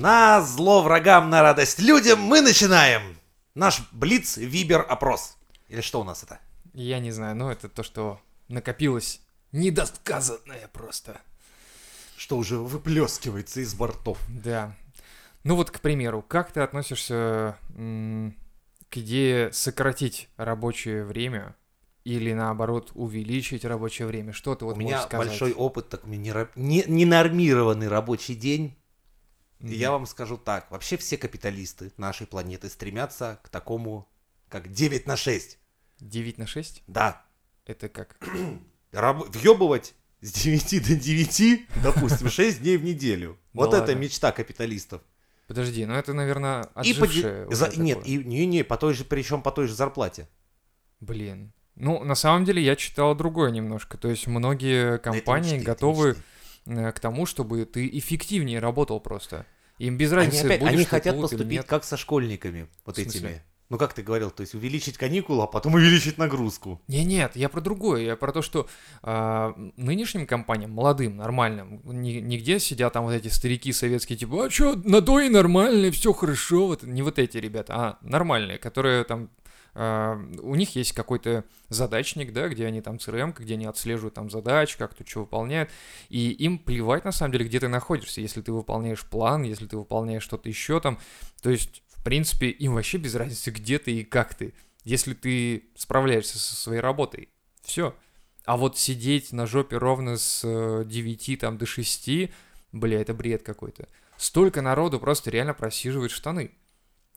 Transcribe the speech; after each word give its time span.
на 0.00 0.40
зло 0.40 0.82
врагам, 0.82 1.28
на 1.28 1.42
радость 1.42 1.78
людям 1.78 2.20
мы 2.20 2.40
начинаем 2.40 3.02
наш 3.54 3.82
Блиц 3.92 4.38
Вибер 4.38 4.84
опрос. 4.88 5.36
Или 5.68 5.82
что 5.82 6.00
у 6.00 6.04
нас 6.04 6.22
это? 6.22 6.38
Я 6.72 7.00
не 7.00 7.10
знаю, 7.10 7.36
но 7.36 7.52
это 7.52 7.68
то, 7.68 7.82
что 7.82 8.18
накопилось 8.48 9.20
недосказанное 9.52 10.68
просто. 10.72 11.20
Что 12.16 12.38
уже 12.38 12.56
выплескивается 12.56 13.60
из 13.60 13.74
бортов. 13.74 14.18
Да. 14.28 14.74
Ну 15.44 15.56
вот, 15.56 15.70
к 15.70 15.80
примеру, 15.80 16.24
как 16.26 16.52
ты 16.52 16.60
относишься 16.60 17.56
к 17.68 18.96
идее 18.96 19.52
сократить 19.52 20.28
рабочее 20.36 21.04
время 21.04 21.54
или 22.04 22.32
наоборот 22.32 22.90
увеличить 22.94 23.66
рабочее 23.66 24.06
время? 24.08 24.32
Что 24.32 24.54
ты 24.54 24.64
вот 24.64 24.76
у 24.76 24.78
меня 24.78 24.92
можешь 24.96 25.06
сказать? 25.08 25.28
большой 25.28 25.52
опыт, 25.52 25.90
так 25.90 26.06
не, 26.06 26.18
не- 26.56 26.84
ненормированный 26.86 27.88
рабочий 27.88 28.34
день. 28.34 28.76
И 29.60 29.64
Мгм. 29.64 29.72
Я 29.74 29.90
вам 29.92 30.06
скажу 30.06 30.36
так, 30.38 30.70
вообще 30.70 30.96
все 30.96 31.16
капиталисты 31.18 31.92
нашей 31.98 32.26
планеты 32.26 32.68
стремятся 32.70 33.38
к 33.42 33.48
такому, 33.50 34.08
как 34.48 34.72
9 34.72 35.06
на 35.06 35.16
6. 35.16 35.58
9 36.00 36.38
на 36.38 36.46
6? 36.46 36.82
Да, 36.86 37.24
Это 37.66 37.88
как? 37.88 38.16
раб- 38.92 39.28
въебывать 39.36 39.94
с 40.22 40.32
9 40.32 40.86
до 40.88 40.96
9, 40.96 41.66
допустим, 41.82 42.30
6 42.30 42.62
дней 42.62 42.76
в 42.78 42.84
неделю. 42.84 43.38
Вот 43.52 43.74
это 43.74 43.94
мечта 43.94 44.32
капиталистов. 44.32 45.02
Подожди, 45.46 45.84
ну 45.84 45.94
это, 45.94 46.12
наверное, 46.14 46.62
И 46.84 46.94
по 46.94 47.04
отжившее. 47.04 47.46
за- 47.50 47.76
Нет, 47.80 47.98
и, 48.06 48.18
не, 48.18 48.46
не, 48.46 48.62
по 48.64 48.76
той 48.76 48.94
же, 48.94 49.04
причем 49.04 49.42
по 49.42 49.50
той 49.50 49.66
же 49.66 49.74
зарплате. 49.74 50.28
Блин. 51.00 51.52
Ну, 51.74 52.04
на 52.04 52.14
самом 52.14 52.44
деле, 52.44 52.62
я 52.62 52.76
читал 52.76 53.14
другое 53.14 53.50
немножко. 53.50 53.96
То 53.98 54.08
есть 54.08 54.26
многие 54.26 54.98
компании 54.98 55.54
мечты, 55.54 55.64
готовы 55.66 56.08
мечты. 56.10 56.22
Э, 56.66 56.92
к 56.92 57.00
тому, 57.00 57.26
чтобы 57.26 57.64
ты 57.64 57.88
эффективнее 57.88 58.58
работал 58.58 59.00
просто. 59.00 59.46
Им 59.78 59.96
без 59.96 60.12
Они, 60.12 60.26
разницы, 60.26 60.44
опять, 60.44 60.60
будешь 60.60 60.72
они 60.74 60.84
хотят 60.84 61.14
или 61.14 61.22
поступить 61.22 61.66
как 61.66 61.84
со 61.84 61.96
школьниками, 61.96 62.68
вот 62.84 62.98
этими. 62.98 63.42
Ну 63.70 63.78
как 63.78 63.92
ты 63.94 64.02
говорил, 64.02 64.32
то 64.32 64.40
есть 64.40 64.52
увеличить 64.54 64.98
каникулы, 64.98 65.44
а 65.44 65.46
потом 65.46 65.74
увеличить 65.74 66.18
нагрузку. 66.18 66.82
Не, 66.88 67.04
нет, 67.04 67.36
я 67.36 67.48
про 67.48 67.60
другое. 67.60 68.02
Я 68.02 68.16
про 68.16 68.32
то, 68.32 68.42
что 68.42 68.68
а, 69.02 69.54
нынешним 69.76 70.26
компаниям, 70.26 70.72
молодым, 70.72 71.16
нормальным, 71.16 71.80
ни- 71.84 72.18
нигде 72.20 72.58
сидят 72.58 72.92
там 72.92 73.04
вот 73.04 73.12
эти 73.12 73.28
старики 73.28 73.72
советские, 73.72 74.18
типа, 74.18 74.46
а 74.46 74.50
что, 74.50 74.72
и 74.74 75.28
нормально, 75.28 75.92
все 75.92 76.12
хорошо. 76.12 76.66
Вот, 76.66 76.82
не 76.82 77.02
вот 77.02 77.20
эти 77.20 77.38
ребята, 77.38 77.74
а 77.76 77.98
нормальные, 78.02 78.58
которые 78.58 79.04
там 79.04 79.30
у 79.82 80.54
них 80.56 80.76
есть 80.76 80.92
какой-то 80.92 81.44
задачник, 81.68 82.32
да, 82.32 82.48
где 82.48 82.66
они 82.66 82.82
там 82.82 82.96
CRM, 82.96 83.34
где 83.38 83.54
они 83.54 83.64
отслеживают 83.64 84.14
там 84.14 84.28
задачи, 84.28 84.76
как 84.76 84.94
тут 84.94 85.08
что 85.08 85.20
выполняют, 85.20 85.70
и 86.10 86.30
им 86.32 86.58
плевать 86.58 87.04
на 87.04 87.12
самом 87.12 87.32
деле, 87.32 87.46
где 87.46 87.60
ты 87.60 87.68
находишься, 87.68 88.20
если 88.20 88.42
ты 88.42 88.52
выполняешь 88.52 89.04
план, 89.04 89.42
если 89.42 89.66
ты 89.66 89.78
выполняешь 89.78 90.22
что-то 90.22 90.48
еще 90.48 90.80
там, 90.80 90.98
то 91.40 91.48
есть, 91.48 91.82
в 91.88 92.02
принципе, 92.02 92.50
им 92.50 92.74
вообще 92.74 92.98
без 92.98 93.14
разницы, 93.14 93.50
где 93.50 93.78
ты 93.78 93.92
и 93.92 94.04
как 94.04 94.34
ты, 94.34 94.52
если 94.84 95.14
ты 95.14 95.70
справляешься 95.76 96.38
со 96.38 96.54
своей 96.56 96.80
работой, 96.80 97.30
все. 97.62 97.94
А 98.44 98.56
вот 98.56 98.76
сидеть 98.76 99.32
на 99.32 99.46
жопе 99.46 99.78
ровно 99.78 100.16
с 100.16 100.42
э, 100.44 100.84
9 100.84 101.40
там 101.40 101.56
до 101.56 101.66
6, 101.66 102.10
бля, 102.72 103.00
это 103.00 103.14
бред 103.14 103.42
какой-то. 103.42 103.88
Столько 104.16 104.60
народу 104.60 104.98
просто 104.98 105.30
реально 105.30 105.54
просиживает 105.54 106.10
штаны. 106.10 106.50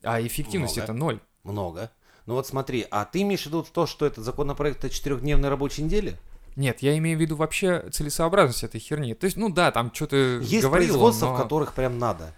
А 0.02 0.22
эффективность 0.22 0.78
Много. 0.78 0.84
это 0.84 0.94
ноль. 0.94 1.20
Много. 1.44 1.92
Ну 2.26 2.36
вот 2.36 2.48
смотри, 2.48 2.86
а 2.90 3.06
ты 3.06 3.22
имеешь 3.22 3.44
в 3.44 3.46
виду 3.48 3.64
то, 3.64 3.86
что 3.86 4.06
этот 4.06 4.24
законопроект 4.24 4.84
о 4.86 4.90
четырехдневной 4.90 5.50
рабочей 5.50 5.84
неделе? 5.84 6.18
Нет, 6.56 6.82
я 6.82 6.98
имею 6.98 7.18
в 7.18 7.22
виду 7.22 7.36
вообще 7.36 7.90
целесообразность 7.92 8.64
этой 8.64 8.80
херни. 8.80 9.14
То 9.16 9.26
есть, 9.26 9.38
ну 9.38 9.50
да, 9.50 9.72
там 9.72 9.94
что-то 9.94 10.16
Есть 10.42 10.62
говорил, 10.64 10.90
производства, 10.90 11.26
но... 11.28 11.36
в 11.36 11.38
которых 11.38 11.74
прям 11.74 11.98
надо. 11.98 12.34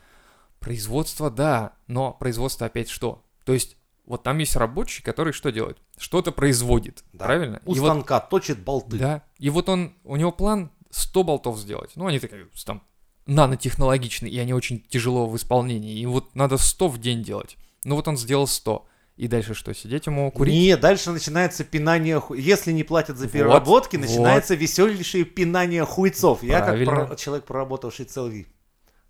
Производство, 0.59 1.29
да, 1.29 1.73
но 1.87 2.13
производство 2.13 2.65
опять 2.67 2.89
что? 2.89 3.23
То 3.43 3.53
есть, 3.53 3.77
вот 4.05 4.23
там 4.23 4.37
есть 4.37 4.55
рабочий, 4.55 5.03
который 5.03 5.33
что 5.33 5.51
делает? 5.51 5.77
Что-то 5.97 6.31
производит, 6.31 7.03
Да. 7.13 7.25
правильно? 7.25 7.61
У 7.65 7.75
И 7.75 7.79
вот- 7.79 7.87
станка 7.87 8.19
точит 8.19 8.63
болты. 8.63 8.97
Да. 8.97 9.23
И 9.37 9.49
вот 9.49 9.69
он, 9.69 9.95
у 10.03 10.15
него 10.15 10.31
план 10.31 10.71
100 10.91 11.23
болтов 11.23 11.59
сделать. 11.59 11.91
Ну, 11.95 12.07
они 12.07 12.19
такие, 12.19 12.47
там, 12.65 12.81
нанотехнологичные, 13.25 14.31
и 14.31 14.39
они 14.39 14.53
очень 14.53 14.81
тяжело 14.81 15.27
в 15.27 15.35
исполнении. 15.35 15.99
И 15.99 16.05
вот 16.05 16.35
надо 16.35 16.57
100 16.57 16.87
в 16.87 16.99
день 16.99 17.23
делать. 17.23 17.57
Ну, 17.83 17.95
вот 17.95 18.07
он 18.07 18.17
сделал 18.17 18.47
100. 18.47 18.85
И 19.17 19.27
дальше 19.29 19.53
что, 19.53 19.73
сидеть 19.73 20.07
ему 20.07 20.29
курить? 20.31 20.53
Не, 20.53 20.75
дальше 20.75 21.11
начинается 21.11 21.63
пинание, 21.63 22.19
ху- 22.19 22.33
если 22.33 22.73
не 22.73 22.83
платят 22.83 23.17
за 23.17 23.25
Вот, 23.25 23.31
переработки, 23.31 23.95
вот. 23.95 24.01
начинается 24.05 24.55
веселейшее 24.55 25.23
пинание 25.23 25.85
хуйцов. 25.85 26.43
Я 26.43 26.59
как 26.59 26.65
Правильно. 26.69 27.05
про- 27.05 27.15
человек, 27.15 27.45
проработавший 27.45 28.05
целый 28.05 28.47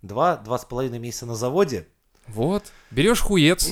два, 0.02 0.36
два 0.36 0.58
с 0.58 0.64
половиной 0.64 1.00
месяца 1.00 1.26
на 1.26 1.34
заводе, 1.34 1.88
Вот. 2.28 2.72
Берешь 2.90 3.20
хуец 3.20 3.68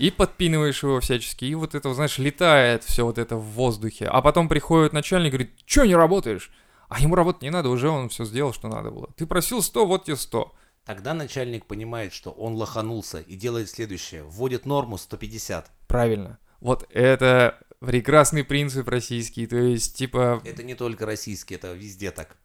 и 0.00 0.10
подпинываешь 0.16 0.82
его 0.82 1.00
всячески. 1.00 1.44
И 1.44 1.54
вот 1.54 1.74
это, 1.76 1.92
знаешь, 1.94 2.18
летает 2.18 2.82
все 2.84 3.04
вот 3.04 3.18
это 3.18 3.36
в 3.36 3.42
воздухе. 3.44 4.06
А 4.06 4.20
потом 4.22 4.48
приходит 4.48 4.92
начальник 4.92 5.28
и 5.28 5.36
говорит, 5.36 5.50
что 5.66 5.84
не 5.84 5.94
работаешь? 5.96 6.50
А 6.88 7.00
ему 7.00 7.14
работать 7.14 7.42
не 7.42 7.50
надо, 7.50 7.68
уже 7.68 7.88
он 7.88 8.08
все 8.08 8.24
сделал, 8.24 8.52
что 8.52 8.68
надо 8.68 8.90
было. 8.90 9.08
Ты 9.16 9.26
просил 9.26 9.60
100, 9.62 9.86
вот 9.86 10.04
тебе 10.06 10.16
100. 10.16 10.52
Тогда 10.88 11.12
начальник 11.12 11.66
понимает, 11.66 12.14
что 12.14 12.30
он 12.30 12.54
лоханулся 12.54 13.20
и 13.20 13.36
делает 13.36 13.68
следующее. 13.68 14.22
Вводит 14.22 14.64
норму 14.64 14.96
150. 14.96 15.70
Правильно. 15.86 16.38
Вот 16.60 16.88
это 16.90 17.60
прекрасный 17.80 18.42
принцип 18.42 18.88
российский. 18.88 19.46
То 19.46 19.58
есть, 19.58 19.98
типа, 19.98 20.40
Это 20.46 20.62
не 20.62 20.74
только 20.74 21.04
российский, 21.04 21.56
это 21.56 21.74
везде 21.74 22.10
так. 22.10 22.38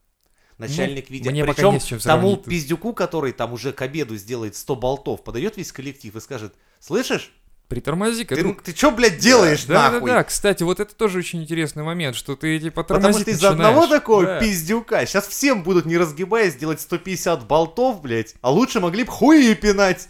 Начальник 0.58 1.10
видит. 1.10 1.32
Ну, 1.32 1.40
пока 1.40 1.54
Причем 1.54 1.74
не 1.76 1.80
с 1.80 1.86
чем 1.86 2.00
тому 2.00 2.36
тут. 2.36 2.48
пиздюку, 2.48 2.94
который 2.94 3.32
там 3.32 3.54
уже 3.54 3.72
к 3.72 3.82
обеду 3.82 4.18
сделает 4.18 4.58
100 4.58 4.76
болтов, 4.76 5.24
подает 5.24 5.56
весь 5.56 5.72
коллектив 5.72 6.14
и 6.14 6.20
скажет, 6.20 6.54
слышишь, 6.82 7.32
притормози-ка, 7.68 8.36
ты, 8.36 8.42
друг. 8.42 8.62
ты 8.62 8.76
что, 8.76 8.92
блядь, 8.92 9.18
делаешь 9.18 9.66
да, 9.66 9.92
нахуй? 9.92 10.10
Да, 10.10 10.18
да, 10.18 10.24
кстати, 10.24 10.64
вот 10.64 10.80
это 10.80 10.94
тоже 10.96 11.20
очень 11.20 11.42
интересный 11.42 11.84
момент, 11.84 12.16
что 12.16 12.36
ты 12.36 12.60
типа 12.60 12.84
Потому 12.84 13.02
тормозить 13.02 13.22
что 13.24 13.32
из-за 13.32 13.50
одного 13.50 13.88
такого 13.88 14.24
Да. 14.26 14.40
пиздюка 14.40 15.06
сейчас 15.06 15.28
всем 15.28 15.64
будут, 15.64 15.86
не 15.86 15.98
разгибаясь, 15.98 16.56
делать 16.56 16.82
150 16.82 17.48
болтов, 17.48 18.02
блядь, 18.02 18.36
а 18.42 18.52
лучше 18.52 18.80
могли 18.80 19.04
бы 19.04 19.12
хуи 19.12 19.54
пинать. 19.56 20.08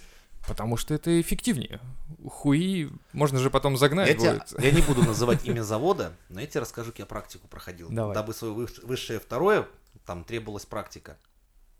Потому 0.47 0.75
что 0.75 0.93
это 0.93 1.21
эффективнее. 1.21 1.79
Хуи 2.27 2.89
можно 3.13 3.39
же 3.39 3.49
потом 3.49 3.77
загнать 3.77 4.09
Я, 4.09 4.15
будет. 4.15 4.53
я 4.59 4.71
не 4.71 4.81
буду 4.81 5.03
называть 5.05 5.45
имя 5.45 5.61
завода, 5.61 6.13
но 6.29 6.41
я 6.41 6.47
тебе 6.47 6.61
расскажу, 6.61 6.91
как 6.91 6.99
я 6.99 7.05
практику 7.05 7.47
проходил. 7.47 7.87
Давай. 7.89 8.13
Дабы 8.13 8.33
свое 8.33 8.67
высшее 8.83 9.19
второе, 9.19 9.67
там 10.05 10.23
требовалась 10.23 10.65
практика. 10.65 11.17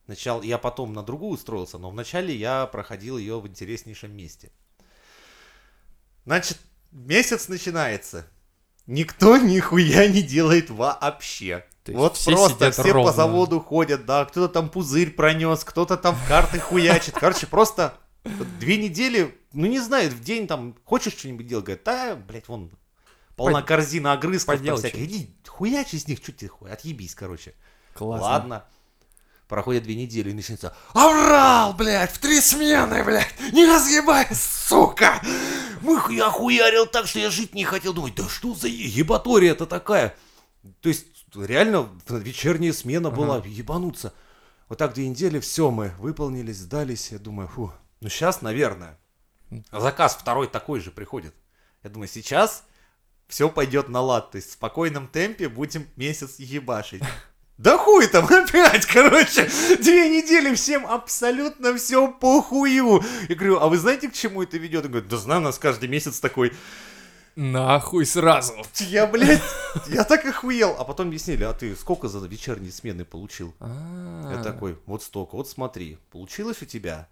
Сначала 0.05 0.41
я 0.41 0.57
потом 0.57 0.93
на 0.93 1.01
другую 1.03 1.33
устроился, 1.33 1.77
но 1.77 1.89
вначале 1.89 2.35
я 2.35 2.65
проходил 2.67 3.17
ее 3.17 3.39
в 3.39 3.47
интереснейшем 3.47 4.15
месте. 4.15 4.51
Значит, 6.25 6.57
месяц 6.91 7.47
начинается. 7.47 8.25
Никто 8.87 9.37
нихуя 9.37 10.07
не 10.07 10.21
делает 10.21 10.69
вообще. 10.69 11.65
То 11.83 11.91
есть 11.91 11.99
вот 11.99 12.15
все 12.15 12.31
просто 12.31 12.71
все 12.71 12.91
ровно. 12.91 13.11
по 13.11 13.15
заводу 13.15 13.59
ходят, 13.59 14.05
да, 14.05 14.23
кто-то 14.25 14.53
там 14.53 14.69
пузырь 14.69 15.11
пронес, 15.11 15.65
кто-то 15.65 15.97
там 15.97 16.15
в 16.15 16.27
карты 16.27 16.59
хуячит. 16.59 17.13
Короче, 17.15 17.45
просто 17.45 17.97
две 18.23 18.77
недели, 18.77 19.37
ну 19.51 19.65
не 19.65 19.79
знаю, 19.81 20.09
в 20.09 20.21
день 20.21 20.47
там 20.47 20.77
хочешь 20.85 21.13
что-нибудь 21.13 21.45
делать, 21.45 21.65
говорит, 21.65 21.83
да, 21.83 22.15
блядь, 22.15 22.47
вон 22.47 22.71
полна 23.35 23.59
Под- 23.59 23.67
корзина 23.67 24.13
огрызков 24.13 24.61
там 24.61 24.77
всяких. 24.77 24.99
Иди 24.99 25.35
хуячи 25.45 25.95
из 25.95 26.07
них, 26.07 26.19
что 26.19 26.31
тебе 26.31 26.47
хуй, 26.49 26.71
отъебись, 26.71 27.15
короче. 27.15 27.53
Классно. 27.93 28.25
Ладно. 28.25 28.65
Проходят 29.49 29.83
две 29.83 29.95
недели 29.95 30.31
и 30.31 30.33
начинается 30.33 30.73
Аврал, 30.93 31.73
блядь, 31.73 32.11
в 32.11 32.17
три 32.17 32.39
смены, 32.39 33.03
блядь, 33.03 33.27
не 33.51 33.65
разъебай, 33.65 34.25
сука! 34.33 35.21
Мы 35.83 35.99
ху- 35.99 36.11
я 36.13 36.29
хуярил 36.29 36.85
так, 36.87 37.07
что 37.07 37.19
я 37.19 37.29
жить 37.29 37.53
не 37.53 37.65
хотел. 37.65 37.93
Думаю, 37.93 38.13
да 38.15 38.27
что 38.27 38.55
за 38.55 38.67
ебатория-то 38.67 39.65
такая? 39.65 40.15
То 40.81 40.89
есть, 40.89 41.05
реально, 41.35 41.89
вечерняя 42.07 42.71
смена 42.73 43.11
была, 43.11 43.41
ебануться. 43.45 44.13
Вот 44.69 44.77
так 44.77 44.93
две 44.93 45.07
недели, 45.07 45.39
все, 45.39 45.69
мы 45.71 45.89
выполнились, 45.99 46.57
сдались. 46.57 47.11
Я 47.11 47.19
думаю, 47.19 47.47
фу, 47.49 47.71
ну 47.99 48.09
сейчас, 48.09 48.41
наверное. 48.41 48.97
Заказ 49.71 50.15
второй 50.15 50.47
такой 50.47 50.79
же 50.79 50.89
приходит. 50.89 51.35
Я 51.83 51.89
думаю, 51.89 52.07
сейчас 52.07 52.63
все 53.27 53.49
пойдет 53.49 53.89
на 53.89 53.99
лад. 54.01 54.31
То 54.31 54.37
есть 54.37 54.49
в 54.49 54.53
спокойном 54.53 55.07
темпе 55.07 55.49
будем 55.49 55.87
месяц 55.97 56.39
ебашить. 56.39 57.03
Да 57.57 57.77
хуй 57.77 58.07
там 58.07 58.25
опять, 58.29 58.85
короче, 58.85 59.49
две 59.77 60.09
недели 60.09 60.53
всем 60.55 60.85
абсолютно 60.87 61.75
все 61.77 62.11
похую. 62.11 63.03
Я 63.29 63.35
говорю, 63.35 63.59
а 63.59 63.67
вы 63.67 63.77
знаете, 63.77 64.09
к 64.09 64.13
чему 64.13 64.43
это 64.43 64.57
ведет? 64.57 64.85
Он 64.85 64.91
говорит, 64.91 65.09
да 65.09 65.17
знаю, 65.17 65.41
у 65.41 65.43
нас 65.43 65.59
каждый 65.59 65.87
месяц 65.87 66.19
такой. 66.19 66.53
Нахуй 67.35 68.05
сразу. 68.05 68.53
Я, 68.79 69.07
блядь, 69.07 69.41
я 69.87 70.03
так 70.03 70.25
охуел. 70.25 70.75
А 70.77 70.83
потом 70.83 71.07
объяснили, 71.07 71.43
а 71.43 71.53
ты 71.53 71.75
сколько 71.75 72.07
за 72.07 72.25
вечерние 72.27 72.71
смены 72.71 73.05
получил? 73.05 73.55
А, 73.59 74.35
Я 74.35 74.43
такой, 74.43 74.77
вот 74.85 75.01
столько, 75.01 75.35
вот 75.35 75.49
смотри, 75.49 75.97
получилось 76.11 76.61
у 76.61 76.65
тебя 76.65 77.09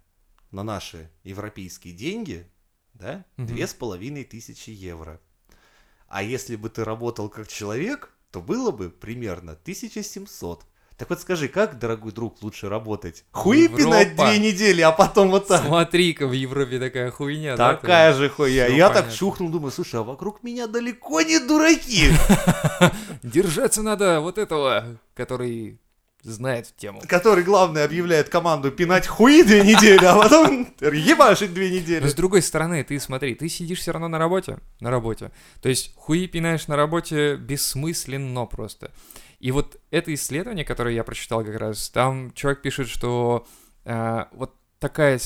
на 0.51 0.63
наши 0.63 1.09
европейские 1.23 1.93
деньги, 1.93 2.47
да, 2.93 3.25
две 3.37 3.65
с 3.65 3.73
половиной 3.73 4.23
тысячи 4.23 4.69
евро. 4.69 5.19
А 6.07 6.21
если 6.21 6.55
бы 6.55 6.69
ты 6.69 6.83
работал 6.83 7.29
как 7.29 7.47
человек, 7.47 8.11
то 8.31 8.39
было 8.41 8.71
бы 8.71 8.89
примерно 8.89 9.53
1700. 9.53 10.63
Так 10.97 11.09
вот 11.09 11.19
скажи, 11.19 11.47
как, 11.47 11.79
дорогой 11.79 12.11
друг, 12.11 12.43
лучше 12.43 12.69
работать? 12.69 13.25
Хуи 13.31 13.67
пинать 13.67 14.15
две 14.15 14.37
недели, 14.37 14.81
а 14.81 14.91
потом 14.91 15.31
вот 15.31 15.47
так? 15.47 15.65
Смотри-ка, 15.65 16.27
в 16.27 16.31
Европе 16.31 16.79
такая 16.79 17.09
хуйня. 17.09 17.57
да, 17.57 17.75
Такая 17.75 18.13
же 18.13 18.29
хуя. 18.29 18.67
Всё 18.67 18.75
Я 18.75 18.87
так 18.89 18.97
понятно. 18.97 19.17
чухнул, 19.17 19.49
думаю, 19.49 19.71
слушай, 19.71 19.99
а 19.99 20.03
вокруг 20.03 20.43
меня 20.43 20.67
далеко 20.67 21.21
не 21.21 21.39
дураки. 21.39 22.11
Держаться 23.23 23.81
надо 23.81 24.21
вот 24.21 24.37
этого, 24.37 24.99
который 25.15 25.79
знает 26.23 26.73
тему. 26.77 27.01
Который, 27.07 27.43
главное, 27.43 27.85
объявляет 27.85 28.29
команду 28.29 28.71
пинать 28.71 29.07
хуи 29.07 29.43
две 29.43 29.63
недели, 29.63 30.03
а 30.05 30.15
потом 30.15 30.67
ебашить 30.81 31.53
две 31.53 31.69
Но 31.69 31.75
недели. 31.75 32.07
с 32.07 32.13
другой 32.13 32.41
стороны, 32.41 32.83
ты 32.83 32.99
смотри, 32.99 33.35
ты 33.35 33.49
сидишь 33.49 33.79
все 33.79 33.91
равно 33.91 34.07
на 34.07 34.17
работе, 34.17 34.59
на 34.79 34.89
работе. 34.89 35.31
То 35.61 35.69
есть 35.69 35.93
хуи 35.95 36.27
пинаешь 36.27 36.67
на 36.67 36.75
работе 36.75 37.35
бессмысленно 37.35 38.45
просто. 38.45 38.91
И 39.39 39.51
вот 39.51 39.77
это 39.89 40.13
исследование, 40.13 40.63
которое 40.63 40.93
я 40.93 41.03
прочитал 41.03 41.43
как 41.43 41.57
раз, 41.57 41.89
там 41.89 42.31
человек 42.33 42.61
пишет, 42.61 42.87
что 42.87 43.47
э, 43.85 44.25
вот 44.33 44.53
такая, 44.81 45.19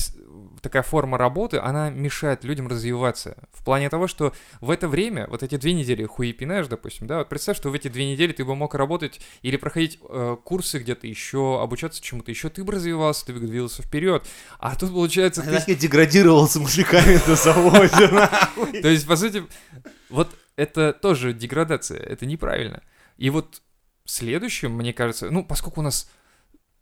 такая 0.60 0.82
форма 0.82 1.16
работы, 1.16 1.58
она 1.58 1.88
мешает 1.88 2.44
людям 2.44 2.68
развиваться. 2.68 3.48
В 3.52 3.64
плане 3.64 3.88
того, 3.88 4.06
что 4.06 4.34
в 4.60 4.70
это 4.70 4.86
время, 4.86 5.26
вот 5.28 5.42
эти 5.42 5.56
две 5.56 5.72
недели 5.72 6.04
хуи 6.04 6.32
пинаешь, 6.32 6.68
допустим, 6.68 7.06
да, 7.06 7.18
вот 7.18 7.28
представь, 7.28 7.56
что 7.56 7.70
в 7.70 7.74
эти 7.74 7.88
две 7.88 8.12
недели 8.12 8.32
ты 8.32 8.44
бы 8.44 8.54
мог 8.54 8.74
работать 8.74 9.20
или 9.40 9.56
проходить 9.56 9.98
э, 10.08 10.36
курсы 10.44 10.78
где-то 10.78 11.06
еще, 11.06 11.60
обучаться 11.60 12.02
чему-то 12.02 12.30
еще, 12.30 12.50
ты 12.50 12.62
бы 12.62 12.74
развивался, 12.74 13.26
ты 13.26 13.32
бы 13.32 13.40
двигался 13.40 13.82
вперед. 13.82 14.26
А 14.58 14.76
тут 14.76 14.90
получается... 14.90 15.42
ты 15.42 15.72
Я 15.72 15.74
деградировал 15.74 16.46
с 16.46 16.56
мужиками 16.56 17.18
на 17.26 17.34
заводе. 17.34 18.08
То 18.82 18.88
есть, 18.88 19.06
по 19.06 19.16
сути, 19.16 19.42
вот 20.10 20.28
это 20.56 20.92
тоже 20.92 21.32
деградация, 21.32 21.98
это 21.98 22.26
неправильно. 22.26 22.82
И 23.16 23.30
вот 23.30 23.62
следующим, 24.04 24.72
мне 24.72 24.92
кажется, 24.92 25.30
ну, 25.30 25.42
поскольку 25.42 25.80
у 25.80 25.84
нас 25.84 26.10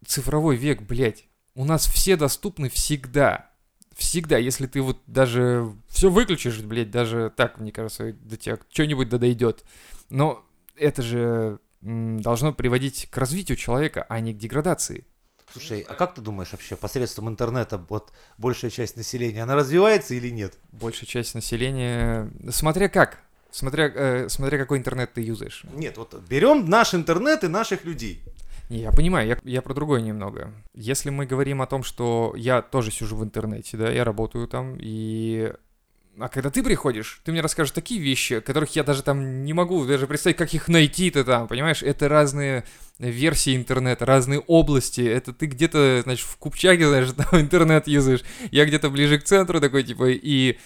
цифровой 0.05 0.57
век, 0.57 0.83
блядь, 0.83 1.25
у 1.55 1.65
нас 1.65 1.87
все 1.87 2.17
доступны 2.17 2.69
всегда. 2.69 3.51
Всегда, 3.97 4.39
если 4.39 4.67
ты 4.67 4.81
вот 4.83 5.01
даже 5.07 5.73
все 5.89 6.11
выключишь, 6.11 6.59
блядь, 6.61 6.91
даже 6.91 7.33
так, 7.37 7.59
мне 7.59 7.71
кажется, 7.71 8.13
до 8.13 8.37
тебя 8.37 8.59
что-нибудь 8.73 9.09
да 9.09 9.19
дойдет. 9.19 9.65
Но 10.11 10.45
это 10.77 11.03
же 11.03 11.61
должно 11.81 12.53
приводить 12.53 13.09
к 13.11 13.17
развитию 13.19 13.57
человека, 13.57 14.05
а 14.09 14.19
не 14.21 14.35
к 14.35 14.39
деградации. 14.39 15.07
Слушай, 15.53 15.83
а 15.83 15.95
как 15.95 16.17
ты 16.17 16.21
думаешь 16.21 16.51
вообще, 16.51 16.75
посредством 16.75 17.29
интернета 17.29 17.79
вот 17.89 18.13
большая 18.39 18.73
часть 18.73 18.97
населения, 18.97 19.45
она 19.45 19.55
развивается 19.55 20.15
или 20.15 20.31
нет? 20.31 20.55
Большая 20.73 21.07
часть 21.07 21.35
населения, 21.37 22.29
смотря 22.51 22.89
как, 22.89 23.21
смотря, 23.53 23.87
э, 23.87 24.29
смотря 24.29 24.59
какой 24.59 24.79
интернет 24.79 25.13
ты 25.13 25.21
юзаешь. 25.21 25.63
Нет, 25.73 25.97
вот 25.97 26.21
берем 26.29 26.69
наш 26.69 26.95
интернет 26.95 27.45
и 27.45 27.49
наших 27.49 27.85
людей. 27.85 28.25
Я 28.75 28.91
понимаю, 28.91 29.29
я, 29.29 29.39
я 29.45 29.63
про 29.63 29.73
другое 29.73 30.01
немного. 30.01 30.53
Если 30.75 31.11
мы 31.11 31.27
говорим 31.27 31.63
о 31.63 31.67
том, 31.67 31.85
что 31.85 32.35
я 32.37 32.61
тоже 32.61 32.91
сижу 32.91 33.17
в 33.17 33.23
интернете, 33.23 33.77
да, 33.77 33.91
я 33.91 34.05
работаю 34.05 34.49
там, 34.49 34.77
и... 34.81 35.53
А 36.17 36.29
когда 36.29 36.49
ты 36.49 36.63
приходишь, 36.63 37.21
ты 37.25 37.33
мне 37.33 37.41
расскажешь 37.41 37.73
такие 37.73 38.01
вещи, 38.01 38.39
которых 38.39 38.77
я 38.77 38.85
даже 38.85 39.03
там 39.03 39.45
не 39.45 39.53
могу 39.53 39.85
даже 39.85 40.07
представить, 40.07 40.37
как 40.37 40.55
их 40.55 40.69
найти-то 40.69 41.25
там, 41.25 41.49
понимаешь? 41.49 41.83
Это 41.83 42.09
разные 42.09 42.65
версии 43.01 43.57
интернета, 43.57 44.07
разные 44.07 44.39
области. 44.39 45.01
Это 45.01 45.33
ты 45.33 45.47
где-то, 45.47 46.03
значит, 46.05 46.27
в 46.27 46.37
Купчаге, 46.37 46.87
знаешь, 46.87 47.11
там 47.17 47.41
интернет 47.41 47.89
юзаешь. 47.89 48.23
Я 48.53 48.65
где-то 48.65 48.91
ближе 48.91 49.19
к 49.19 49.25
центру 49.25 49.61
такой, 49.61 49.83
типа, 49.83 50.09
и 50.11 50.59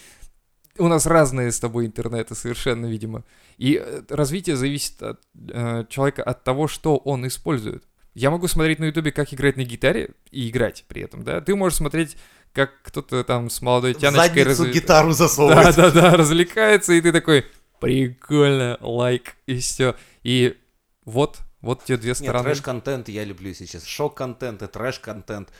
у 0.79 0.89
нас 0.89 1.07
разные 1.07 1.51
с 1.51 1.61
тобой 1.61 1.87
интернеты 1.87 2.35
совершенно, 2.35 2.87
видимо. 2.87 3.25
И 3.57 3.81
э, 3.83 4.03
развитие 4.11 4.57
зависит 4.57 5.03
от 5.03 5.21
э, 5.35 5.85
человека 5.89 6.23
от 6.23 6.45
того, 6.45 6.69
что 6.69 6.97
он 6.99 7.27
использует. 7.27 7.85
Я 8.19 8.33
могу 8.33 8.49
смотреть 8.49 8.81
на 8.81 8.87
ютубе, 8.87 9.13
как 9.13 9.33
играть 9.33 9.57
на 9.57 9.63
гитаре 9.63 10.11
и 10.33 10.51
играть 10.51 10.85
при 10.89 11.03
этом, 11.03 11.23
да? 11.23 11.41
Ты 11.41 11.55
можешь 11.55 11.79
смотреть, 11.79 12.17
как 12.53 12.83
кто-то 12.83 13.23
там 13.23 13.49
с 13.49 13.63
молодой 13.63 13.95
тяночкой... 13.95 14.43
задницу 14.43 14.65
раз- 14.65 14.75
гитару 14.75 15.13
засовывать. 15.13 15.77
Да-да-да, 15.77 16.17
развлекается, 16.17 16.95
и 16.95 17.01
ты 17.01 17.13
такой, 17.13 17.47
прикольно, 17.79 18.77
лайк, 18.81 19.37
и 19.47 19.61
все. 19.61 19.95
И 20.25 20.59
вот, 21.05 21.39
вот 21.61 21.85
те 21.85 21.97
две 21.97 22.09
Нет, 22.09 22.17
стороны. 22.17 22.43
трэш-контент 22.43 23.09
я 23.09 23.23
люблю 23.23 23.55
сейчас. 23.55 23.87
Шок-контент 23.87 24.63
и 24.63 24.67
трэш-контент. 24.67 25.51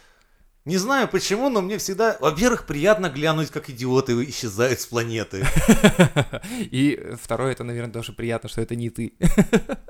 Не 0.65 0.79
знаю 0.79 1.07
почему, 1.07 1.51
но 1.51 1.63
мне 1.63 1.79
всегда, 1.79 2.17
во-первых, 2.19 2.67
приятно 2.67 3.09
глянуть, 3.09 3.53
как 3.53 3.71
идиоты 3.71 4.13
исчезают 4.29 4.81
с 4.81 4.87
планеты. 4.87 5.47
И 6.59 7.15
второе, 7.23 7.53
это, 7.53 7.63
наверное, 7.63 7.93
тоже 7.93 8.13
приятно, 8.13 8.49
что 8.49 8.61
это 8.61 8.75
не 8.75 8.91
ты. 8.91 9.13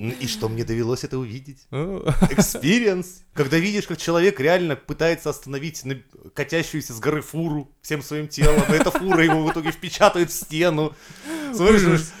М, 0.00 0.14
И 0.18 0.26
что 0.26 0.48
мне 0.48 0.64
довелось 0.64 1.04
это 1.04 1.18
увидеть? 1.18 1.66
Ну, 1.70 2.02
Experience. 2.30 3.22
Когда 3.34 3.58
видишь, 3.58 3.86
как 3.86 3.98
человек 3.98 4.40
реально 4.40 4.74
пытается 4.74 5.28
остановить 5.28 5.82
катящуюся 6.32 6.94
с 6.94 7.00
горы 7.00 7.20
фуру 7.20 7.70
всем 7.82 8.02
своим 8.02 8.26
телом, 8.26 8.62
и 8.70 8.72
эта 8.72 8.90
фура 8.90 9.22
его 9.22 9.44
в 9.44 9.52
итоге 9.52 9.72
впечатает 9.72 10.30
в 10.30 10.32
стену. 10.32 10.94
Ужас. 11.52 12.12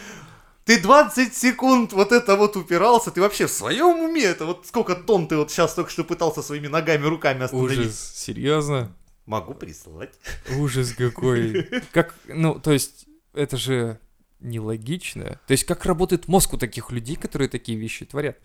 ты 0.66 0.78
20 0.78 1.34
секунд 1.34 1.94
вот 1.94 2.12
это 2.12 2.36
вот 2.36 2.54
упирался, 2.56 3.10
ты 3.10 3.22
вообще 3.22 3.46
в 3.46 3.50
своем 3.50 3.98
уме? 4.00 4.24
Это 4.24 4.44
вот 4.44 4.66
сколько 4.66 4.94
тонн 4.94 5.26
ты 5.26 5.36
вот 5.38 5.50
сейчас 5.50 5.72
только 5.74 5.90
что 5.90 6.04
пытался 6.04 6.42
своими 6.42 6.66
ногами, 6.68 7.06
руками 7.06 7.44
остановить? 7.44 7.78
Ужас, 7.78 8.12
серьезно? 8.14 8.94
Могу 9.24 9.54
прислать. 9.54 10.12
Ужас 10.58 10.92
какой. 10.92 11.66
Как, 11.92 12.14
ну, 12.26 12.58
то 12.60 12.72
есть, 12.72 13.06
это 13.32 13.56
же 13.56 13.98
нелогично. 14.40 15.40
То 15.46 15.52
есть, 15.52 15.64
как 15.64 15.84
работает 15.86 16.28
мозг 16.28 16.54
у 16.54 16.58
таких 16.58 16.90
людей, 16.90 17.16
которые 17.16 17.48
такие 17.48 17.78
вещи 17.78 18.04
творят? 18.04 18.38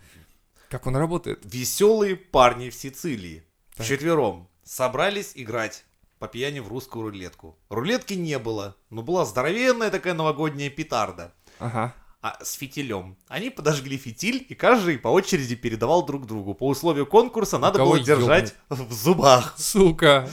Как 0.68 0.86
он 0.86 0.96
работает? 0.96 1.40
Веселые 1.44 2.16
парни 2.16 2.70
в 2.70 2.74
Сицилии. 2.74 3.44
Так. 3.76 3.86
Вчетвером 3.86 4.48
собрались 4.64 5.32
играть 5.34 5.84
по 6.18 6.28
пьяни 6.28 6.60
в 6.60 6.68
русскую 6.68 7.04
рулетку. 7.04 7.58
Рулетки 7.68 8.14
не 8.14 8.38
было, 8.38 8.76
но 8.90 9.02
была 9.02 9.24
здоровенная 9.24 9.90
такая 9.90 10.14
новогодняя 10.14 10.70
петарда. 10.70 11.32
Ага. 11.58 11.94
а, 12.22 12.36
с 12.42 12.54
фитилем. 12.54 13.16
Они 13.28 13.50
подожгли 13.50 13.96
фитиль, 13.96 14.44
и 14.48 14.54
каждый 14.54 14.98
по 14.98 15.08
очереди 15.08 15.54
передавал 15.54 16.04
друг 16.04 16.26
другу. 16.26 16.54
По 16.54 16.66
условию 16.66 17.06
конкурса 17.06 17.58
надо 17.58 17.78
было 17.78 18.00
держать 18.00 18.54
в 18.68 18.92
зубах. 18.92 19.54
Сука. 19.58 20.28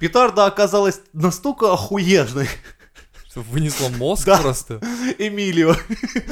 Петарда 0.00 0.46
оказалась 0.46 1.00
настолько 1.12 1.72
охуенной. 1.72 2.48
Вынесло 3.34 3.88
мозг 3.90 4.24
Да. 4.26 4.38
просто. 4.40 4.80
Эмилио. 5.18 5.74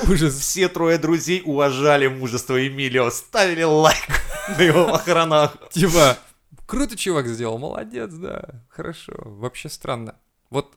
Ужас. 0.09 0.35
Все 0.39 0.69
трое 0.69 0.99
друзей 0.99 1.43
уважали 1.45 2.07
мужество 2.07 2.65
Эмилио, 2.67 3.11
ставили 3.11 3.63
лайк 3.63 4.09
на 4.57 4.63
его 4.63 4.87
похоронах. 4.87 5.57
Типа, 5.71 6.19
круто 6.67 6.97
чувак 6.97 7.27
сделал, 7.27 7.59
молодец, 7.59 8.13
да, 8.13 8.63
хорошо. 8.69 9.13
Вообще 9.17 9.69
странно. 9.69 10.17
Вот 10.51 10.75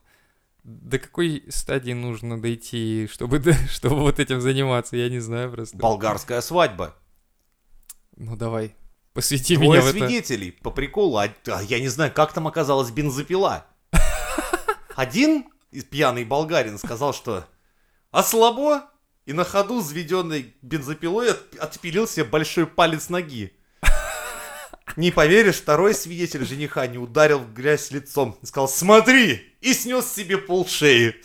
до 0.64 0.98
какой 0.98 1.44
стадии 1.50 1.92
нужно 1.94 2.42
дойти, 2.42 3.08
чтобы, 3.12 3.42
чтобы 3.70 3.98
вот 3.98 4.20
этим 4.20 4.42
заниматься, 4.42 4.98
я 4.98 5.10
не 5.10 5.20
знаю 5.20 5.52
просто. 5.52 5.78
Болгарская 5.78 6.42
свадьба. 6.42 6.96
Ну 8.18 8.36
давай, 8.36 8.76
посвяти 9.14 9.56
Двое 9.58 9.80
меня 9.80 9.82
в 9.82 9.96
это. 9.96 10.00
свидетелей, 10.08 10.52
по 10.52 10.72
приколу. 10.72 11.18
А, 11.18 11.28
а 11.48 11.62
я 11.62 11.80
не 11.80 11.90
знаю, 11.90 12.12
как 12.14 12.34
там 12.34 12.48
оказалась 12.48 12.90
бензопила. 12.90 13.66
Один 14.96 15.46
из- 15.76 15.84
пьяный 15.84 16.24
болгарин 16.24 16.78
сказал, 16.78 17.14
что 17.14 17.46
ослабо, 18.12 18.84
и 19.26 19.34
на 19.34 19.44
ходу 19.44 19.82
заведенной 19.82 20.56
бензопилой 20.62 21.32
от- 21.32 21.56
отпилил 21.60 22.08
себе 22.08 22.26
большой 22.26 22.66
палец 22.68 23.10
ноги. 23.10 23.54
Не 24.98 25.12
поверишь, 25.12 25.56
второй 25.56 25.94
свидетель 25.96 26.46
жениха 26.46 26.86
не 26.88 26.98
ударил 26.98 27.40
в 27.40 27.54
грязь 27.54 27.92
лицом 27.92 28.38
и 28.42 28.46
сказал 28.46 28.70
«Смотри!» 28.70 29.54
и 29.60 29.74
снес 29.74 30.06
себе 30.12 30.38
полшеи. 30.38 31.16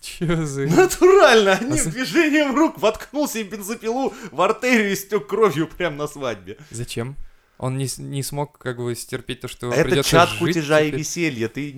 Чё 0.00 0.46
за... 0.46 0.66
Натурально, 0.68 1.52
А 1.52 1.54
одним 1.56 1.90
движением 1.90 2.54
рук 2.54 2.78
воткнул 2.78 3.28
себе 3.28 3.42
бензопилу 3.44 4.14
в 4.30 4.40
артерию 4.40 4.92
и 4.92 4.96
стек 4.96 5.26
кровью 5.26 5.66
прямо 5.66 5.96
на 5.96 6.06
свадьбе. 6.06 6.58
Зачем? 6.70 7.16
Он 7.58 7.76
не, 7.76 7.88
не 7.98 8.22
смог 8.22 8.56
как 8.56 8.76
бы 8.78 8.94
стерпеть 8.94 9.40
то, 9.40 9.48
что 9.48 9.70
Это 9.72 9.82
придется 9.84 10.10
чат 10.12 10.28
жить 10.30 10.38
кутежа 10.38 10.80
и 10.80 10.92
веселья. 10.92 11.48
Ты 11.48 11.74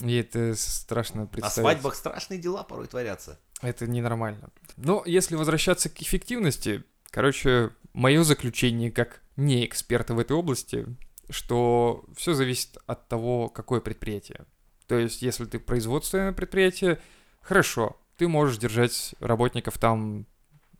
И 0.00 0.14
это 0.16 0.54
страшно 0.54 1.22
На 1.22 1.26
представить. 1.26 1.54
свадьбах 1.54 1.94
страшные 1.94 2.38
дела 2.38 2.62
порой 2.62 2.86
творятся. 2.86 3.38
Это 3.60 3.86
ненормально. 3.86 4.50
Но 4.76 5.02
если 5.04 5.34
возвращаться 5.34 5.88
к 5.88 6.00
эффективности, 6.00 6.84
короче, 7.10 7.70
мое 7.92 8.22
заключение 8.22 8.90
как 8.90 9.20
не 9.36 9.64
эксперта 9.66 10.14
в 10.14 10.18
этой 10.18 10.36
области, 10.36 10.86
что 11.30 12.04
все 12.16 12.34
зависит 12.34 12.78
от 12.86 13.08
того, 13.08 13.48
какое 13.48 13.80
предприятие. 13.80 14.46
То 14.86 14.96
есть, 14.96 15.20
если 15.20 15.44
ты 15.44 15.58
производственное 15.58 16.32
предприятие, 16.32 17.00
хорошо, 17.42 17.96
ты 18.16 18.28
можешь 18.28 18.58
держать 18.58 19.14
работников 19.20 19.78
там 19.78 20.26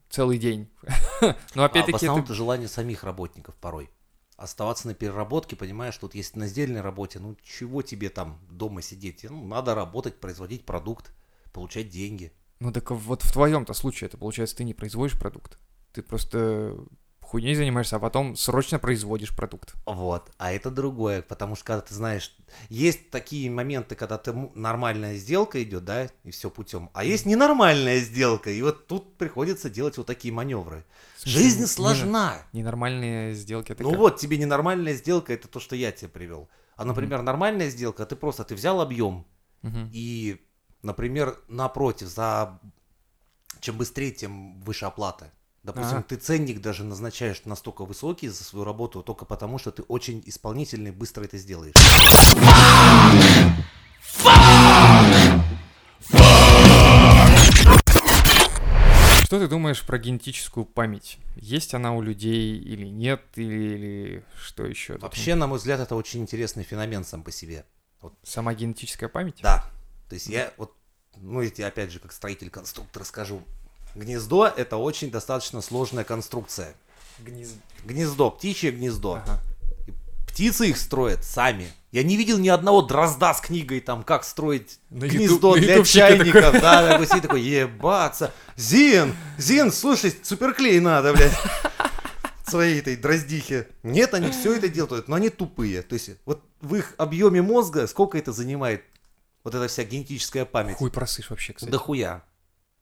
целый 0.09 0.39
день. 0.39 0.71
Но 1.55 1.65
а 1.65 1.69
в 1.69 1.71
опять-таки 1.71 1.97
основном 1.97 2.21
это... 2.21 2.27
это 2.27 2.35
желание 2.35 2.69
самих 2.69 3.05
работников 3.05 3.55
порой. 3.57 3.91
Оставаться 4.39 4.87
на 4.87 4.95
переработке, 4.95 5.57
понимаешь, 5.57 5.99
тут 5.99 6.15
есть 6.15 6.37
на 6.37 6.47
сдельной 6.47 6.81
работе, 6.81 7.19
ну 7.19 7.37
чего 7.43 7.83
тебе 7.83 8.09
там 8.09 8.41
дома 8.49 8.83
сидеть? 8.83 9.27
Ну, 9.29 9.47
надо 9.47 9.75
работать, 9.75 10.21
производить 10.21 10.65
продукт, 10.65 11.13
получать 11.53 11.91
деньги. 11.91 12.33
Ну 12.61 12.73
так 12.73 12.91
вот 12.93 13.23
в 13.23 13.33
твоем-то 13.33 13.75
случае 13.75 14.07
это 14.07 14.17
получается 14.17 14.57
ты 14.57 14.65
не 14.65 14.75
производишь 14.75 15.19
продукт. 15.19 15.59
Ты 15.93 16.03
просто 16.03 16.79
хуйней 17.29 17.55
занимаешься, 17.55 17.97
а 17.97 17.99
потом 17.99 18.37
срочно 18.37 18.79
производишь 18.79 19.37
продукт. 19.37 19.75
Вот, 19.85 20.31
а 20.39 20.51
это 20.51 20.71
другое, 20.71 21.21
потому 21.21 21.57
что 21.57 21.65
когда 21.67 21.83
ты 21.83 21.95
знаешь, 21.95 22.35
есть 22.71 23.11
такие 23.11 23.51
моменты, 23.51 23.95
когда 23.97 24.17
ты 24.17 24.33
нормальная 24.55 25.17
сделка 25.17 25.63
идет, 25.63 25.85
да, 25.85 26.09
и 26.25 26.31
все 26.31 26.49
путем, 26.51 26.89
а 26.95 27.05
есть 27.05 27.27
ненормальная 27.27 28.01
сделка, 28.01 28.51
и 28.51 28.63
вот 28.63 28.87
тут 28.87 29.19
приходится 29.19 29.69
делать 29.69 29.99
вот 29.99 30.07
такие 30.07 30.33
маневры. 30.33 30.87
Смысле, 31.19 31.41
Жизнь 31.43 31.61
не- 31.61 31.67
сложна. 31.67 32.39
Ненормальные 32.55 33.35
сделки 33.35 33.73
это 33.73 33.83
Ну 33.83 33.91
как? 33.91 33.99
вот, 33.99 34.17
тебе 34.19 34.39
ненормальная 34.39 34.95
сделка, 34.95 35.35
это 35.35 35.49
то, 35.49 35.61
что 35.61 35.77
я 35.77 35.93
тебе 35.93 36.09
привел. 36.09 36.49
А, 36.77 36.85
например, 36.87 37.21
нормальная 37.21 37.69
сделка, 37.69 38.07
ты 38.07 38.17
просто, 38.17 38.45
ты 38.45 38.55
взял 38.55 38.81
объем, 38.81 39.27
Мгм. 39.61 39.91
и, 39.93 40.41
например, 40.83 41.39
напротив, 41.49 42.07
за 42.09 42.59
чем 43.61 43.77
быстрее, 43.77 44.13
тем 44.13 44.61
выше 44.61 44.87
оплата. 44.87 45.31
Допустим, 45.65 45.99
Ага. 45.99 46.07
ты 46.09 46.17
ценник 46.17 46.61
даже 46.61 46.85
назначаешь 46.85 47.43
настолько 47.45 47.85
высокий 47.85 48.29
за 48.29 48.45
свою 48.45 48.65
работу 48.65 49.03
только 49.03 49.25
потому, 49.25 49.59
что 49.59 49.71
ты 49.71 49.83
очень 49.83 50.23
исполнительный, 50.25 50.93
быстро 50.93 51.25
это 51.25 51.37
сделаешь. 51.37 51.75
Что 59.25 59.39
ты 59.39 59.47
думаешь 59.49 59.85
про 59.85 59.99
генетическую 59.99 60.65
память? 60.65 61.19
Есть 61.37 61.75
она 61.75 61.93
у 61.95 62.01
людей 62.01 62.57
или 62.57 62.87
нет, 62.87 63.21
или, 63.37 63.75
или 63.75 64.25
что 64.43 64.65
еще? 64.65 64.97
Вообще, 64.97 65.35
на 65.35 65.47
мой 65.47 65.59
взгляд, 65.59 65.81
это 65.81 65.97
очень 65.97 66.21
интересный 66.23 66.65
феномен 66.65 67.05
сам 67.05 67.23
по 67.23 67.31
себе. 67.31 67.67
Сама 68.23 68.55
генетическая 68.55 69.09
память? 69.09 69.41
Да. 69.43 69.71
То 70.09 70.15
есть 70.15 70.29
я 70.29 70.51
вот, 70.57 70.75
ну, 71.17 71.43
эти, 71.43 71.61
опять 71.61 71.91
же, 71.93 71.99
как 71.99 72.13
строитель-конструктор 72.13 73.05
скажу, 73.05 73.43
гнездо— 73.95 74.47
это 74.57 74.77
очень 74.77 75.11
достаточно 75.11 75.61
сложная 75.63 76.05
конструкция. 76.05 76.75
Гнездо, 77.85 78.31
птичье 78.31 78.71
гнездо. 78.71 79.15
Ага. 79.15 79.41
Птицы 80.29 80.69
их 80.69 80.77
строят 80.79 81.25
сами. 81.25 81.69
Я 81.91 82.03
не 82.03 82.17
видел 82.17 82.39
ни 82.39 82.49
одного 82.49 82.83
дрозда 82.83 83.33
с 83.35 83.41
книгой 83.41 83.81
там, 83.81 84.05
как 84.05 84.23
строить 84.25 84.79
На 84.91 85.09
гнездо 85.09 85.55
на 85.55 85.61
для 85.61 85.83
чайников. 85.83 86.43
такой. 86.45 86.61
Да, 86.61 86.99
да, 86.99 87.07
такой, 87.07 87.21
такой, 87.21 87.41
ебаться. 87.43 88.33
Зин, 88.57 89.17
Зин, 89.39 89.73
слушай, 89.73 90.15
суперклей 90.23 90.81
надо, 90.81 91.15
блядь. 91.15 91.33
Своей 92.47 92.79
этой 92.81 92.97
дроздихе. 92.97 93.69
Нет, 93.83 94.15
они 94.15 94.31
все 94.31 94.55
это 94.55 94.69
делают, 94.69 95.09
но 95.09 95.17
они 95.17 95.29
тупые. 95.29 95.83
То 95.83 95.95
есть 95.95 96.11
вот 96.25 96.43
в 96.61 96.75
их 96.77 96.95
объеме 96.99 97.43
мозга 97.43 97.87
сколько 97.87 98.17
это 98.17 98.33
занимает 98.33 98.85
вот 99.45 99.55
эта 99.55 99.67
вся 99.67 99.85
генетическая 99.85 100.45
память? 100.45 100.77
Хуй 100.77 100.91
просышь 100.91 101.31
вообще, 101.31 101.53
кстати. 101.55 101.71
Да 101.71 101.79
хуя. 101.79 102.23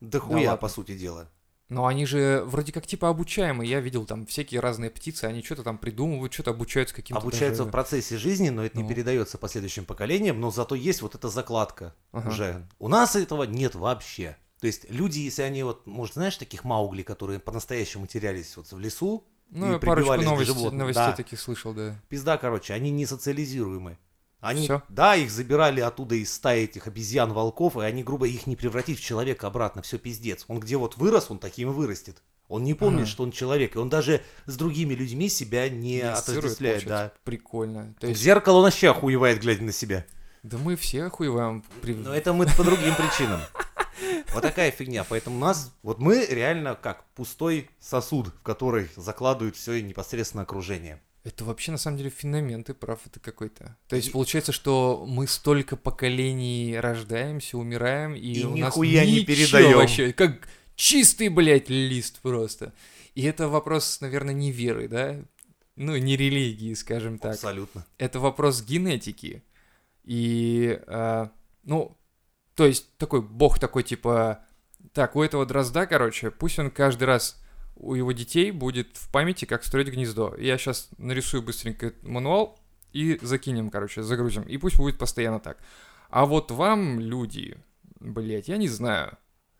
Да 0.01 0.19
хуя, 0.19 0.51
ладно. 0.51 0.57
по 0.57 0.67
сути 0.69 0.97
дела. 0.97 1.29
Но 1.69 1.85
они 1.85 2.05
же 2.05 2.43
вроде 2.45 2.71
как 2.71 2.87
типа 2.87 3.09
обучаемые. 3.09 3.69
Я 3.69 3.81
видел 3.81 4.05
там 4.05 4.25
всякие 4.25 4.61
разные 4.61 4.89
птицы, 4.89 5.25
они 5.25 5.43
что-то 5.43 5.63
там 5.63 5.77
придумывают, 5.77 6.31
что-то 6.33 6.51
обучаются 6.51 6.95
каким-то 6.95 7.21
Обучаются 7.21 7.63
в 7.63 7.65
даже- 7.65 7.71
процессе 7.73 8.17
жизни, 8.17 8.49
но 8.49 8.63
это 8.63 8.77
не 8.77 8.83
Ну. 8.83 8.89
передается 8.89 9.37
последующим 9.37 9.83
поколениям, 9.83 10.39
но 10.39 10.49
зато 10.49 10.75
есть 10.75 11.01
вот 11.01 11.15
эта 11.15 11.27
закладка 11.27 11.93
Ага. 12.13 12.29
уже. 12.29 12.67
У 12.79 12.87
нас 12.87 13.17
этого 13.17 13.43
нет 13.43 13.75
вообще. 13.75 14.37
То 14.61 14.67
есть 14.67 14.89
люди, 14.89 15.19
если 15.19 15.41
они 15.41 15.63
вот, 15.63 15.85
может, 15.85 16.13
знаешь, 16.13 16.37
таких 16.37 16.63
маугли, 16.63 17.03
которые 17.03 17.39
по-настоящему 17.39 18.07
терялись 18.07 18.55
вот 18.55 18.71
в 18.71 18.79
лесу, 18.79 19.25
Ну, 19.49 19.75
и 19.75 19.79
парочку 19.79 20.13
новостей, 20.13 20.45
животным, 20.45 20.77
новостей 20.79 21.05
да. 21.05 21.11
таких 21.11 21.39
слышал, 21.39 21.73
да. 21.73 21.95
пизда, 22.09 22.37
короче, 22.37 22.73
они 22.73 22.91
не 22.91 23.05
социализируемы. 23.05 23.97
Они, 24.47 24.63
Всё? 24.63 24.81
да, 24.89 25.15
их 25.15 25.29
забирали 25.29 25.81
оттуда 25.81 26.15
из 26.15 26.33
стаи 26.33 26.63
этих 26.63 26.87
обезьян, 26.87 27.33
волков, 27.33 27.75
и 27.77 27.81
они, 27.81 28.03
грубо, 28.03 28.27
их 28.27 28.47
не 28.47 28.55
превратить 28.55 28.99
в 28.99 29.03
человека 29.03 29.47
обратно, 29.47 29.81
все 29.81 29.97
пиздец. 29.97 30.45
Он 30.47 30.59
где 30.59 30.77
вот 30.77 30.95
вырос, 30.97 31.27
он 31.29 31.37
таким 31.39 31.69
и 31.71 31.73
вырастет. 31.73 32.21
Он 32.47 32.63
не 32.63 32.73
помнит, 32.73 33.01
Ага. 33.01 33.09
что 33.09 33.23
он 33.23 33.31
человек, 33.31 33.75
и 33.75 33.79
он 33.79 33.89
даже 33.89 34.21
с 34.45 34.55
другими 34.55 34.93
людьми 34.93 35.27
себя 35.27 35.67
не 35.67 35.99
отождествляет, 35.99 36.85
да. 36.85 37.11
Прикольно. 37.25 37.93
То 37.99 38.07
В 38.07 38.09
есть, 38.11 38.21
зеркало 38.21 38.57
он 38.59 38.63
вообще 38.63 38.89
охуевает, 38.91 39.41
глядя 39.41 39.63
на 39.63 39.73
себя. 39.73 40.05
да 40.43 40.57
мы 40.57 40.77
все 40.77 41.03
охуеваем. 41.03 41.61
при- 41.81 41.93
Но 41.95 42.13
это 42.15 42.31
мы 42.31 42.45
по 42.55 42.63
другим 42.63 42.95
причинам. 42.95 43.41
Вот 44.33 44.43
такая 44.43 44.71
фигня. 44.71 45.03
Поэтому 45.03 45.37
у 45.37 45.39
нас, 45.39 45.73
вот 45.83 45.99
мы 45.99 46.25
реально 46.25 46.75
как 46.75 47.03
пустой 47.15 47.69
сосуд, 47.79 48.27
в 48.27 48.41
который 48.43 48.89
закладывают 48.95 49.55
все 49.57 49.81
непосредственно 49.81 50.43
окружение. 50.43 51.01
Это 51.27 51.43
вообще 51.43 51.73
на 51.73 51.77
самом 51.77 51.97
деле 51.97 52.09
феномен, 52.09 52.63
ты 52.63 52.73
прав, 52.73 53.01
это 53.05 53.19
какой-то. 53.19 53.75
То 53.89 53.97
есть 53.97 54.13
получается, 54.13 54.53
что 54.53 55.03
мы 55.05 55.27
столько 55.27 55.75
поколений 55.75 56.77
рождаемся, 56.79 57.57
умираем, 57.57 58.15
и, 58.15 58.31
И 58.31 58.45
у 58.45 58.55
нас 58.55 58.73
нихуя 58.75 59.05
не 59.05 59.25
передаем. 59.25 59.75
вообще, 59.75 60.13
как 60.13 60.47
чистый, 60.75 61.27
блядь, 61.27 61.69
лист 61.69 62.21
просто. 62.21 62.73
И 63.13 63.23
это 63.23 63.49
вопрос, 63.49 63.99
наверное, 63.99 64.33
не 64.33 64.53
веры, 64.53 64.87
да? 64.87 65.17
Ну, 65.75 65.97
не 65.97 66.15
религии, 66.15 66.73
скажем 66.75 67.19
так. 67.19 67.33
Абсолютно. 67.33 67.85
Это 67.97 68.21
вопрос 68.21 68.63
генетики. 68.63 69.43
И, 70.05 70.79
э, 70.87 71.27
ну, 71.63 71.97
то 72.55 72.65
есть 72.65 72.95
такой 72.95 73.21
бог 73.21 73.59
такой, 73.59 73.83
типа, 73.83 74.45
так, 74.93 75.17
у 75.17 75.21
этого 75.21 75.45
дрозда, 75.45 75.87
короче, 75.87 76.31
пусть 76.31 76.57
он 76.57 76.71
каждый 76.71 77.03
раз 77.03 77.37
у 77.79 77.93
его 77.95 78.11
детей 78.11 78.51
будет 78.51 78.97
в 78.97 79.09
памяти, 79.11 79.45
как 79.45 79.63
строить 79.63 79.87
гнездо. 79.89 80.35
Я 80.37 80.57
сейчас 80.57 80.89
нарисую 80.97 81.43
быстренько 81.43 81.93
мануал 82.01 82.59
и 82.93 83.19
закинем, 83.21 83.69
короче, 83.69 84.01
загрузим. 84.03 84.43
И 84.43 84.57
пусть 84.57 84.77
будет 84.77 84.97
постоянно 84.97 85.39
так. 85.39 85.57
А 86.09 86.25
вот 86.25 86.51
вам, 86.51 86.99
люди, 86.99 87.57
блять, 87.99 88.47
я 88.47 88.57
не 88.57 88.67
знаю. 88.67 89.17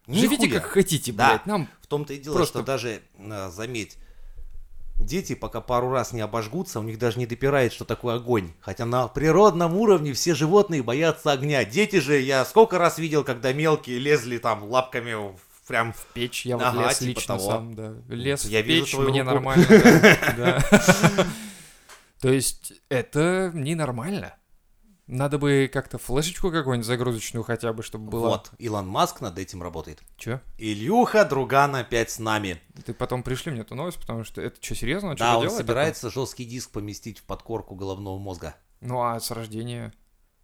Живите 0.08 0.44
Нихуя. 0.48 0.62
как 0.62 0.70
хотите, 0.72 1.12
Да. 1.12 1.30
блядь. 1.30 1.46
Нам 1.46 1.70
В 1.82 1.88
том-то 1.88 2.14
и 2.14 2.18
дело, 2.20 2.36
Просто- 2.36 2.60
что 2.60 2.66
даже, 2.66 3.02
э, 3.18 3.50
заметь, 3.52 3.98
дети 5.00 5.36
пока 5.36 5.62
пару 5.62 5.92
раз 5.92 6.12
не 6.14 6.22
обожгутся, 6.22 6.80
у 6.80 6.84
них 6.84 6.98
даже 6.98 7.20
не 7.20 7.26
допирает, 7.26 7.74
что 7.74 7.86
такое 7.86 8.16
огонь. 8.16 8.52
Хотя 8.62 8.86
на 8.86 9.08
природном 9.08 9.76
уровне 9.76 10.14
все 10.14 10.34
животные 10.34 10.82
боятся 10.82 11.32
огня. 11.32 11.64
Дети 11.66 11.98
же, 12.00 12.20
я 12.20 12.46
сколько 12.46 12.78
раз 12.78 12.98
видел, 12.98 13.24
когда 13.24 13.54
мелкие 13.54 14.00
лезли 14.00 14.38
там 14.38 14.64
лапками 14.64 15.14
в- 15.14 15.40
прям 15.68 15.94
в 15.94 16.06
печь, 16.14 16.46
я 16.46 16.58
вот 16.58 16.66
Ага, 16.66 16.88
лез 16.88 16.98
типа 17.00 17.10
лично 17.10 17.38
того. 17.38 17.52
сам, 17.52 17.76
да. 17.76 17.94
Лез 18.08 18.46
Я 18.46 18.62
в 18.62 18.66
вижу 18.66 18.86
печь, 18.86 18.98
мне 19.10 19.22
руку. 19.22 19.34
нормально. 19.34 19.66
То 22.22 22.30
есть 22.30 22.74
это 22.90 23.52
ненормально. 23.54 24.34
Надо 25.08 25.38
бы 25.38 25.70
как-то 25.72 25.98
флешечку 25.98 26.52
какую-нибудь 26.52 26.86
загрузочную 26.86 27.44
хотя 27.44 27.72
бы, 27.72 27.82
чтобы 27.82 28.10
было. 28.10 28.28
Вот, 28.28 28.52
Илон 28.58 28.88
Маск 28.90 29.22
над 29.22 29.40
этим 29.40 29.64
работает. 29.64 30.02
Чё? 30.18 30.42
Илюха, 30.58 31.24
друган 31.24 31.76
опять 31.78 32.12
с 32.12 32.20
нами. 32.20 32.62
Ты 32.86 32.94
потом 32.94 33.24
пришли 33.24 33.54
мне 33.54 33.62
эту 33.62 33.76
новость, 33.76 34.00
потому 34.02 34.26
что 34.26 34.42
это 34.42 34.62
что, 34.62 34.76
серьезно? 34.76 35.16
да, 35.16 35.38
он 35.38 35.50
собирается 35.50 36.10
жесткий 36.10 36.44
диск 36.44 36.72
поместить 36.72 37.20
в 37.20 37.24
подкорку 37.24 37.76
головного 37.76 38.18
мозга. 38.20 38.56
Ну 38.82 39.02
а 39.02 39.18
с 39.20 39.32
рождения 39.32 39.94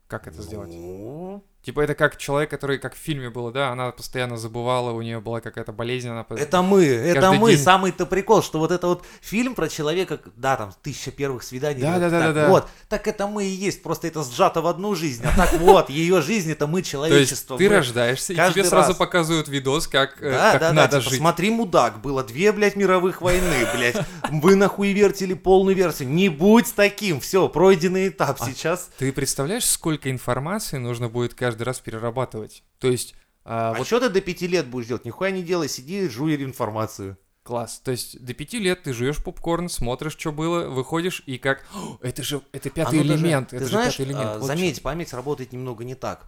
как 0.08 0.28
это 0.28 0.42
сделать? 0.42 0.70
Ну, 0.70 1.44
Типа 1.64 1.80
это 1.80 1.96
как 1.96 2.18
человек, 2.18 2.50
который, 2.50 2.78
как 2.78 2.94
в 2.94 2.98
фильме 2.98 3.30
было, 3.30 3.50
да, 3.50 3.70
она 3.70 3.92
постоянно 3.92 4.36
забывала, 4.36 4.92
у 4.92 5.02
нее 5.02 5.22
была 5.22 5.40
какая-то 5.40 5.72
болезнь, 5.72 6.10
она... 6.10 6.26
Это 6.30 6.62
мы, 6.62 6.84
это 6.84 7.32
мы. 7.32 7.52
день. 7.52 7.64
Самый-то 7.64 8.06
прикол, 8.06 8.44
что 8.44 8.60
вот 8.60 8.70
это 8.70 8.86
вот 8.88 9.06
фильм 9.22 9.56
про 9.56 9.70
человека, 9.70 10.20
да, 10.36 10.58
там, 10.58 10.74
тысяча 10.82 11.12
первых 11.12 11.42
свиданий. 11.42 11.82
Да, 11.82 11.94
вот 11.94 12.00
да, 12.02 12.10
да, 12.10 12.20
так, 12.20 12.34
да, 12.34 12.42
да. 12.42 12.50
Вот, 12.50 12.68
так 12.90 13.08
это 13.08 13.28
мы 13.28 13.46
и 13.46 13.50
есть, 13.50 13.82
просто 13.82 14.08
это 14.08 14.24
сжато 14.24 14.62
в 14.62 14.68
одну 14.68 14.94
жизнь. 14.94 15.24
А 15.24 15.34
так 15.38 15.54
вот, 15.54 15.90
ее 15.90 16.22
жизнь, 16.22 16.52
это 16.52 16.68
мы, 16.68 16.82
человечество. 16.82 17.58
ты 17.58 17.70
рождаешься, 17.70 18.34
и 18.34 18.36
тебе 18.36 18.66
сразу 18.66 18.90
раз. 18.90 18.98
показывают 18.98 19.48
видос, 19.48 19.88
как, 19.88 20.22
э, 20.22 20.60
надо 20.74 20.98
типа, 21.00 21.12
жить. 21.12 21.20
смотри, 21.20 21.50
мудак, 21.50 22.02
было 22.02 22.26
две, 22.26 22.52
блядь, 22.52 22.76
мировых 22.76 23.22
войны, 23.22 23.66
блядь, 23.74 24.06
вы 24.30 24.56
нахуй 24.56 24.92
вертили 24.92 25.34
полную 25.34 25.78
версию, 25.78 26.10
не 26.10 26.28
будь 26.28 26.76
таким, 26.76 27.22
все, 27.22 27.48
пройденный 27.48 28.10
этап 28.10 28.36
А 28.42 28.46
сейчас. 28.46 28.90
Ты 28.98 29.14
представляешь, 29.14 29.64
сколько 29.64 30.12
информации 30.12 30.76
нужно 30.76 31.08
будет 31.08 31.34
каждый 31.34 31.53
раз 31.62 31.80
перерабатывать? 31.80 32.64
То 32.80 32.90
есть, 32.90 33.16
а, 33.46 33.72
А 33.72 33.78
вот 33.78 33.88
что 33.88 34.00
ты 34.00 34.10
до 34.10 34.22
пяти 34.22 34.48
лет 34.48 34.68
будешь 34.68 34.88
делать? 34.88 35.06
Нихуя 35.06 35.32
не 35.32 35.44
делай, 35.44 35.70
сиди, 35.70 36.08
жуй 36.10 36.36
информацию. 36.36 37.18
класс. 37.44 37.82
То 37.84 37.92
есть, 37.92 38.24
до 38.24 38.34
пяти 38.34 38.58
лет 38.60 38.84
ты 38.84 38.94
жуешь 38.94 39.22
попкорн, 39.24 39.68
смотришь, 39.70 40.14
что 40.18 40.32
было, 40.32 40.70
выходишь, 40.70 41.24
и 41.26 41.38
как... 41.38 41.66
«О, 41.74 41.98
это 42.02 42.24
же, 42.24 42.42
это 42.54 42.70
пятый 42.70 43.00
Оно 43.02 43.10
даже- 43.10 43.22
элемент, 43.22 43.50
ты 43.50 43.58
это 43.58 43.66
знаешь, 43.66 43.94
же 43.94 43.98
пятый 44.00 44.12
элемент. 44.12 44.30
а, 44.30 44.38
вот 44.40 44.48
заметь, 44.48 44.78
чё. 44.78 44.82
память 44.84 45.14
работает 45.14 45.52
немного 45.52 45.84
не 45.84 45.96
так. 45.96 46.26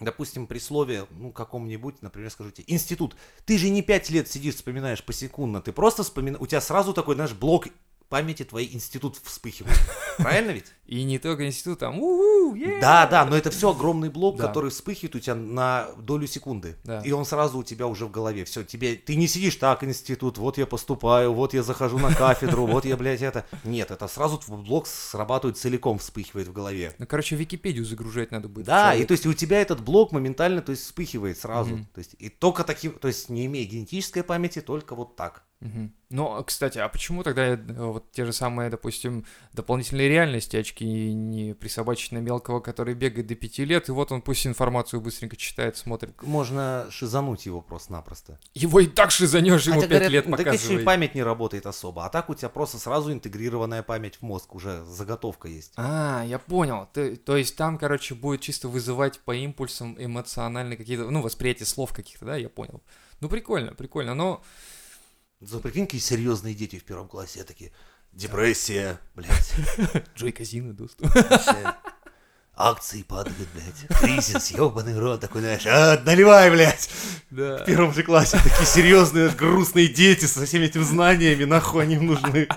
Допустим, 0.00 0.46
при 0.46 0.58
слове, 0.58 1.06
ну, 1.10 1.32
каком-нибудь, 1.32 2.02
например, 2.02 2.30
скажу 2.30 2.50
тебе, 2.50 2.64
институт. 2.66 3.16
Ты 3.46 3.56
же 3.56 3.70
не 3.70 3.80
пять 3.82 4.10
лет 4.10 4.28
сидишь, 4.28 4.56
вспоминаешь 4.56 5.02
посекундно, 5.02 5.62
ты 5.62 5.72
просто 5.72 6.02
вспоминаешь, 6.02 6.42
у 6.42 6.46
тебя 6.46 6.60
сразу 6.60 6.92
такой, 6.92 7.14
знаешь, 7.14 7.32
блок 7.32 7.68
памяти 8.08 8.44
твоей 8.44 8.74
институт 8.74 9.16
вспыхивает. 9.22 9.78
Правильно 10.18 10.50
ведь? 10.52 10.72
И 10.86 11.02
не 11.02 11.18
только 11.18 11.46
институт, 11.46 11.80
там, 11.80 11.98
у 11.98 12.54
Да, 12.80 13.06
да, 13.06 13.24
но 13.24 13.36
это 13.36 13.50
все 13.50 13.70
огромный 13.70 14.08
блок, 14.08 14.38
который 14.38 14.70
вспыхивает 14.70 15.16
у 15.16 15.18
тебя 15.18 15.34
на 15.34 15.88
долю 15.98 16.26
секунды. 16.26 16.76
И 17.04 17.12
он 17.12 17.24
сразу 17.24 17.58
у 17.58 17.62
тебя 17.64 17.86
уже 17.86 18.06
в 18.06 18.10
голове. 18.10 18.44
Все, 18.44 18.62
тебе, 18.62 18.94
ты 18.94 19.16
не 19.16 19.26
сидишь 19.26 19.56
так, 19.56 19.82
институт, 19.82 20.38
вот 20.38 20.58
я 20.58 20.66
поступаю, 20.66 21.32
вот 21.32 21.54
я 21.54 21.62
захожу 21.62 21.98
на 21.98 22.14
кафедру, 22.14 22.66
вот 22.66 22.84
я, 22.84 22.96
блядь, 22.96 23.22
это. 23.22 23.44
Нет, 23.64 23.90
это 23.90 24.06
сразу 24.08 24.40
блок 24.48 24.86
срабатывает 24.86 25.56
целиком, 25.56 25.98
вспыхивает 25.98 26.48
в 26.48 26.52
голове. 26.52 26.94
Ну, 26.98 27.06
короче, 27.06 27.36
Википедию 27.36 27.84
загружать 27.84 28.30
надо 28.30 28.48
будет. 28.48 28.66
Да, 28.66 28.94
и 28.94 29.04
то 29.04 29.12
есть 29.12 29.26
у 29.26 29.32
тебя 29.32 29.60
этот 29.60 29.80
блок 29.80 30.12
моментально, 30.12 30.62
то 30.62 30.70
есть 30.70 30.84
вспыхивает 30.84 31.38
сразу. 31.38 31.78
То 31.94 31.98
есть 31.98 32.14
и 32.18 32.28
только 32.28 32.64
таким, 32.64 32.92
то 32.92 33.08
есть 33.08 33.28
не 33.28 33.46
имея 33.46 33.66
генетической 33.66 34.22
памяти, 34.22 34.60
только 34.60 34.94
вот 34.94 35.16
так. 35.16 35.45
Ну, 36.08 36.36
а, 36.36 36.44
кстати, 36.44 36.78
а 36.78 36.88
почему 36.88 37.24
тогда 37.24 37.46
э, 37.48 37.56
вот 37.56 38.12
те 38.12 38.24
же 38.24 38.32
самые, 38.32 38.70
допустим, 38.70 39.24
дополнительные 39.52 40.08
реальности 40.08 40.56
очки 40.56 40.84
не 41.12 41.54
присобачить 41.54 42.12
на 42.12 42.18
мелкого, 42.18 42.60
который 42.60 42.94
бегает 42.94 43.26
до 43.26 43.34
пяти 43.34 43.64
лет, 43.64 43.88
и 43.88 43.92
вот 43.92 44.12
он 44.12 44.22
пусть 44.22 44.46
информацию 44.46 45.00
быстренько 45.00 45.36
читает, 45.36 45.76
смотрит. 45.76 46.22
Можно 46.22 46.86
шизануть 46.90 47.46
его 47.46 47.60
просто-напросто. 47.60 48.38
Его 48.54 48.80
и 48.80 48.86
так 48.86 49.10
шизанешь, 49.10 49.66
ему 49.66 49.80
Хотя 49.80 49.88
пять 49.88 50.02
говорят, 50.02 50.26
лет 50.26 50.36
так 50.36 50.54
еще 50.54 50.80
и 50.80 50.84
память 50.84 51.14
не 51.16 51.22
работает 51.22 51.66
особо. 51.66 52.04
А 52.04 52.08
так 52.08 52.30
у 52.30 52.34
тебя 52.34 52.50
просто 52.50 52.78
сразу 52.78 53.12
интегрированная 53.12 53.82
память 53.82 54.16
в 54.16 54.22
мозг, 54.22 54.54
уже 54.54 54.84
заготовка 54.84 55.48
есть. 55.48 55.72
А, 55.76 56.22
я 56.24 56.38
понял. 56.38 56.88
То, 56.92 57.16
то 57.16 57.36
есть 57.36 57.56
там, 57.56 57.78
короче, 57.78 58.14
будет 58.14 58.42
чисто 58.42 58.68
вызывать 58.68 59.18
по 59.20 59.34
импульсам 59.34 59.96
эмоциональные 59.98 60.76
какие-то, 60.76 61.10
ну, 61.10 61.20
восприятие 61.20 61.66
слов 61.66 61.92
каких-то, 61.92 62.26
да, 62.26 62.36
я 62.36 62.48
понял. 62.48 62.80
Ну, 63.20 63.28
прикольно, 63.28 63.74
прикольно, 63.74 64.14
но... 64.14 64.44
За 65.40 65.58
прикинь, 65.60 65.84
какие 65.86 66.00
серьезные 66.00 66.54
дети 66.54 66.78
в 66.78 66.84
первом 66.84 67.08
классе 67.08 67.44
такие. 67.44 67.72
Депрессия, 68.12 68.98
блядь. 69.14 69.54
Джой 70.16 70.32
Казино 70.32 70.72
доступ. 70.72 71.06
Акции 72.58 73.02
падают, 73.02 73.36
блядь. 73.52 74.00
Кризис, 74.00 74.50
ебаный 74.50 74.98
рот 74.98 75.20
такой, 75.20 75.42
знаешь. 75.42 75.66
А, 75.66 76.00
наливай, 76.06 76.50
блядь. 76.50 76.88
Да. 77.30 77.58
В 77.58 77.66
первом 77.66 77.92
же 77.92 78.02
классе 78.02 78.38
такие 78.42 78.64
серьезные, 78.64 79.28
грустные 79.28 79.88
дети 79.88 80.24
со 80.24 80.46
всеми 80.46 80.64
этими 80.64 80.82
знаниями, 80.82 81.44
нахуй 81.44 81.82
они 81.82 81.96
им 81.96 82.06
нужны. 82.06 82.48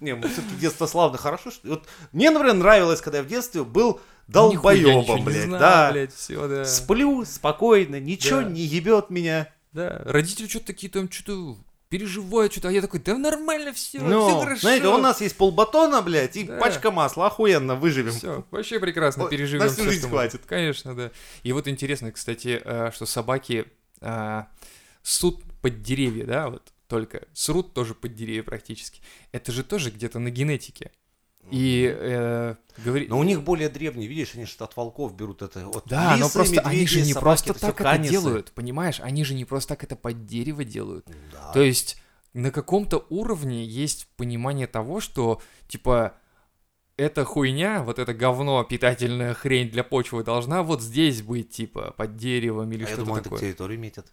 Не, 0.00 0.14
ну 0.14 0.26
все-таки 0.28 0.56
детство 0.56 0.86
славно, 0.86 1.18
хорошо. 1.18 1.50
Что... 1.50 1.68
Вот 1.68 1.86
мне, 2.12 2.30
например, 2.30 2.54
нравилось, 2.54 3.02
когда 3.02 3.18
я 3.18 3.24
в 3.24 3.26
детстве 3.26 3.64
был 3.64 4.00
долбоебом, 4.28 5.24
блядь. 5.24 5.44
знал, 5.44 5.60
да. 5.60 5.92
блядь, 5.92 6.14
все, 6.14 6.48
да. 6.48 6.64
Сплю 6.64 7.26
спокойно, 7.26 8.00
ничего 8.00 8.40
Да. 8.40 8.48
не 8.48 8.62
ебет 8.62 9.10
меня. 9.10 9.48
Да, 9.72 10.00
родители 10.06 10.48
что-то 10.48 10.68
такие 10.68 10.90
там 10.90 11.10
что-то 11.10 11.58
переживают, 11.98 12.50
что-то, 12.52 12.68
а 12.68 12.72
я 12.72 12.80
такой, 12.80 12.98
да 12.98 13.16
нормально 13.16 13.72
все, 13.72 14.00
Ну, 14.00 14.26
все 14.28 14.40
хорошо. 14.40 14.60
знаете, 14.62 14.88
у 14.88 14.98
нас 14.98 15.20
есть 15.20 15.36
полбатона, 15.36 16.02
блядь, 16.02 16.36
и 16.36 16.42
Да. 16.42 16.58
пачка 16.58 16.90
масла, 16.90 17.28
охуенно, 17.28 17.76
выживем. 17.76 18.10
Все, 18.12 18.44
вообще 18.50 18.80
прекрасно, 18.80 19.28
переживем. 19.28 19.64
на 19.64 19.70
всю 19.72 19.84
жизнь 19.84 20.02
мы- 20.04 20.08
хватит. 20.10 20.42
Конечно, 20.44 20.96
да. 20.96 21.10
И 21.44 21.52
вот 21.52 21.68
интересно, 21.68 22.10
кстати, 22.10 22.60
э, 22.64 22.90
что 22.92 23.06
собаки 23.06 23.66
э, 24.00 24.42
ссут 25.02 25.40
под 25.62 25.82
деревья, 25.82 26.26
да, 26.26 26.48
вот 26.50 26.72
только 26.88 27.22
срут 27.32 27.72
тоже 27.74 27.94
под 27.94 28.14
деревья 28.14 28.42
практически. 28.42 29.00
Это 29.30 29.52
же 29.52 29.62
тоже 29.62 29.90
где-то 29.90 30.18
на 30.18 30.30
генетике. 30.30 30.90
И 31.50 31.94
э, 31.96 32.54
говори... 32.84 33.06
Но 33.08 33.18
у 33.18 33.22
них 33.22 33.42
более 33.42 33.68
древние, 33.68 34.08
видишь, 34.08 34.34
они 34.34 34.46
что 34.46 34.64
от 34.64 34.76
волков 34.76 35.14
берут 35.14 35.42
это. 35.42 35.66
Вот 35.66 35.84
Да, 35.86 36.16
но 36.16 36.26
лисы, 36.26 36.32
просто 36.32 36.60
они 36.60 36.80
медведи, 36.80 36.90
же 36.90 37.00
не 37.00 37.12
собаки, 37.12 37.24
просто 37.24 37.50
это 37.52 37.60
так 37.60 37.74
это 37.80 37.84
канисы. 37.84 38.10
делают, 38.10 38.52
понимаешь? 38.52 39.00
Они 39.00 39.24
же 39.24 39.34
не 39.34 39.44
просто 39.44 39.68
так 39.70 39.84
это 39.84 39.96
под 39.96 40.26
дерево 40.26 40.64
делают. 40.64 41.06
Да. 41.32 41.52
То 41.52 41.60
есть 41.60 42.00
на 42.32 42.50
каком-то 42.50 43.06
уровне 43.10 43.64
есть 43.64 44.08
понимание 44.16 44.66
того, 44.66 45.00
что 45.00 45.40
типа 45.68 46.14
эта 46.96 47.24
хуйня, 47.24 47.82
вот 47.82 47.98
это 47.98 48.14
говно, 48.14 48.62
питательная 48.64 49.34
хрень 49.34 49.70
для 49.70 49.84
почвы 49.84 50.22
должна 50.22 50.62
вот 50.62 50.80
здесь 50.80 51.22
быть, 51.22 51.50
типа, 51.50 51.92
под 51.96 52.16
деревом 52.16 52.70
или 52.72 52.84
А 52.84 52.88
я 52.88 52.94
что-то 52.94 53.04
думал, 53.04 53.16
это 53.16 53.24
такое. 53.24 53.40
территорию 53.40 53.78
метят. 53.80 54.06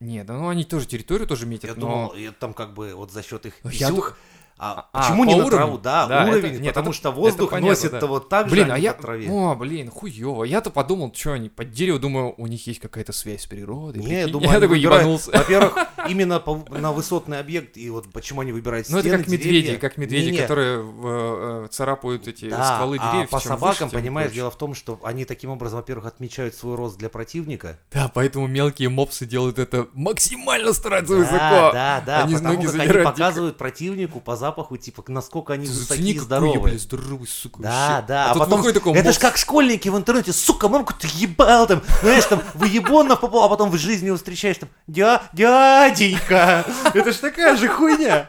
Нет, 0.00 0.26
да 0.26 0.36
ну 0.36 0.48
они 0.48 0.64
тоже 0.64 0.86
территорию 0.86 1.26
тоже 1.26 1.46
метят, 1.46 1.70
Я 1.70 1.74
но... 1.76 2.12
думал, 2.12 2.32
там 2.38 2.52
как 2.52 2.74
бы 2.74 2.94
вот 2.94 3.12
за 3.12 3.22
счет 3.22 3.46
их 3.46 3.54
Я 3.64 3.88
писюх. 3.88 4.18
А, 4.56 4.88
А, 4.92 5.00
почему 5.02 5.24
по 5.24 5.26
не 5.28 5.32
на 5.34 5.38
уровню? 5.46 5.50
траву? 5.50 5.78
Да, 5.78 6.06
Да, 6.06 6.24
уровень, 6.26 6.52
это- 6.54 6.62
нет, 6.62 6.74
потому 6.74 6.90
это- 6.90 6.96
что 6.96 7.10
воздух 7.10 7.48
это 7.48 7.50
понятно, 7.56 7.68
носит-то 7.70 8.00
да. 8.00 8.06
вот 8.06 8.28
так 8.28 8.48
Блин, 8.48 8.66
же, 8.66 8.72
а 8.72 8.76
не 8.78 8.84
я... 8.84 8.92
по 8.94 9.02
траве. 9.02 9.28
О, 9.28 9.54
блин, 9.56 9.90
хуёво. 9.90 10.44
Я-то 10.44 10.70
подумал, 10.70 11.12
что 11.14 11.32
они 11.32 11.48
под 11.48 11.72
дерево, 11.72 11.98
думаю, 11.98 12.34
у 12.38 12.46
них 12.46 12.64
есть 12.68 12.78
какая-то 12.78 13.12
связь 13.12 13.42
с 13.42 13.46
природой. 13.46 14.02
Не, 14.02 14.20
я 14.20 14.26
думаю, 14.28 14.52
я 14.52 14.60
такой 14.60 14.78
выбирают- 14.78 15.02
ебанулся. 15.02 15.30
Во-первых, 15.32 15.76
именно 16.08 16.38
по- 16.38 16.64
на 16.70 16.92
высотный 16.92 17.40
объект, 17.40 17.76
и 17.76 17.90
вот 17.90 18.10
почему 18.12 18.42
они 18.42 18.52
выбирают 18.52 18.88
Ну 18.90 18.98
это 18.98 19.08
стены, 19.08 19.22
как 19.24 19.32
медведи, 19.32 19.60
деревья. 19.62 19.78
как 19.80 19.96
медведи, 19.96 20.26
Не-не, 20.26 20.38
которые 20.42 20.78
э, 20.78 21.64
э, 21.64 21.68
царапают 21.72 22.28
эти 22.28 22.48
да, 22.48 22.76
стволы 22.76 22.98
а 23.00 23.10
деревьев. 23.10 23.30
по 23.30 23.40
чем 23.40 23.48
собакам, 23.48 23.88
выше, 23.88 23.96
понимаешь, 24.00 24.28
круче. 24.28 24.36
дело 24.40 24.50
в 24.52 24.56
том, 24.56 24.74
что 24.74 25.00
они 25.02 25.24
таким 25.24 25.50
образом, 25.50 25.78
во-первых, 25.80 26.06
отмечают 26.06 26.54
свой 26.54 26.76
рост 26.76 26.96
для 26.96 27.08
противника. 27.08 27.78
Да, 27.92 28.08
поэтому 28.14 28.46
мелкие 28.46 28.88
мопсы 28.88 29.26
делают 29.26 29.58
это 29.58 29.88
максимально 29.94 30.72
стараются 30.72 31.12
Да, 31.14 31.18
высоко. 31.18 31.38
да, 31.72 32.02
да, 32.06 32.22
Они 32.22 32.34
потому 32.34 32.54
ноги 32.54 32.66
как 32.66 32.80
они 32.80 33.02
показывают 33.04 33.56
противнику 33.58 34.20
по 34.20 34.36
запаху, 34.36 34.53
типа, 34.80 35.04
насколько 35.08 35.52
они 35.52 35.66
Зацени, 35.66 35.80
высокие 35.84 36.12
и 36.12 36.14
я, 36.16 36.22
здоровые. 36.22 36.60
блядь, 36.60 36.80
здоровый, 36.80 37.28
сука, 37.28 37.62
Да, 37.62 37.68
вообще. 37.70 38.06
да, 38.08 38.26
А, 38.26 38.30
а, 38.32 38.38
потом, 38.38 38.62
такой 38.72 38.92
это 38.94 39.12
ж 39.12 39.18
как 39.18 39.36
школьники 39.36 39.88
в 39.88 39.96
интернете, 39.96 40.32
сука, 40.32 40.68
мамку 40.68 40.92
ты 40.94 41.08
ебал 41.14 41.66
там, 41.66 41.82
знаешь, 42.02 42.24
там, 42.26 42.42
выебонов 42.54 43.20
попал, 43.20 43.44
а 43.44 43.48
потом 43.48 43.70
в 43.70 43.76
жизни 43.78 44.06
его 44.06 44.16
встречаешь, 44.16 44.58
там, 44.58 44.68
дя, 44.86 45.22
дяденька, 45.32 46.64
это 46.94 47.12
ж 47.12 47.16
такая 47.16 47.56
же 47.56 47.68
хуйня. 47.68 48.28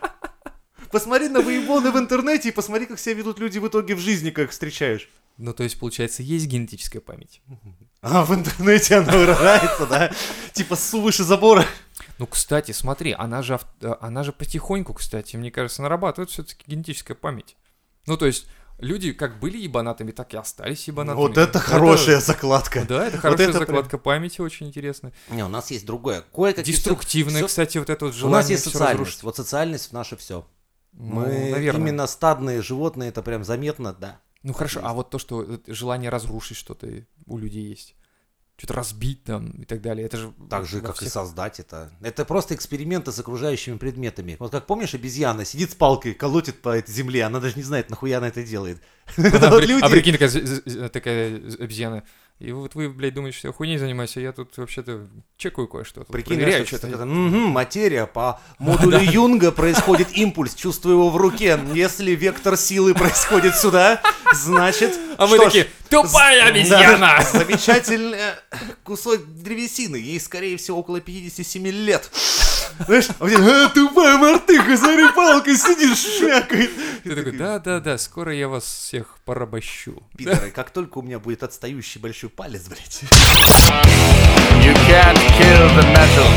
Посмотри 0.91 1.27
на 1.29 1.41
выебоны 1.41 1.91
в 1.91 1.97
интернете 1.97 2.49
и 2.49 2.51
посмотри, 2.51 2.85
как 2.85 2.99
себя 2.99 3.15
ведут 3.15 3.39
люди 3.39 3.59
в 3.59 3.67
итоге 3.67 3.95
в 3.95 3.99
жизни, 3.99 4.29
как 4.29 4.45
их 4.45 4.51
встречаешь. 4.51 5.09
Ну, 5.37 5.53
то 5.53 5.63
есть, 5.63 5.77
получается, 5.77 6.23
есть 6.23 6.45
генетическая 6.45 7.01
память. 7.01 7.41
А 8.01 8.23
в 8.23 8.33
интернете 8.33 8.97
она 8.97 9.11
выражается, 9.11 9.85
да? 9.87 10.11
Типа 10.53 10.75
су 10.77 11.01
выше 11.01 11.23
забора. 11.23 11.65
Ну, 12.17 12.27
кстати, 12.27 12.71
смотри, 12.71 13.11
она 13.17 13.41
же, 13.41 13.59
э, 13.81 13.93
она 13.99 14.23
же 14.23 14.31
потихоньку, 14.31 14.93
кстати, 14.93 15.35
мне 15.35 15.51
кажется, 15.51 15.81
нарабатывает 15.81 16.29
все-таки 16.29 16.63
генетическая 16.67 17.13
память. 17.15 17.57
Ну, 18.07 18.15
то 18.17 18.25
есть, 18.25 18.47
люди 18.77 19.11
как 19.13 19.39
были 19.39 19.57
ебанатами, 19.57 20.11
так 20.11 20.33
и 20.33 20.37
остались 20.37 20.87
ебанатами. 20.87 21.21
Вот 21.21 21.37
это 21.37 21.59
хорошая 21.59 22.19
закладка. 22.21 22.85
Да, 22.87 23.07
это 23.07 23.17
хорошая 23.17 23.49
это 23.49 23.57
прям- 23.59 23.67
закладка 23.67 23.97
памяти, 23.97 24.41
очень 24.41 24.67
интересная. 24.67 25.11
Не, 25.29 25.43
у 25.43 25.49
нас 25.49 25.71
есть 25.71 25.85
другое. 25.85 26.23
Кое-какие 26.33 26.73
Деструктивная, 26.75 27.37
всё- 27.41 27.47
кстати, 27.47 27.77
вот 27.77 27.89
это 27.89 28.05
вот 28.05 28.13
У 28.13 28.17
желание 28.17 28.37
нас 28.41 28.49
есть 28.49 28.63
социальность. 28.63 28.91
разрушить. 28.99 29.23
Вот 29.23 29.35
социальность 29.35 29.91
наше 29.91 30.15
все. 30.17 30.45
Ну, 30.93 31.03
Мы 31.21 31.49
наверное. 31.51 31.81
именно 31.81 32.07
стадные 32.07 32.61
животные, 32.61 33.09
это 33.09 33.21
прям 33.21 33.43
заметно, 33.43 33.91
да. 33.93 34.21
Ну 34.43 34.53
хорошо, 34.53 34.79
есть. 34.79 34.89
а 34.89 34.93
вот 34.93 35.09
то, 35.09 35.17
что 35.19 35.43
э, 35.43 35.57
желание 35.67 36.09
разрушить 36.09 36.55
что-то 36.55 36.87
у 37.25 37.37
людей 37.37 37.65
есть. 37.65 37.95
Что-то 38.57 38.73
разбить 38.75 39.23
там 39.25 39.49
и 39.51 39.65
так 39.65 39.81
далее. 39.81 40.05
Это 40.05 40.15
же 40.17 40.33
Так 40.49 40.65
же, 40.65 40.79
как 40.79 40.95
и 40.95 40.99
всех- 40.99 41.11
создать 41.11 41.59
это. 41.59 41.91
Это 42.01 42.23
просто 42.23 42.55
эксперименты 42.55 43.11
с 43.11 43.19
окружающими 43.19 43.77
предметами. 43.77 44.37
Вот 44.39 44.51
как 44.51 44.65
помнишь, 44.65 44.93
обезьяна 44.93 45.43
сидит 45.43 45.71
с 45.71 45.75
палкой, 45.75 46.13
колотит 46.13 46.61
по 46.61 46.69
этой 46.69 46.91
земле, 46.91 47.23
она 47.25 47.41
даже 47.41 47.57
не 47.57 47.63
знает, 47.63 47.89
нахуя 47.89 48.19
она 48.19 48.29
это 48.29 48.43
делает. 48.43 48.81
Это 49.17 49.49
А, 49.49 49.89
прикинь, 49.89 50.17
такая, 50.89 51.35
обезьяна. 51.59 52.03
И 52.39 52.51
вот 52.51 52.75
вы, 52.75 52.89
блядь, 52.89 53.13
думаете, 53.13 53.37
что 53.37 53.47
я 53.47 53.53
хуйней 53.53 53.77
занимаюсь, 53.77 54.17
а 54.17 54.19
я 54.19 54.33
тут 54.33 54.57
вообще-то 54.57 55.07
чекаю 55.37 55.69
кое-что. 55.69 56.03
Прикинь, 56.03 56.35
проверяю 56.35 56.67
что-то. 56.67 56.87
Мгм, 56.87 57.51
материя 57.51 58.05
по 58.05 58.41
модулю 58.59 58.99
Юнга 58.99 59.53
происходит 59.53 60.09
импульс, 60.17 60.53
чувствую 60.53 60.95
его 60.95 61.09
в 61.09 61.15
руке. 61.15 61.57
Если 61.73 62.11
вектор 62.11 62.57
силы 62.57 62.93
происходит 62.93 63.55
сюда, 63.55 64.01
значит... 64.33 64.93
А 65.17 65.27
мы 65.27 65.39
такие, 65.39 65.67
тупая 65.89 66.47
обезьяна! 66.47 67.23
замечательный 67.31 68.17
кусок 68.83 69.25
древесины. 69.25 69.95
Ей, 69.95 70.19
скорее 70.19 70.57
всего, 70.57 70.79
около 70.79 70.99
57 70.99 71.67
лет. 71.67 72.11
Знаешь, 72.85 73.07
а 73.19 73.25
мне, 73.25 73.37
«А, 73.37 73.69
тупая 73.69 74.17
мартыха, 74.17 74.77
смотри, 74.77 75.11
палкой 75.13 75.55
сидит, 75.57 75.97
шмякает. 75.97 76.71
Ты 77.03 77.15
такой, 77.15 77.31
да-да-да, 77.31 77.97
скоро 77.97 78.33
я 78.33 78.47
вас 78.47 78.63
всех 78.65 79.17
порабощу. 79.25 80.03
Пидоры, 80.17 80.51
как 80.51 80.71
только 80.71 80.97
у 80.97 81.01
меня 81.01 81.19
будет 81.19 81.43
отстающий 81.43 82.01
большой 82.01 82.29
палец, 82.29 82.67
блядь. 82.67 83.03
You 84.63 84.73
can't 84.87 85.17
kill 85.37 85.69
the 85.75 85.83
metal. 85.93 86.27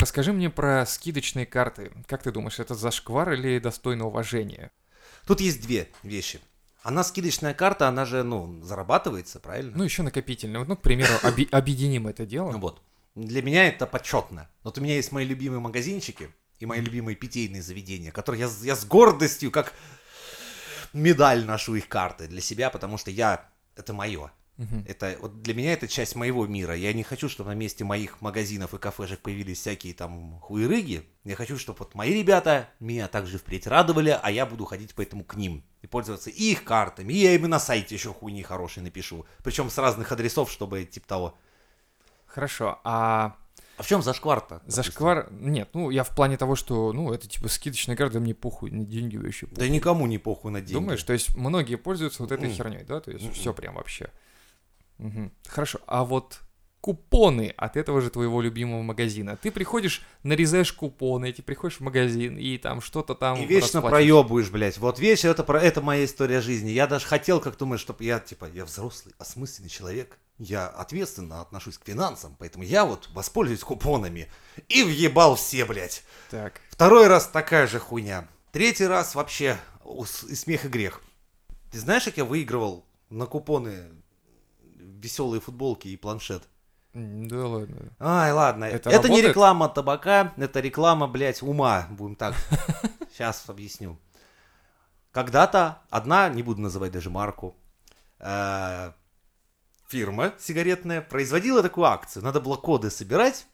Расскажи 0.00 0.32
мне 0.32 0.50
про 0.50 0.84
скидочные 0.86 1.46
карты. 1.46 1.92
Как 2.06 2.22
ты 2.22 2.30
думаешь, 2.30 2.58
это 2.58 2.74
зашквар 2.74 3.32
или 3.32 3.58
достойно 3.58 4.06
уважения? 4.06 4.70
Тут 5.26 5.40
есть 5.40 5.60
две 5.62 5.88
вещи. 6.02 6.40
Она 6.82 7.04
скидочная 7.04 7.52
карта, 7.52 7.88
она 7.88 8.04
же, 8.04 8.22
ну, 8.22 8.62
зарабатывается, 8.62 9.40
правильно? 9.40 9.72
Ну, 9.76 9.84
еще 9.84 10.02
накопительные. 10.02 10.64
Ну, 10.64 10.76
к 10.76 10.80
примеру, 10.80 11.12
объединим 11.50 12.06
это 12.06 12.24
дело. 12.24 12.52
Ну 12.52 12.58
вот. 12.58 12.80
Для 13.26 13.42
меня 13.42 13.66
это 13.66 13.86
почетно. 13.86 14.48
Вот 14.62 14.78
у 14.78 14.80
меня 14.80 14.94
есть 14.94 15.12
мои 15.12 15.24
любимые 15.24 15.60
магазинчики 15.60 16.30
и 16.60 16.66
мои 16.66 16.80
любимые 16.80 17.16
питейные 17.16 17.62
заведения, 17.62 18.12
которые 18.12 18.42
я, 18.42 18.48
с- 18.48 18.62
я 18.64 18.76
с 18.76 18.84
гордостью, 18.84 19.50
как 19.50 19.74
медаль 20.92 21.44
ношу 21.44 21.74
их 21.74 21.88
карты 21.88 22.28
для 22.28 22.40
себя, 22.40 22.70
потому 22.70 22.98
что 22.98 23.10
я... 23.10 23.48
Это 23.76 23.92
мое. 23.92 24.32
Мгм. 24.56 24.84
Это 24.88 25.16
вот 25.20 25.40
для 25.42 25.54
меня 25.54 25.72
это 25.72 25.86
часть 25.86 26.16
моего 26.16 26.44
мира. 26.46 26.74
Я 26.74 26.92
не 26.92 27.04
хочу, 27.04 27.28
чтобы 27.28 27.50
на 27.50 27.54
месте 27.54 27.84
моих 27.84 28.20
магазинов 28.20 28.74
и 28.74 28.78
кафешек 28.78 29.20
появились 29.20 29.60
всякие 29.60 29.94
там 29.94 30.40
хуерыги. 30.40 31.04
Я 31.22 31.36
хочу, 31.36 31.56
чтобы 31.58 31.78
вот 31.78 31.94
мои 31.94 32.12
ребята 32.12 32.68
меня 32.80 33.06
также 33.06 33.38
впредь 33.38 33.68
радовали, 33.68 34.18
а 34.20 34.30
я 34.32 34.46
буду 34.46 34.64
ходить 34.64 34.94
поэтому 34.96 35.22
к 35.22 35.36
ним 35.36 35.64
и 35.82 35.86
пользоваться 35.86 36.30
их 36.30 36.64
картами. 36.64 37.12
И 37.12 37.18
я 37.18 37.34
им 37.36 37.42
на 37.42 37.60
сайте 37.60 37.94
еще 37.94 38.12
хуйни 38.12 38.42
хорошие 38.42 38.82
напишу. 38.82 39.26
Причем 39.44 39.70
с 39.70 39.78
разных 39.78 40.10
адресов, 40.10 40.50
чтобы 40.50 40.84
типа 40.84 41.06
того. 41.06 41.38
Хорошо, 42.38 42.78
а 42.84 43.34
А 43.78 43.82
в 43.82 43.86
чем 43.88 44.00
зашквар-то? 44.00 44.62
зашквар... 44.64 45.26
Нет, 45.32 45.70
ну, 45.72 45.90
я 45.90 46.04
в 46.04 46.14
плане 46.14 46.36
того, 46.36 46.54
что, 46.54 46.92
ну, 46.92 47.12
это 47.12 47.26
типа 47.28 47.48
скидочная 47.48 47.96
карта, 47.96 48.20
мне 48.20 48.32
похуй, 48.32 48.70
на 48.70 48.84
деньги 48.84 49.16
вообще 49.16 49.46
похуй. 49.46 49.58
Да 49.64 49.68
никому 49.68 50.06
не 50.06 50.18
похуй 50.18 50.52
на 50.52 50.60
деньги. 50.60 50.74
Думаешь, 50.74 51.02
то 51.02 51.12
есть 51.12 51.34
многие 51.36 51.74
пользуются 51.74 52.22
вот 52.22 52.30
этой 52.30 52.46
Мгм. 52.46 52.54
херней, 52.54 52.84
да? 52.84 53.00
То 53.00 53.10
есть 53.10 53.24
Мгм. 53.24 53.34
все 53.34 53.52
прям 53.52 53.74
вообще. 53.74 54.12
Мгм. 54.98 55.32
Хорошо, 55.48 55.80
а 55.88 56.04
вот 56.04 56.38
купоны 56.80 57.52
от 57.56 57.76
этого 57.76 58.00
же 58.00 58.08
твоего 58.10 58.40
любимого 58.40 58.82
магазина. 58.82 59.36
Ты 59.36 59.50
приходишь, 59.50 60.02
нарезаешь 60.22 60.72
купоны, 60.72 61.32
ты 61.32 61.42
приходишь 61.42 61.78
в 61.78 61.80
магазин 61.80 62.36
и 62.38 62.56
там 62.56 62.80
что-то 62.80 63.16
там 63.16 63.36
И 63.42 63.46
вечно 63.46 63.80
расплачиваешь. 63.80 63.90
проебываешь, 64.12 64.50
блядь. 64.50 64.78
Вот 64.78 65.00
вечно 65.00 65.26
это, 65.26 65.42
про... 65.42 65.60
это 65.60 65.80
моя 65.82 66.04
история 66.04 66.40
жизни. 66.40 66.70
Я 66.70 66.86
даже 66.86 67.04
хотел, 67.04 67.40
как 67.40 67.56
думаешь, 67.58 67.80
чтобы 67.80 68.04
я, 68.04 68.20
типа, 68.20 68.48
я 68.54 68.64
взрослый, 68.64 69.12
осмысленный 69.18 69.68
человек. 69.70 70.18
Я 70.38 70.68
ответственно 70.68 71.40
отношусь 71.40 71.78
к 71.78 71.84
финансам, 71.84 72.36
поэтому 72.38 72.62
я 72.64 72.84
вот 72.84 73.08
воспользуюсь 73.12 73.64
купонами. 73.64 74.30
И 74.68 74.84
въебал 74.84 75.34
все, 75.34 75.64
блядь. 75.64 76.04
Так, 76.30 76.60
Второй 76.70 77.08
раз 77.08 77.26
такая 77.26 77.66
же 77.66 77.80
хуйня. 77.80 78.28
Третий 78.52 78.86
раз 78.86 79.16
вообще 79.16 79.58
и 80.28 80.34
смех 80.34 80.64
и 80.64 80.68
грех. 80.68 81.02
Ты 81.72 81.80
знаешь, 81.80 82.04
как 82.04 82.16
я 82.16 82.24
выигрывал 82.24 82.86
на 83.10 83.26
купоны 83.26 83.90
веселые 84.76 85.40
футболки 85.40 85.88
и 85.88 85.96
планшет? 85.96 86.44
Да 86.94 87.46
ладно. 87.46 87.92
Ай, 87.98 88.32
ладно. 88.32 88.64
Это 88.64 88.90
Это, 88.90 89.08
не 89.08 89.20
реклама 89.20 89.68
табака, 89.68 90.32
это 90.36 90.60
реклама, 90.60 91.06
блядь, 91.08 91.42
ума. 91.42 91.86
Будем 91.90 92.14
так. 92.16 92.34
Сейчас 93.12 93.44
объясню. 93.48 93.98
Когда-то 95.10 95.82
одна, 95.90 96.28
не 96.28 96.42
буду 96.42 96.60
называть 96.60 96.92
даже 96.92 97.10
марку, 97.10 97.56
э, 98.20 98.92
фирма 99.88 100.34
сигаретная 100.38 101.00
производила 101.00 101.62
такую 101.62 101.86
акцию. 101.86 102.22
Надо 102.22 102.40
было 102.40 102.56
коды 102.56 102.90
собирать 102.90 103.46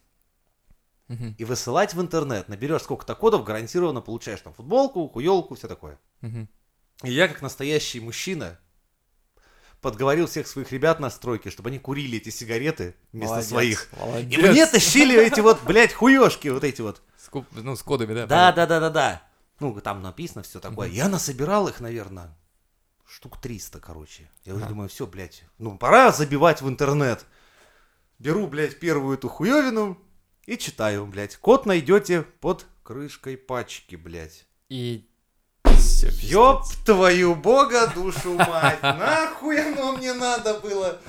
Мгм, 1.07 1.35
и 1.37 1.45
высылать 1.45 1.93
в 1.93 2.01
интернет. 2.01 2.49
Наберешь 2.49 2.81
сколько-то 2.81 3.15
кодов, 3.15 3.43
гарантированно 3.43 4.01
получаешь 4.01 4.41
там 4.41 4.53
футболку, 4.53 5.07
хуелку, 5.07 5.55
все 5.55 5.67
такое. 5.67 5.99
мгм. 6.21 6.49
И 7.03 7.11
я, 7.11 7.27
как 7.27 7.41
настоящий 7.41 7.99
мужчина, 7.99 8.57
подговорил 9.81 10.27
всех 10.27 10.47
своих 10.47 10.71
ребят 10.71 10.99
на 10.99 11.09
стройке, 11.09 11.49
чтобы 11.51 11.69
они 11.69 11.77
курили 11.77 12.17
эти 12.17 12.29
сигареты 12.29 12.95
вместо 13.11 13.33
Молодец, 13.35 13.49
своих. 13.49 13.89
И 13.93 13.99
молодец. 13.99 14.51
мне 14.51 14.65
тащили 14.65 15.15
эти 15.21 15.41
вот, 15.41 15.61
блядь, 15.63 15.93
хуёшки 15.93 16.47
вот 16.47 16.63
эти 16.63 16.81
вот. 16.81 17.01
С 17.17 17.29
Ну, 17.51 17.75
с 17.75 17.83
кодами, 17.83 18.13
да? 18.13 18.25
Да, 18.25 18.51
да, 18.51 18.65
да, 18.65 18.79
да, 18.79 18.89
да. 18.89 19.21
Ну, 19.59 19.79
там 19.81 20.01
написано 20.01 20.43
все 20.43 20.59
такое. 20.59 20.87
Я 20.89 21.07
насобирал 21.07 21.67
их, 21.67 21.79
наверное, 21.81 22.35
штук 23.07 23.37
300, 23.39 23.79
короче. 23.79 24.29
Я 24.43 24.53
уже 24.53 24.63
Ага. 24.63 24.69
думаю, 24.73 24.89
все, 24.89 25.05
блядь, 25.07 25.43
ну, 25.57 25.77
пора 25.77 26.11
забивать 26.11 26.61
в 26.61 26.69
интернет. 26.69 27.25
Беру, 28.19 28.47
блядь, 28.47 28.79
первую 28.79 29.17
эту 29.17 29.27
хуевину 29.29 29.97
и 30.45 30.57
читаю, 30.57 31.05
блядь. 31.05 31.35
Код 31.37 31.65
найдете 31.65 32.21
под 32.21 32.65
крышкой 32.83 33.37
пачки, 33.37 33.95
блядь. 33.95 34.45
И... 34.69 35.09
Всё, 35.77 36.07
Ёб 36.21 36.63
твою 36.85 37.35
бога 37.35 37.87
душу 37.87 38.33
мать, 38.33 38.81
нахуй 38.81 39.73
оно 39.73 39.93
мне 39.93 40.13
надо 40.13 40.59
было, 40.59 40.99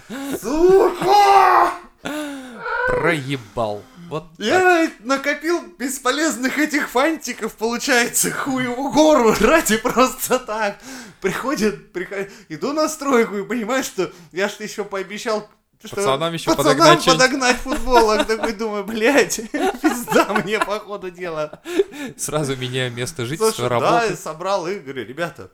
сука! 0.41 1.73
Проебал. 2.89 3.83
Вот 4.09 4.31
так. 4.37 4.47
Я 4.47 4.91
накопил 5.01 5.63
бесполезных 5.79 6.59
этих 6.59 6.89
фантиков, 6.89 7.55
получается, 7.55 8.31
хуеву 8.31 8.93
гору 8.93 9.35
ради 9.41 9.77
просто 9.79 10.39
так. 10.39 10.79
Приходит, 11.21 11.93
приходит, 11.93 12.33
иду 12.49 12.73
на 12.73 12.89
стройку 12.89 13.37
и 13.37 13.45
понимаю, 13.45 13.83
что 13.83 14.13
я 14.33 14.49
что 14.49 14.65
еще 14.65 14.85
пообещал, 14.85 15.49
что 15.85 15.97
Пацанам 15.97 16.33
еще 16.33 16.55
пацанам 16.55 16.77
подогнать 16.77 17.05
подогнать 17.05 17.57
футболок. 17.57 18.27
Такой 18.27 18.53
думаю, 18.53 18.85
блядь, 18.85 19.37
пизда 19.83 20.35
мне 20.45 20.59
по 20.59 20.79
ходу 20.79 21.11
дела. 21.11 21.63
Сразу 22.17 22.57
меняю 22.57 22.93
место 22.93 23.25
жительства, 23.27 23.51
Слушай, 23.51 23.69
да, 23.69 23.81
работы. 23.81 24.07
я 24.11 24.17
собрал 24.17 24.67
и 24.69 24.79
говорю, 24.79 25.05
ребята, 25.05 25.51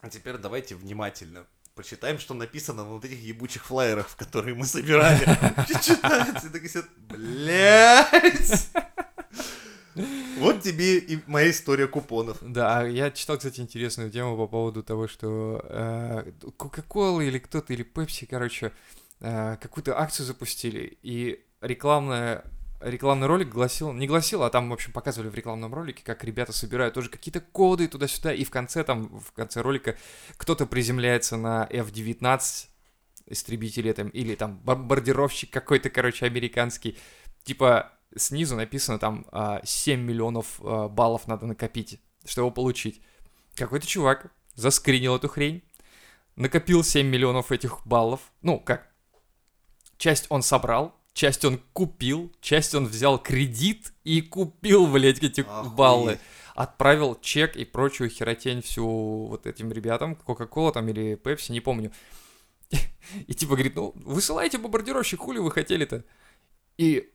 а 0.00 0.08
теперь 0.08 0.36
давайте 0.36 0.74
внимательно 0.74 1.46
почитаем, 1.80 2.18
что 2.18 2.34
написано 2.34 2.84
на 2.84 2.90
вот 2.90 3.04
этих 3.04 3.20
ебучих 3.22 3.64
флаерах, 3.64 4.14
которые 4.16 4.54
мы 4.54 4.66
собирали. 4.66 5.24
Читается, 5.82 6.46
и 6.46 6.50
такой 6.50 6.68
сидит, 6.68 6.86
блядь. 7.08 8.68
Вот 10.38 10.60
тебе 10.62 10.98
и 10.98 11.18
моя 11.26 11.50
история 11.50 11.86
купонов. 11.86 12.38
Да, 12.42 12.86
я 12.86 13.10
читал, 13.10 13.38
кстати, 13.38 13.60
интересную 13.60 14.10
тему 14.10 14.36
по 14.36 14.46
поводу 14.46 14.82
того, 14.82 15.08
что 15.08 15.64
э, 15.64 16.32
Coca-Cola 16.58 17.24
или 17.24 17.38
кто-то, 17.38 17.72
или 17.72 17.84
Pepsi, 17.84 18.26
короче, 18.28 18.72
э, 19.20 19.56
какую-то 19.56 19.98
акцию 19.98 20.26
запустили, 20.26 20.98
и 21.02 21.44
рекламная 21.62 22.44
рекламный 22.80 23.26
ролик 23.26 23.48
гласил, 23.48 23.92
не 23.92 24.06
гласил, 24.06 24.42
а 24.42 24.50
там, 24.50 24.70
в 24.70 24.72
общем, 24.72 24.92
показывали 24.92 25.28
в 25.28 25.34
рекламном 25.34 25.74
ролике, 25.74 26.02
как 26.04 26.24
ребята 26.24 26.52
собирают 26.52 26.94
тоже 26.94 27.10
какие-то 27.10 27.40
коды 27.40 27.88
туда-сюда, 27.88 28.32
и 28.32 28.44
в 28.44 28.50
конце 28.50 28.84
там, 28.84 29.20
в 29.20 29.32
конце 29.32 29.60
ролика 29.60 29.96
кто-то 30.36 30.66
приземляется 30.66 31.36
на 31.36 31.66
F-19 31.70 32.66
истребители 33.26 33.92
там, 33.92 34.08
или 34.08 34.34
там 34.34 34.58
бомбардировщик 34.58 35.50
какой-то, 35.50 35.90
короче, 35.90 36.26
американский, 36.26 36.98
типа 37.44 37.92
снизу 38.16 38.56
написано 38.56 38.98
там 38.98 39.26
а, 39.30 39.60
7 39.64 40.00
миллионов 40.00 40.60
а, 40.62 40.88
баллов 40.88 41.28
надо 41.28 41.46
накопить, 41.46 42.00
чтобы 42.24 42.46
его 42.46 42.50
получить. 42.50 43.00
Какой-то 43.54 43.86
чувак 43.86 44.32
заскринил 44.54 45.16
эту 45.16 45.28
хрень, 45.28 45.62
накопил 46.36 46.82
7 46.82 47.06
миллионов 47.06 47.52
этих 47.52 47.86
баллов. 47.86 48.20
Ну, 48.42 48.58
как? 48.58 48.90
Часть 49.96 50.26
он 50.28 50.42
собрал, 50.42 50.99
часть 51.12 51.44
он 51.44 51.60
купил, 51.72 52.32
часть 52.40 52.74
он 52.74 52.86
взял 52.86 53.18
кредит 53.22 53.92
и 54.04 54.20
купил, 54.20 54.86
блядь, 54.86 55.22
эти 55.22 55.42
Охуеть. 55.42 55.72
баллы. 55.74 56.18
Отправил 56.54 57.18
чек 57.20 57.56
и 57.56 57.64
прочую 57.64 58.10
херотень 58.10 58.60
всю 58.62 59.26
вот 59.26 59.46
этим 59.46 59.72
ребятам, 59.72 60.14
Кока-Кола 60.14 60.72
там 60.72 60.88
или 60.88 61.14
Пепси, 61.14 61.52
не 61.52 61.60
помню. 61.60 61.92
И 63.26 63.34
типа 63.34 63.54
говорит, 63.54 63.76
ну, 63.76 63.92
высылайте 63.96 64.58
бомбардировщик, 64.58 65.20
хули 65.20 65.38
вы 65.38 65.50
хотели-то? 65.50 66.04
И 66.76 67.10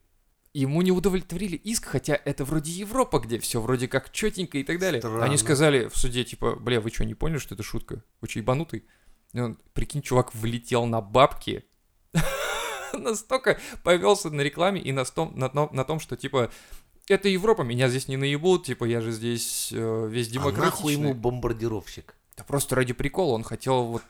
ему 0.54 0.82
не 0.82 0.92
удовлетворили 0.92 1.58
иск, 1.58 1.86
хотя 1.86 2.20
это 2.26 2.46
вроде 2.46 2.72
Европа, 2.72 3.20
где 3.20 3.40
все 3.40 3.62
вроде 3.62 3.88
как 3.88 4.12
четенько 4.12 4.58
и 4.58 4.64
так 4.64 4.80
далее. 4.80 5.02
Странно. 5.02 5.24
Они 5.24 5.38
сказали 5.38 5.88
в 5.88 5.98
суде, 5.98 6.24
типа, 6.24 6.56
бля, 6.56 6.82
вы 6.82 6.90
что, 6.90 7.06
не 7.06 7.14
поняли, 7.14 7.38
что 7.38 7.56
это 7.56 7.64
шутка? 7.64 8.04
Вы 8.22 8.30
что, 8.30 8.40
ебанутый? 8.40 8.86
И 9.34 9.40
он, 9.40 9.60
прикинь, 9.74 10.02
чувак 10.02 10.34
влетел 10.34 10.86
на 10.86 11.02
бабки, 11.02 11.66
настолько 13.04 13.60
повелся 13.84 14.30
на 14.30 14.42
рекламе 14.42 14.82
и 14.82 14.92
на, 14.92 15.06
том, 15.06 15.34
на, 15.36 15.50
том- 15.50 15.70
на 15.72 15.84
том, 15.84 16.00
что, 16.00 16.16
типа, 16.16 16.52
это 17.08 17.30
Европа, 17.30 17.62
меня 17.62 17.88
здесь 17.90 18.08
не 18.08 18.18
наебут, 18.18 18.66
типа, 18.66 18.86
я 18.86 19.02
же 19.02 19.12
здесь 19.12 19.70
э, 19.72 20.08
весь 20.10 20.30
А 20.36 20.40
нахуй 20.40 20.52
демократичный. 20.54 20.94
ему 20.94 21.14
бомбардировщик? 21.14 22.16
Да 22.38 22.44
просто 22.44 22.76
ради 22.76 22.94
прикола 22.94 23.34
он 23.34 23.44
хотел 23.44 23.84
вот 23.86 24.04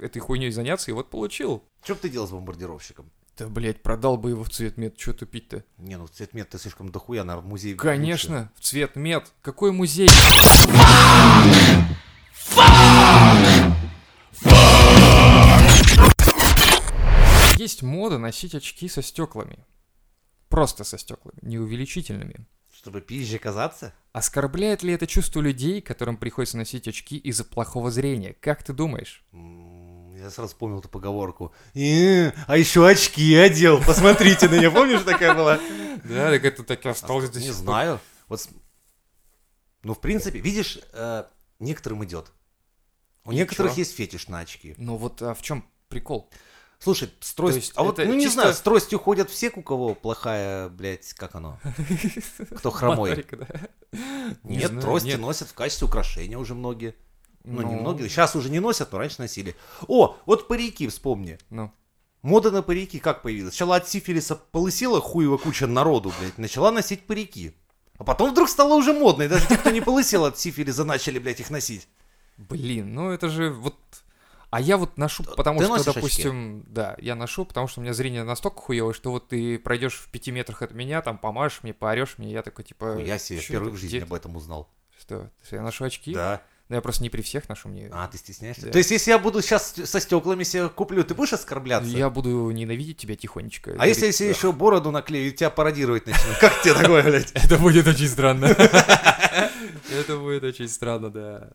этой 0.00 0.18
хуйней 0.18 0.50
заняться 0.50 0.90
и 0.90 0.94
вот 0.94 1.10
получил. 1.10 1.62
Что 1.84 1.94
бы 1.94 2.00
ты 2.00 2.08
делал 2.08 2.26
с 2.26 2.30
бомбардировщиком? 2.30 3.10
Да, 3.36 3.46
блядь, 3.46 3.82
продал 3.82 4.16
бы 4.16 4.30
его 4.30 4.42
в 4.42 4.50
цвет 4.50 4.76
мед, 4.78 4.98
что 4.98 5.12
тупить-то? 5.12 5.62
Не, 5.76 5.96
ну 5.96 6.08
цветмет 6.08 6.48
ты 6.48 6.58
слишком 6.58 6.88
дохуя, 6.88 7.22
наверное, 7.22 7.46
в 7.46 7.50
музей. 7.50 7.74
Конечно, 7.76 8.50
в 8.56 8.60
цвет 8.64 8.96
мед. 8.96 9.30
Какой 9.42 9.70
музей? 9.70 10.08
Есть 17.58 17.82
мода 17.82 18.18
носить 18.18 18.54
очки 18.54 18.88
со 18.88 19.02
стеклами. 19.02 19.66
Просто 20.48 20.84
со 20.84 20.96
стеклами, 20.96 21.38
не 21.42 21.58
увеличительными. 21.58 22.34
лучше. 22.38 22.46
Чтобы 22.72 23.00
пизже 23.00 23.40
казаться? 23.40 23.92
Оскорбляет 24.12 24.84
ли 24.84 24.92
это 24.92 25.08
чувство 25.08 25.40
людей, 25.40 25.80
которым 25.80 26.18
приходится 26.18 26.56
носить 26.56 26.86
очки 26.86 27.16
из-за 27.16 27.42
плохого 27.42 27.90
зрения? 27.90 28.36
Как 28.40 28.62
ты 28.62 28.72
думаешь? 28.72 29.24
Я 29.32 30.30
сразу 30.30 30.50
вспомнил 30.50 30.78
эту 30.78 30.88
поговорку. 30.88 31.52
«Э, 31.74 32.30
а 32.46 32.56
еще 32.56 32.86
очки 32.86 33.34
одел, 33.34 33.82
посмотрите 33.84 34.48
на 34.48 34.58
нее. 34.60 34.70
Помнишь, 34.70 35.02
такая 35.02 35.34
была? 35.34 35.58
Да, 36.04 36.30
так 36.30 36.44
это 36.44 36.62
так 36.62 36.86
осталось 36.86 37.28
до 37.28 37.40
Не 37.40 37.50
знаю. 37.50 37.98
Вот, 38.28 38.48
ну, 39.82 39.94
в 39.94 40.00
принципе, 40.00 40.38
видишь, 40.38 40.78
э, 40.92 41.24
некоторым 41.58 42.04
идет. 42.04 42.30
У 43.24 43.32
некоторых 43.32 43.76
есть 43.76 43.96
фетиш 43.96 44.28
на 44.28 44.38
очки. 44.38 44.76
Ну 44.78 44.96
вот 44.96 45.20
а 45.22 45.34
в 45.34 45.42
чем 45.42 45.68
прикол? 45.88 46.30
Слушай, 46.80 47.10
с 47.20 47.34
трость- 47.34 47.56
есть 47.56 47.72
А 47.74 47.82
вот, 47.82 47.98
ну 47.98 48.14
не 48.14 48.24
чисто- 48.24 48.40
знаю, 48.42 48.54
с 48.54 48.60
тростью 48.60 48.98
ходят 49.00 49.30
все, 49.30 49.50
у 49.54 49.62
кого 49.62 49.94
плохая, 49.94 50.68
блядь, 50.68 51.12
как 51.14 51.34
оно? 51.34 51.58
Кто 52.56 52.70
хромой? 52.70 53.10
Моторика, 53.10 53.36
да. 53.36 53.98
Не 54.44 54.58
Нет, 54.58 54.68
знаю, 54.68 54.82
трости 54.82 55.06
нет. 55.08 55.20
носят 55.20 55.48
в 55.48 55.54
качестве 55.54 55.86
украшения 55.88 56.38
уже 56.38 56.54
многие. 56.54 56.94
Ну, 57.44 57.62
не 57.62 57.74
Ну. 57.74 57.80
многие. 57.80 58.08
Сейчас 58.08 58.36
уже 58.36 58.48
не 58.50 58.60
носят, 58.60 58.92
но 58.92 58.98
раньше 58.98 59.16
носили. 59.20 59.56
О, 59.88 60.16
вот 60.26 60.46
парики 60.48 60.86
вспомни. 60.88 61.38
Ну, 61.50 61.72
Мода 62.22 62.50
на 62.50 62.62
парики 62.62 62.98
как 62.98 63.22
появилась? 63.22 63.54
Сначала 63.54 63.76
от 63.76 63.88
сифилиса 63.88 64.34
полысела 64.36 65.00
хуева 65.00 65.36
куча 65.36 65.66
народу, 65.66 66.12
блядь, 66.20 66.36
начала 66.36 66.70
носить 66.72 67.06
парики. 67.06 67.54
А 67.96 68.04
потом 68.04 68.30
вдруг 68.32 68.48
стало 68.48 68.74
уже 68.74 68.92
модно, 68.92 69.22
и 69.22 69.28
даже 69.28 69.46
те, 69.48 69.56
кто 69.56 69.70
не 69.70 69.80
полысел 69.80 70.24
от 70.24 70.38
сифилиса, 70.38 70.84
начали, 70.84 71.18
блядь, 71.18 71.40
их 71.40 71.50
носить. 71.50 71.88
Блин, 72.36 72.92
ну 72.94 73.10
это 73.10 73.28
же 73.28 73.50
вот... 73.50 73.74
А 74.50 74.60
я 74.60 74.78
вот 74.78 74.96
ношу, 74.96 75.24
потому 75.24 75.58
ты 75.58 75.66
что, 75.66 75.74
носишь 75.74 75.88
очки? 75.88 76.00
допустим, 76.00 76.64
да, 76.68 76.96
я 76.98 77.14
ношу, 77.14 77.44
потому 77.44 77.68
что 77.68 77.80
у 77.80 77.82
меня 77.82 77.92
зрение 77.92 78.24
настолько 78.24 78.60
хуевое, 78.60 78.94
что 78.94 79.10
вот 79.10 79.28
ты 79.28 79.58
пройдешь 79.58 79.94
в 79.94 80.10
пяти 80.10 80.30
метрах 80.30 80.62
от 80.62 80.72
меня, 80.72 81.02
там 81.02 81.18
помашешь 81.18 81.62
мне, 81.62 81.74
поорешь 81.74 82.14
мне, 82.16 82.32
я 82.32 82.42
такой 82.42 82.64
типа... 82.64 82.98
Я 82.98 83.18
себе 83.18 83.40
«Чё 83.40 83.46
впервые 83.46 83.72
в 83.72 83.76
жизни 83.76 83.98
об 83.98 84.14
этом 84.14 84.36
узнал. 84.36 84.70
Что, 84.98 85.30
что 85.44 85.56
я 85.56 85.62
ношу 85.62 85.84
очки? 85.84 86.14
Да. 86.14 86.42
Да 86.68 86.76
я 86.76 86.82
просто 86.82 87.02
не 87.02 87.08
при 87.08 87.22
всех 87.22 87.48
ношу, 87.48 87.70
мне... 87.70 87.88
А, 87.90 88.08
ты 88.08 88.18
стесняешься? 88.18 88.66
Да. 88.66 88.72
То 88.72 88.78
есть, 88.78 88.90
если 88.90 89.10
я 89.10 89.18
буду 89.18 89.40
сейчас 89.40 89.74
со 89.84 90.00
стеклами 90.00 90.44
себе 90.44 90.68
куплю, 90.68 91.02
ты 91.02 91.14
будешь 91.14 91.32
оскорбляться? 91.32 91.88
Я 91.88 92.10
буду 92.10 92.50
ненавидеть 92.50 92.98
тебя 92.98 93.16
тихонечко. 93.16 93.74
А 93.78 93.86
если 93.86 94.06
я 94.06 94.12
себе 94.12 94.28
еще 94.28 94.52
бороду 94.52 94.90
наклею 94.90 95.28
и 95.28 95.32
тебя 95.32 95.48
пародировать 95.48 96.06
начну? 96.06 96.30
Как 96.40 96.60
тебе 96.60 96.74
такое, 96.74 97.02
блядь? 97.02 97.32
Это 97.34 97.56
будет 97.56 97.86
очень 97.86 98.08
странно. 98.08 98.46
Это 99.90 100.18
будет 100.18 100.44
очень 100.44 100.68
странно, 100.68 101.10
да. 101.10 101.52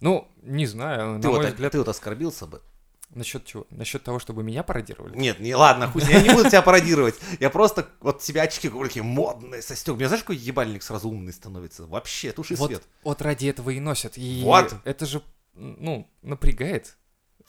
Ну, 0.00 0.28
не 0.42 0.66
знаю, 0.66 1.20
Ты 1.20 1.26
на 1.28 1.32
вот, 1.32 1.42
мой 1.42 1.50
взгляд, 1.50 1.72
ты 1.72 1.78
вот 1.78 1.88
оскорбился 1.88 2.46
бы? 2.46 2.62
насчет 3.10 3.44
чего? 3.44 3.66
Насчет 3.70 4.02
того, 4.02 4.18
чтобы 4.18 4.42
меня 4.42 4.62
пародировали? 4.62 5.16
Нет, 5.16 5.40
не, 5.40 5.54
ладно, 5.54 5.88
хуй, 5.88 6.02
я 6.04 6.20
не 6.20 6.28
буду 6.30 6.48
тебя 6.50 6.60
пародировать. 6.62 7.14
Я 7.40 7.50
просто 7.50 7.88
вот 8.00 8.20
тебя 8.20 8.42
очки 8.42 8.68
говорю, 8.68 8.88
такие 8.88 9.02
модные, 9.04 9.62
со 9.62 9.74
стеклами. 9.74 9.96
У 9.96 9.98
меня 10.00 10.08
знаешь, 10.08 10.22
какой 10.24 10.36
ебальник 10.36 10.82
сразу 10.82 11.08
умный 11.08 11.32
становится? 11.32 11.86
Вообще, 11.86 12.32
туши 12.32 12.56
Вот, 12.56 12.68
свет. 12.68 12.82
вот 13.04 13.22
ради 13.22 13.46
этого 13.46 13.70
и 13.70 13.80
носят. 13.80 14.18
И 14.18 14.42
Вот. 14.44 14.74
это 14.84 15.06
же, 15.06 15.22
ну, 15.54 16.10
напрягает. 16.22 16.96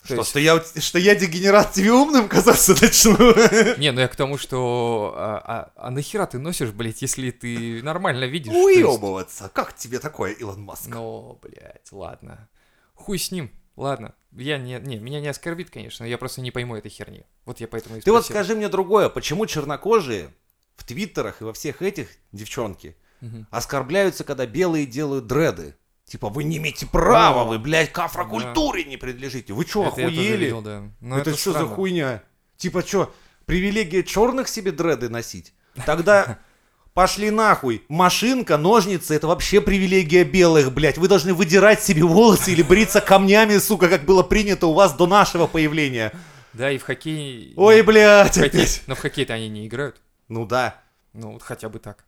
То 0.02 0.06
Что, 0.06 0.16
есть- 0.16 0.30
что, 0.30 0.40
я, 0.40 0.64
что 0.82 1.00
я 1.00 1.16
дегенерат 1.16 1.74
тебе 1.74 1.92
умным 1.92 2.30
казаться 2.30 2.74
начну? 2.82 3.18
Не, 3.78 3.92
ну 3.92 4.00
я 4.00 4.08
к 4.08 4.16
тому, 4.16 4.38
что... 4.38 5.14
А, 5.18 5.38
а- 5.46 5.72
а 5.88 5.92
нахера 5.92 6.26
ты 6.26 6.40
носишь, 6.40 6.70
блядь, 6.72 7.02
если 7.02 7.32
ты 7.32 7.82
нормально 7.84 8.26
видишь? 8.26 8.54
То 8.54 8.70
есть- 8.70 8.84
Уебываться. 8.88 9.50
Как 9.54 9.76
тебе 9.76 10.00
такое, 10.00 10.32
Илон 10.32 10.62
Маск? 10.62 10.88
Ну, 10.88 11.38
блядь, 11.42 11.92
ладно. 11.92 12.48
Хуй 12.94 13.20
с 13.20 13.32
ним. 13.32 13.52
Ладно. 13.76 14.16
Я 14.32 14.58
не, 14.58 14.80
не, 14.80 14.98
меня 14.98 15.20
не 15.20 15.28
оскорбит, 15.28 15.70
конечно, 15.70 16.04
я 16.04 16.18
просто 16.18 16.42
не 16.42 16.52
пойму 16.52 16.76
этой 16.78 16.90
херни. 16.90 17.26
Вот 17.46 17.60
я 17.60 17.68
поэтому 17.68 17.98
и 17.98 18.02
Ты 18.02 18.12
вот 18.12 18.26
скажи 18.26 18.56
мне 18.56 18.70
другое, 18.70 19.10
почему 19.10 19.46
чернокожие 19.46 20.30
в 20.78 20.84
твиттерах 20.86 21.42
и 21.42 21.44
во 21.44 21.54
всех 21.54 21.82
этих 21.82 22.08
девчонки 22.32 22.96
Мгм. 23.22 23.48
оскорбляются, 23.52 24.24
когда 24.24 24.46
белые 24.46 24.86
делают 24.86 25.28
дреды? 25.28 25.76
Типа, 26.08 26.30
вы 26.30 26.46
не 26.46 26.56
имеете 26.58 26.86
права, 26.86 27.42
А, 27.42 27.44
вы, 27.44 27.60
блядь, 27.60 27.92
к 27.92 28.00
афрокультуре 28.00 28.86
не 28.86 28.96
принадлежите. 28.96 29.52
Вы 29.52 29.66
что, 29.66 29.84
Это 29.84 29.92
охуели? 30.06 30.46
видел, 30.46 30.62
да. 30.62 30.84
Но 31.02 31.20
это, 31.20 31.36
что 31.36 31.52
за 31.52 31.66
хуйня? 31.66 32.24
Типа 32.56 32.82
что, 32.82 33.14
привилегия 33.46 34.04
черных 34.04 34.48
себе 34.48 34.72
дреды 34.72 35.10
носить? 35.10 35.54
Тогда 35.86 36.40
пошли 36.94 37.30
нахуй. 37.30 37.84
Машинка, 37.90 38.56
ножницы, 38.56 39.16
это 39.16 39.28
вообще 39.28 39.60
привилегия 39.60 40.24
белых, 40.24 40.74
блядь. 40.74 40.98
Вы 40.98 41.10
должны 41.10 41.34
выдирать 41.34 41.84
себе 41.84 42.04
волосы 42.04 42.54
или 42.54 42.62
бриться 42.64 43.02
камнями, 43.02 43.58
сука, 43.58 43.90
как 43.90 44.06
было 44.06 44.24
принято 44.24 44.68
у 44.68 44.74
вас 44.74 44.94
до 44.94 45.08
нашего 45.08 45.46
появления. 45.46 46.14
Да, 46.54 46.72
и 46.72 46.78
в 46.78 46.84
хоккей... 46.84 47.54
Ой, 47.58 47.82
блядь, 47.82 48.38
в 48.38 48.42
хоккей-. 48.42 48.82
Но 48.88 48.96
в 48.96 49.00
хоккей-то 49.00 49.34
они 49.34 49.50
не 49.50 49.68
играют. 49.68 50.02
Ну 50.30 50.46
да. 50.46 50.82
Ну, 51.12 51.34
вот 51.34 51.44
хотя 51.44 51.68
бы 51.68 51.80
так. 51.80 52.06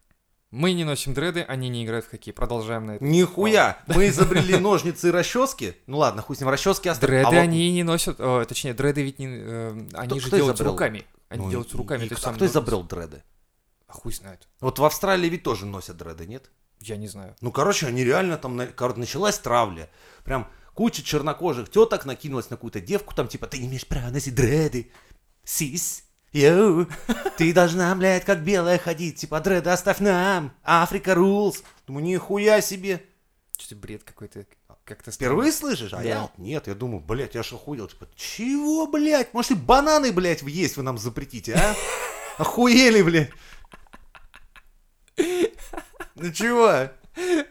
Мы 0.52 0.74
не 0.74 0.84
носим 0.84 1.14
дреды, 1.14 1.42
они 1.42 1.70
не 1.70 1.86
играют 1.86 2.06
в 2.06 2.10
хоккей. 2.10 2.34
Продолжаем 2.34 2.86
на 2.88 2.92
это. 2.96 3.04
Нихуя. 3.06 3.78
Мы 3.88 4.08
изобрели 4.10 4.58
ножницы 4.58 5.10
и 5.10 5.12
расчески. 5.12 5.76
Ну 5.86 5.98
ладно, 6.00 6.22
хуй 6.24 6.36
с 6.36 6.40
ним, 6.40 6.50
расчески 6.50 6.90
оставим. 6.90 7.12
Дреды 7.14 7.28
А 7.28 7.30
вот- 7.32 7.38
они 7.38 7.72
не 7.72 7.84
носят, 7.84 8.20
о, 8.20 8.44
точнее, 8.46 8.74
дреды 8.74 9.04
ведь 9.04 9.20
не, 9.20 9.28
э, 9.28 9.70
они 9.94 10.08
Кто- 10.08 10.20
же 10.20 10.28
кто 10.28 10.38
делают 10.38 10.56
изобрел? 10.58 10.72
руками. 10.74 11.06
Они 11.30 11.46
Ну, 11.46 11.52
делают 11.52 11.74
руками. 11.76 12.06
и- 12.06 12.08
то 12.10 12.14
есть 12.16 12.26
а 12.26 12.30
кто 12.32 12.40
нужно- 12.46 12.52
изобрел 12.52 12.84
дреды? 12.84 13.24
А 13.88 13.94
хуй 13.94 14.12
знает. 14.12 14.48
Вот 14.60 14.80
в 14.80 14.84
Австралии 14.86 15.30
ведь 15.30 15.44
тоже 15.44 15.66
носят 15.68 15.98
дреды, 15.98 16.26
нет? 16.26 16.50
Я 16.80 16.96
не 16.98 17.08
знаю. 17.08 17.36
Ну, 17.42 17.52
короче, 17.52 17.86
они 17.86 18.04
реально 18.04 18.38
там, 18.38 18.60
короче, 18.76 19.00
началась 19.00 19.38
травля. 19.38 19.90
Прям 20.24 20.48
куча 20.74 21.04
чернокожих 21.04 21.70
теток 21.70 22.06
накинулась 22.06 22.50
на 22.50 22.56
какую-то 22.58 22.80
девку, 22.82 23.14
там 23.14 23.28
типа, 23.28 23.46
ты 23.48 23.60
не 23.60 23.68
имеешь 23.68 23.86
права 23.86 24.10
носить 24.10 24.34
дреды. 24.34 24.92
Сис. 25.44 26.04
Йоу. 26.32 26.88
Ты 27.38 27.54
должна, 27.54 27.94
блядь, 27.96 28.24
как 28.26 28.44
белая 28.44 28.78
ходить. 28.78 29.18
Типа, 29.18 29.40
дреды 29.40 29.70
оставь 29.72 30.00
нам. 30.00 30.54
Африка 30.64 31.12
rules. 31.12 31.64
Думаю, 31.88 32.06
нихуя 32.06 32.62
себе. 32.62 33.04
Что-то 33.58 33.76
бред 33.76 34.04
какой-то. 34.04 34.46
Как-то 34.86 35.12
Впервые 35.12 35.52
слышишь? 35.52 35.94
А 35.94 35.98
Да. 35.98 36.04
я 36.04 36.30
нет, 36.38 36.66
я 36.68 36.74
думаю, 36.74 37.00
блядь, 37.00 37.36
я 37.36 37.44
ж 37.44 37.54
охуел. 37.54 37.88
Типа, 37.88 38.08
чего, 38.16 38.88
блядь? 38.88 39.34
Может 39.34 39.52
и 39.52 39.56
бананы, 39.56 40.12
блядь, 40.12 40.42
есть 40.44 40.78
вы 40.78 40.84
нам 40.84 40.98
запретите, 40.98 41.54
а? 41.56 41.76
Охуели, 42.40 43.02
блядь. 43.04 43.30
Ну 46.16 46.32
чего? 46.32 46.90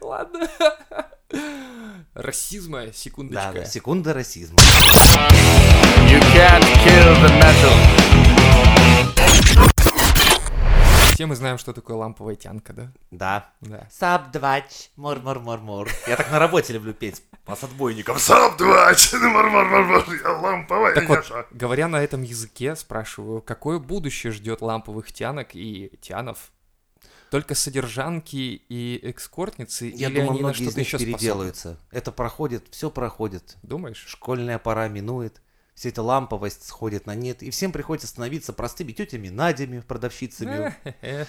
Ладно. 0.01 0.49
Расизма, 2.15 2.87
Да, 2.87 2.93
секундочка. 2.93 3.53
да, 3.53 3.65
секунда 3.67 4.13
расизма. 4.15 4.59
You 6.09 6.21
can't 6.35 6.65
kill 6.85 7.15
the 7.23 7.31
metal. 7.39 7.98
Все 11.19 11.27
мы 11.27 11.35
знаем, 11.35 11.59
что 11.59 11.73
такое 11.73 11.97
ламповая 11.97 12.37
тянка, 12.37 12.73
да? 12.73 12.93
Да. 13.11 13.51
Да. 13.61 13.89
Сабдвач, 13.91 14.91
мур-мур-мур-мур. 14.95 15.89
Я 16.07 16.15
так 16.15 16.31
на 16.31 16.39
работе 16.39 16.73
люблю 16.73 16.95
петь 16.95 17.25
по 17.45 17.57
с 17.57 17.65
отбойником. 17.65 18.19
Сабдвач, 18.19 19.13
мур-мур-мур-мур, 19.15 20.05
я 20.23 20.33
ламповая 20.33 20.95
Так 20.95 21.09
вот, 21.09 21.25
говоря 21.51 21.89
на 21.89 22.01
этом 22.01 22.23
языке, 22.23 22.77
спрашиваю, 22.77 23.43
какое 23.43 23.81
будущее 23.81 24.33
ждет 24.33 24.61
ламповых 24.61 25.13
тянок 25.13 25.57
и 25.57 25.91
тянов? 26.01 26.53
Только 27.33 27.57
содержанки 27.57 28.37
и 28.37 29.01
экскортницы? 29.03 29.87
Я 29.87 30.09
или 30.09 30.21
думаю, 30.21 30.31
они 30.31 30.41
на 30.41 30.49
многие 30.49 30.63
из 30.63 30.67
что-то 30.69 30.81
еще 30.81 30.99
способны? 30.99 31.15
переделаются. 31.15 31.81
Это 31.91 32.13
проходит, 32.13 32.69
все 32.71 32.91
проходит. 32.91 33.57
Думаешь? 33.63 34.05
Школьная 34.07 34.61
пора 34.61 34.87
минует. 34.87 35.43
Вся 35.79 35.91
эта 35.91 36.03
ламповость 36.03 36.67
сходит 36.67 37.07
на 37.07 37.15
нет. 37.15 37.41
И 37.41 37.51
всем 37.51 37.71
приходится 37.71 38.09
становиться 38.09 38.53
простыми 38.53 38.91
тетями 38.91 39.29
Надями, 39.29 39.79
продавщицами, 39.79 40.75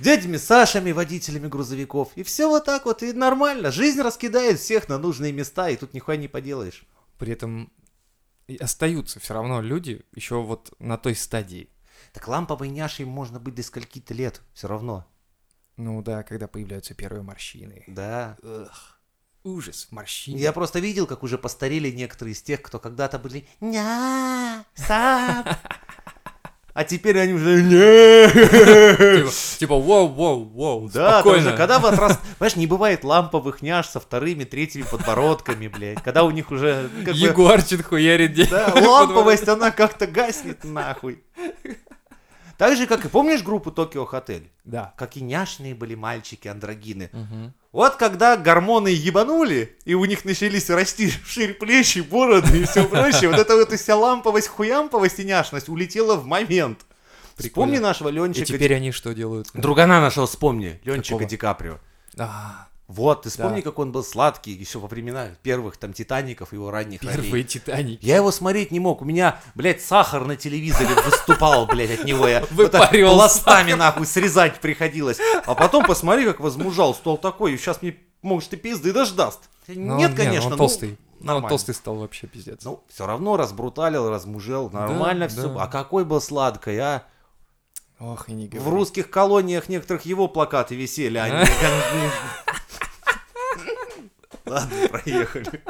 дядями 0.00 0.36
Сашами, 0.36 0.92
водителями 0.92 1.48
грузовиков. 1.48 2.10
И 2.14 2.22
все 2.22 2.50
вот 2.50 2.66
так 2.66 2.84
вот, 2.84 3.02
и 3.02 3.14
нормально. 3.14 3.70
Жизнь 3.70 4.02
раскидает 4.02 4.58
всех 4.58 4.90
на 4.90 4.98
нужные 4.98 5.32
места, 5.32 5.70
и 5.70 5.76
тут 5.76 5.94
нихуя 5.94 6.18
не 6.18 6.28
поделаешь. 6.28 6.84
При 7.16 7.32
этом 7.32 7.72
остаются 8.60 9.20
все 9.20 9.32
равно 9.32 9.62
люди 9.62 10.04
еще 10.14 10.42
вот 10.42 10.70
на 10.78 10.98
той 10.98 11.14
стадии. 11.14 11.70
Так 12.12 12.28
ламповой 12.28 12.68
няшей 12.68 13.06
можно 13.06 13.40
быть 13.40 13.54
до 13.54 13.62
скольки-то 13.62 14.12
лет, 14.12 14.42
все 14.52 14.68
равно. 14.68 15.06
Ну 15.78 16.02
да, 16.02 16.24
когда 16.24 16.46
появляются 16.46 16.92
первые 16.92 17.22
морщины. 17.22 17.84
Да. 17.86 18.36
Эх, 18.42 18.97
ужас, 19.44 19.88
морщины. 19.90 20.38
Я 20.38 20.52
просто 20.52 20.78
видел, 20.78 21.06
как 21.06 21.22
уже 21.22 21.38
постарели 21.38 21.90
некоторые 21.90 22.34
из 22.34 22.42
тех, 22.42 22.62
кто 22.62 22.78
когда-то 22.78 23.18
были 23.18 23.46
ня 23.60 24.64
сам. 24.74 25.44
А 26.74 26.84
теперь 26.84 27.18
они 27.18 27.32
уже. 27.32 27.60
Типа, 28.30 29.58
типа, 29.58 29.74
воу, 29.80 30.06
воу, 30.08 30.44
воу, 30.44 30.88
Да, 30.88 31.14
спокойно. 31.20 31.48
уже, 31.48 31.56
когда 31.56 31.80
вот 31.80 31.94
раз, 31.98 32.20
понимаешь, 32.38 32.54
не 32.54 32.68
бывает 32.68 33.02
ламповых 33.02 33.62
няш 33.62 33.86
со 33.88 33.98
вторыми, 33.98 34.44
третьими 34.44 34.84
подбородками, 34.84 35.66
блядь, 35.66 36.00
когда 36.02 36.22
у 36.22 36.30
них 36.30 36.52
уже 36.52 36.88
как 37.04 37.14
бы, 37.14 37.20
Егорчин 37.20 37.82
хуярит 37.82 38.48
да, 38.48 38.72
ламповость, 38.80 39.48
она 39.48 39.72
как-то 39.72 40.06
гаснет 40.06 40.62
нахуй. 40.62 41.24
Так 42.58 42.76
же, 42.76 42.86
как 42.88 43.04
и 43.04 43.08
помнишь 43.08 43.42
группу 43.42 43.70
Токио 43.70 44.04
Хотель? 44.04 44.50
Да. 44.64 44.92
Какие 44.98 45.22
няшные 45.22 45.76
были 45.76 45.94
мальчики, 45.94 46.48
андрогины. 46.48 47.08
Мгм. 47.12 47.54
Вот 47.70 47.94
когда 47.96 48.36
гормоны 48.36 48.88
ебанули, 48.88 49.76
и 49.84 49.94
у 49.94 50.04
них 50.04 50.24
начались 50.24 50.68
расти 50.68 51.08
шире 51.24 51.54
плечи, 51.54 52.00
бороды 52.00 52.62
и 52.62 52.64
все 52.64 52.84
прочее, 52.84 53.30
вот 53.30 53.38
эта 53.38 53.54
вот 53.54 53.72
вся 53.72 53.94
ламповость, 53.94 54.48
хуямповость 54.48 55.20
и 55.20 55.24
няшность 55.24 55.68
улетела 55.68 56.16
в 56.16 56.26
момент. 56.26 56.80
Прикольно. 57.36 57.48
Вспомни 57.50 57.78
нашего 57.78 58.08
И 58.08 58.12
Ленчика. 58.12 58.46
теперь 58.46 58.74
они 58.74 58.90
что 58.90 59.14
делают? 59.14 59.48
Другана 59.54 60.00
нашего 60.00 60.26
вспомни, 60.26 60.80
Ленчика? 60.84 61.24
Ди 61.24 61.36
Каприо. 61.36 61.78
А, 62.18 62.67
Вот, 62.88 63.22
ты 63.22 63.28
вспомни, 63.28 63.56
Да. 63.56 63.62
как 63.62 63.78
он 63.78 63.92
был 63.92 64.02
сладкий 64.02 64.50
еще 64.50 64.78
во 64.78 64.88
времена 64.88 65.28
первых 65.42 65.76
там 65.76 65.92
Титаников, 65.92 66.54
его 66.54 66.70
ранних 66.70 67.02
ролей. 67.02 67.16
первые 67.22 67.44
Титаники. 67.44 68.04
Я 68.04 68.16
его 68.16 68.32
смотреть 68.32 68.70
не 68.70 68.80
мог. 68.80 69.02
У 69.02 69.04
меня, 69.04 69.40
блядь, 69.54 69.82
сахар 69.82 70.24
на 70.24 70.36
телевизоре 70.36 70.94
выступал, 71.04 71.66
блядь, 71.66 72.00
от 72.00 72.04
него. 72.04 72.26
Я 72.26 72.46
Выпаривал 72.50 73.14
пластами, 73.14 73.74
нахуй, 73.74 74.06
срезать 74.06 74.58
приходилось. 74.60 75.18
А 75.44 75.54
потом 75.54 75.84
посмотри, 75.84 76.24
как 76.24 76.40
возмужал. 76.40 76.94
Стол 76.94 77.18
такой, 77.18 77.56
сейчас 77.58 77.82
мне, 77.82 77.94
может, 78.22 78.54
и 78.54 78.56
пизды 78.56 78.92
дождаст. 78.94 79.40
Ну, 79.66 79.98
Нет, 79.98 80.12
не, 80.12 80.16
ну, 80.16 80.24
конечно. 80.24 80.46
он 80.46 80.50
ну, 80.52 80.56
толстый. 80.56 80.88
Ну, 80.88 80.96
он 81.20 81.26
нормально. 81.26 81.48
толстый 81.50 81.74
стал 81.74 81.96
вообще 81.96 82.26
пиздец. 82.26 82.64
Ну, 82.64 82.82
все 82.88 83.06
равно 83.06 83.36
разбруталил, 83.36 84.08
размужел. 84.08 84.70
Нормально 84.70 85.26
Да, 85.26 85.32
все. 85.34 85.48
да. 85.48 85.64
А 85.64 85.66
какой 85.66 86.06
был 86.06 86.22
сладкой, 86.22 86.78
а? 86.78 87.02
Ох, 88.00 88.28
и 88.28 88.32
не 88.32 88.46
В 88.46 88.50
говори. 88.50 88.70
русских 88.70 89.10
колониях 89.10 89.68
некоторых 89.68 90.06
его 90.06 90.28
плакаты 90.28 90.76
висели, 90.76 91.18
а. 91.18 91.26
Ладно, 94.46 94.88
проехали. 94.88 95.62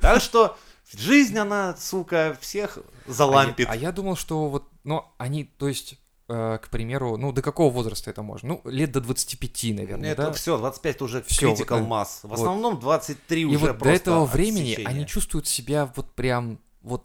Так 0.00 0.22
что 0.22 0.56
жизнь, 0.96 1.36
она, 1.36 1.76
сука, 1.76 2.36
всех 2.40 2.78
залампит. 3.06 3.68
А 3.68 3.76
я, 3.76 3.88
а 3.88 3.92
думал, 3.92 4.16
что 4.16 4.48
вот, 4.48 4.68
ну, 4.84 5.04
они, 5.18 5.44
то 5.44 5.68
есть, 5.68 5.96
э, 6.28 6.58
к 6.62 6.68
примеру, 6.68 7.16
ну, 7.16 7.32
до 7.32 7.42
какого 7.42 7.72
возраста 7.72 8.10
это 8.10 8.22
можно? 8.22 8.48
Ну, 8.48 8.70
лет 8.70 8.92
до 8.92 9.00
25, 9.00 9.74
наверное, 9.74 10.12
Это 10.12 10.26
да? 10.26 10.32
все, 10.32 10.56
25 10.56 10.94
это 10.94 11.04
уже 11.04 11.22
Всё, 11.22 11.52
critical 11.52 11.80
вот, 11.82 11.88
mass. 11.88 12.20
В 12.22 12.28
вот. 12.28 12.38
основном 12.38 12.78
23 12.78 13.42
И 13.42 13.44
уже 13.44 13.58
вот 13.58 13.66
до 13.66 13.74
просто 13.74 14.10
этого 14.10 14.26
времени 14.26 14.82
они 14.84 15.06
чувствуют 15.06 15.46
себя 15.46 15.92
вот 15.94 16.14
прям, 16.14 16.58
вот, 16.82 17.04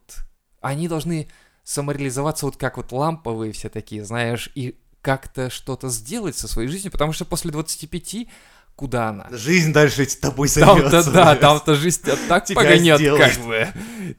они 0.62 0.88
должны 0.88 1.28
самореализоваться 1.63 2.45
вот 2.45 2.58
как 2.58 2.78
вот 2.78 2.91
ламповые 2.91 3.52
все 3.54 3.69
такие, 3.69 4.04
знаешь, 4.04 4.52
и 4.56 4.78
как-то 5.02 5.49
что-то 5.49 5.89
сделать 5.89 6.38
со 6.38 6.47
своей 6.47 6.69
жизнью, 6.69 6.91
потому 6.91 7.13
что 7.13 7.26
после 7.26 7.52
25 7.52 8.28
куда 8.76 9.10
она? 9.10 9.28
Жизнь 9.32 9.71
дальше 9.71 10.06
с 10.06 10.15
тобой 10.15 10.49
Там-то 10.49 10.89
зовётся, 10.89 11.12
да, 11.12 11.36
там-то 11.36 11.76
жизнь 11.76 12.02
тебя 12.02 12.17
так 12.28 12.45
Тебя 12.45 12.78
сделает. 12.78 13.36
как 13.36 13.45
бы. 13.45 13.67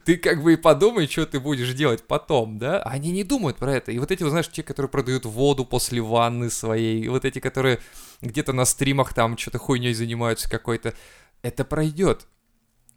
Ты 0.05 0.17
как 0.17 0.43
бы 0.43 0.53
и 0.53 0.55
подумай, 0.55 1.07
что 1.07 1.25
ты 1.25 1.39
будешь 1.39 1.73
делать 1.73 2.03
потом, 2.07 2.57
да? 2.57 2.81
Они 2.83 3.11
не 3.11 3.23
думают 3.23 3.57
про 3.57 3.73
это. 3.75 3.91
И 3.91 3.99
вот 3.99 4.11
эти, 4.11 4.23
вот, 4.23 4.29
знаешь, 4.29 4.49
те, 4.49 4.63
которые 4.63 4.89
продают 4.89 5.25
воду 5.25 5.65
после 5.65 6.01
ванны 6.01 6.49
своей, 6.49 7.03
и 7.03 7.09
вот 7.09 7.25
эти, 7.25 7.39
которые 7.39 7.79
где-то 8.21 8.53
на 8.53 8.65
стримах 8.65 9.13
там 9.13 9.37
что-то 9.37 9.57
хуйней 9.57 9.93
занимаются 9.93 10.49
какой-то, 10.49 10.93
это 11.41 11.65
пройдет. 11.65 12.27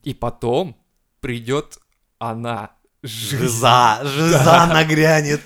И 0.04 0.14
потом 0.14 0.76
придет 1.20 1.78
она. 2.18 2.70
Жиза, 3.02 4.00
жиза 4.04 4.66
нагрянет. 4.66 5.40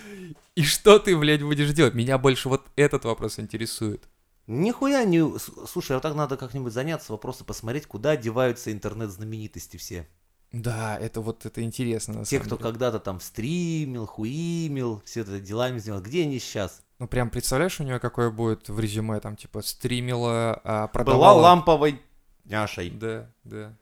И 0.55 0.65
что 0.65 0.99
ты, 0.99 1.17
блядь, 1.17 1.43
будешь 1.43 1.73
делать? 1.73 1.95
Меня 1.95 2.19
больше 2.19 2.49
вот 2.49 2.67
этот 2.77 3.05
вопрос 3.05 3.39
интересует. 3.39 4.09
Нихуя 4.47 5.05
не... 5.05 5.39
Слушай, 5.39 5.93
а 5.93 5.95
вот 5.95 6.03
так 6.03 6.15
надо 6.15 6.37
как-нибудь 6.37 6.73
заняться 6.73 7.13
вопросом, 7.13 7.47
посмотреть, 7.47 7.87
куда 7.87 8.17
деваются 8.17 8.73
интернет-знаменитости 8.73 9.77
все. 9.77 10.09
Да, 10.53 10.99
это 10.99 11.21
вот 11.23 11.47
это 11.47 11.63
интересно. 11.63 12.25
Те, 12.25 12.39
кто 12.41 12.59
когда-то 12.59 12.99
там 12.99 13.21
стримил, 13.21 14.07
хуимил, 14.07 15.03
все 15.07 15.21
это 15.21 15.41
делами 15.41 15.79
сделал. 15.79 16.03
Где 16.03 16.25
они 16.25 16.39
сейчас? 16.39 16.83
Ну, 16.99 17.09
прям 17.09 17.31
представляешь, 17.31 17.81
у 17.81 17.85
нее 17.85 17.99
какое 17.99 18.31
будет 18.31 18.69
в 18.69 18.79
резюме, 18.79 19.19
там, 19.21 19.37
типа, 19.37 19.63
стримила, 19.63 20.61
а, 20.63 20.81
Была 20.81 20.89
продавала... 20.89 21.41
ламповой 21.41 22.03
няшей. 22.45 22.91
Да, 22.91 23.31
да. 23.45 23.77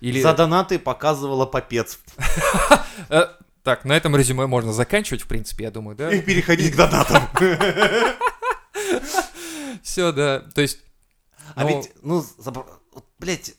Или... 0.00 0.22
За 0.22 0.34
донаты 0.34 0.78
показывала 0.78 1.46
попец. 1.46 1.98
Э, 3.10 3.26
так, 3.62 3.84
на 3.84 3.92
этом 3.92 4.16
резюме 4.16 4.46
можно 4.46 4.72
заканчивать, 4.72 5.22
в 5.22 5.28
принципе, 5.28 5.64
я 5.64 5.70
думаю, 5.70 5.96
да? 5.96 6.10
И 6.10 6.22
переходить 6.22 6.72
к 6.72 6.76
донатам. 6.76 7.28
Все, 9.82 10.12
да. 10.12 10.40
То 10.54 10.62
есть... 10.62 10.78
А 11.54 11.62
ну, 11.62 11.68
ведь, 11.68 11.92
ну, 12.02 12.24
блядь, 13.18 13.54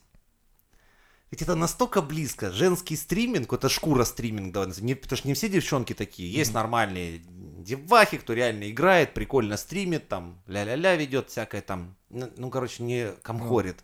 ведь 1.30 1.42
это 1.42 1.56
настолько 1.56 2.02
близко. 2.02 2.52
Женский 2.52 2.96
стриминг, 2.96 3.52
это 3.52 3.70
шкура 3.70 4.06
стриминг, 4.06 4.56
назовем. 4.56 4.88
Не- 4.88 4.96
потому 4.96 5.18
что 5.18 5.28
не 5.28 5.34
все 5.34 5.50
девчонки 5.50 5.94
такие. 5.94 6.32
Есть 6.32 6.54
нормальные 6.54 7.22
девахи, 7.28 8.18
кто 8.18 8.34
реально 8.34 8.72
играет, 8.72 9.14
прикольно 9.14 9.58
стримит, 9.58 10.08
там, 10.08 10.42
ля-ля-ля 10.48 10.96
ведет, 10.96 11.30
всякое 11.30 11.62
там, 11.62 11.96
ну, 12.10 12.30
ну, 12.38 12.50
короче, 12.50 12.84
не 12.84 13.12
комхорит. 13.24 13.84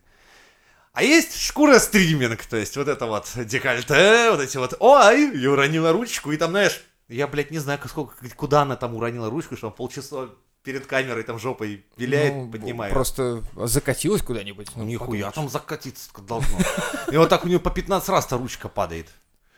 А 0.93 1.01
есть 1.01 1.41
шкура 1.41 1.79
стриминг, 1.79 2.45
то 2.45 2.56
есть 2.56 2.77
вот 2.77 2.88
это 2.88 3.08
вот 3.08 3.27
декольте, 3.36 4.29
вот 4.29 4.39
эти 4.39 4.58
вот, 4.58 4.75
ой, 4.79 5.36
я 5.39 5.51
уронила 5.51 5.91
ручку, 5.91 6.32
и 6.32 6.38
там, 6.38 6.51
знаешь, 6.51 6.84
я, 7.10 7.27
блядь, 7.27 7.49
не 7.49 7.58
знаю, 7.58 7.79
сколько, 7.88 8.13
куда 8.36 8.62
она 8.62 8.75
там 8.75 8.93
уронила 8.95 9.27
ручку, 9.29 9.58
что 9.58 9.67
он 9.67 9.73
полчаса 9.73 10.29
перед 10.63 10.86
камерой 10.86 11.23
там 11.23 11.39
жопой 11.39 11.84
виляет, 11.97 12.36
ну, 12.36 12.51
поднимает. 12.51 12.93
Просто 12.93 13.43
закатилась 13.56 14.21
куда-нибудь. 14.21 14.67
ну, 14.75 14.84
Нихуя, 14.84 15.08
подумаешь. 15.08 15.34
там 15.34 15.49
закатиться 15.49 16.10
должно. 16.21 16.60
И 17.12 17.17
вот 17.17 17.27
так 17.27 17.43
у 17.43 17.47
нее 17.47 17.60
по 17.60 17.71
15 17.71 18.10
раз-то 18.10 18.38
ручка 18.38 18.69
падает. 18.69 19.10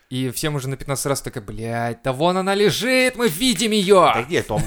И 0.10 0.30
всем 0.30 0.56
уже 0.56 0.69
на 0.69 0.78
15 0.78 1.06
раз 1.08 1.21
такая, 1.21 1.43
блядь, 1.43 2.02
да 2.02 2.13
вон 2.13 2.38
она 2.38 2.56
лежит, 2.56 3.17
мы 3.17 3.28
видим 3.28 3.71
ее! 3.71 4.12
Да 4.13 4.24
где 4.24 4.41
там 4.41 4.62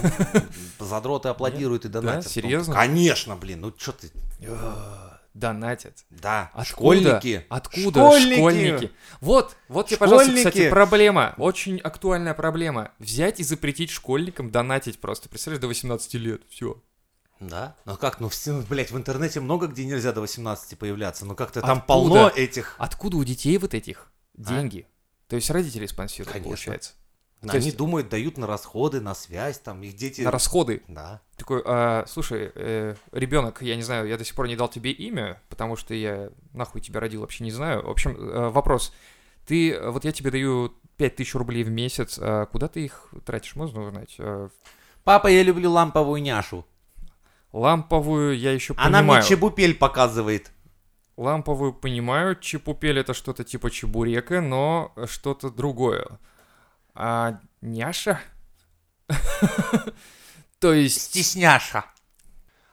задроты 0.78 1.28
аплодируют 1.28 1.86
и 1.86 1.88
донатят. 1.88 2.24
Ну, 2.24 2.30
серьезно? 2.30 2.74
Конечно, 2.74 3.36
блин, 3.36 3.60
ну 3.62 3.74
что 3.76 3.92
ты... 3.92 4.10
Донатят. 5.34 6.04
Да, 6.10 6.50
Откуда? 6.52 6.64
школьники. 6.64 7.46
Откуда? 7.48 8.00
Школьники. 8.00 8.36
Школьники. 8.38 8.90
Вот, 9.20 9.56
вот 9.68 9.88
тебе, 9.88 9.98
пожалуйста, 9.98 10.34
кстати, 10.34 10.70
проблема. 10.70 11.34
Очень 11.38 11.78
актуальная 11.78 12.34
проблема. 12.34 12.92
Взять 12.98 13.38
и 13.40 13.44
запретить 13.44 13.90
школьникам 13.90 14.50
донатить 14.50 15.00
просто. 15.00 15.28
Представляешь, 15.28 15.60
до 15.60 15.68
18 15.68 16.14
лет. 16.14 16.42
Все. 16.48 16.82
Да? 17.40 17.76
Ну 17.84 17.96
как, 17.96 18.20
ну, 18.20 18.30
блядь, 18.68 18.90
в 18.90 18.96
интернете 18.96 19.40
много 19.40 19.68
где 19.68 19.84
нельзя 19.84 20.12
до 20.12 20.20
18 20.20 20.76
появляться, 20.78 21.24
но 21.24 21.34
как-то 21.34 21.60
там 21.60 21.78
Откуда? 21.78 21.86
полно 21.86 22.28
этих... 22.34 22.74
Откуда 22.78 23.16
у 23.16 23.24
детей 23.24 23.58
вот 23.58 23.74
этих 23.74 24.10
деньги? 24.34 24.86
То 25.28 25.36
есть 25.36 25.50
родители 25.50 25.86
спонсируют, 25.86 26.32
Конечно. 26.32 26.48
получается. 26.48 26.92
То 27.40 27.56
Они 27.56 27.70
думают, 27.70 28.08
дают 28.08 28.36
на 28.36 28.48
расходы, 28.48 29.00
на 29.00 29.14
связь, 29.14 29.58
там, 29.60 29.82
их 29.82 29.94
дети... 29.94 30.22
На 30.22 30.32
расходы. 30.32 30.82
Да. 30.88 31.20
Такой, 31.36 31.62
а, 31.64 32.04
слушай, 32.08 32.50
ребенок, 33.12 33.62
я 33.62 33.76
не 33.76 33.82
знаю, 33.82 34.08
я 34.08 34.18
до 34.18 34.24
сих 34.24 34.34
пор 34.34 34.48
не 34.48 34.56
дал 34.56 34.68
тебе 34.68 34.90
имя, 34.90 35.40
потому 35.48 35.76
что 35.76 35.94
я 35.94 36.30
нахуй 36.52 36.80
тебя 36.80 36.98
родил, 36.98 37.20
вообще 37.20 37.44
не 37.44 37.52
знаю. 37.52 37.86
В 37.86 37.90
общем, 37.90 38.16
э, 38.16 38.48
вопрос. 38.48 38.92
Ты, 39.46 39.72
э, 39.72 39.90
вот 39.90 40.04
я 40.04 40.10
тебе 40.10 40.32
даю 40.32 40.74
5000 40.96 41.34
рублей 41.36 41.62
в 41.62 41.70
месяц, 41.70 42.18
а 42.20 42.46
куда 42.46 42.66
ты 42.66 42.84
их 42.84 43.08
тратишь, 43.24 43.54
можно 43.54 43.82
узнать? 43.82 44.16
Э, 44.18 44.48
Папа, 45.04 45.28
я 45.28 45.42
люблю 45.42 45.70
ламповую 45.70 46.20
няшу. 46.20 46.66
Ламповую 47.52 48.36
я 48.36 48.52
еще 48.52 48.74
Она 48.76 48.98
понимаю. 48.98 49.20
мне 49.20 49.28
чебупель 49.28 49.74
показывает. 49.74 50.50
Ламповую 51.16 51.72
понимаю, 51.72 52.36
чепупель 52.38 52.98
это 52.98 53.14
что-то 53.14 53.42
типа 53.42 53.70
чебурека, 53.70 54.40
но 54.40 54.92
что-то 55.06 55.50
другое. 55.50 56.18
А 57.00 57.38
няша? 57.60 58.20
То 60.58 60.72
есть... 60.72 61.00
Стесняша. 61.00 61.84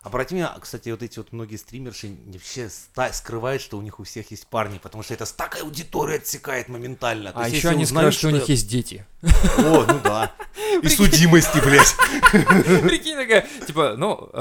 Обрати 0.02 0.34
меня, 0.34 0.56
кстати, 0.60 0.90
вот 0.90 1.04
эти 1.04 1.20
вот 1.20 1.32
многие 1.32 1.58
стримерши 1.58 2.08
не 2.08 2.40
вообще 2.40 2.70
скрывают, 3.12 3.62
что 3.62 3.78
у 3.78 3.84
них 3.84 4.00
у 4.00 4.04
всех 4.04 4.32
есть 4.32 4.48
парни, 4.48 4.80
потому 4.80 5.04
что 5.04 5.14
это 5.14 5.26
стакая 5.26 5.62
аудитория 5.62 6.16
отсекает 6.16 6.70
моментально. 6.70 7.34
То 7.34 7.40
А 7.40 7.44
есть, 7.44 7.58
еще 7.58 7.70
они 7.70 7.84
узнают, 7.84 8.16
скажут, 8.16 8.20
что 8.20 8.28
у 8.30 8.32
них 8.32 8.50
есть 8.50 8.68
дети. 8.68 9.06
О, 9.60 9.86
ну 9.88 10.00
да. 10.04 10.32
И 10.82 10.90
судимости, 10.90 11.60
блядь. 11.60 11.96
Прикинь, 12.82 13.18
такая, 13.18 13.48
типа, 13.68 13.94
ну, 13.96 14.32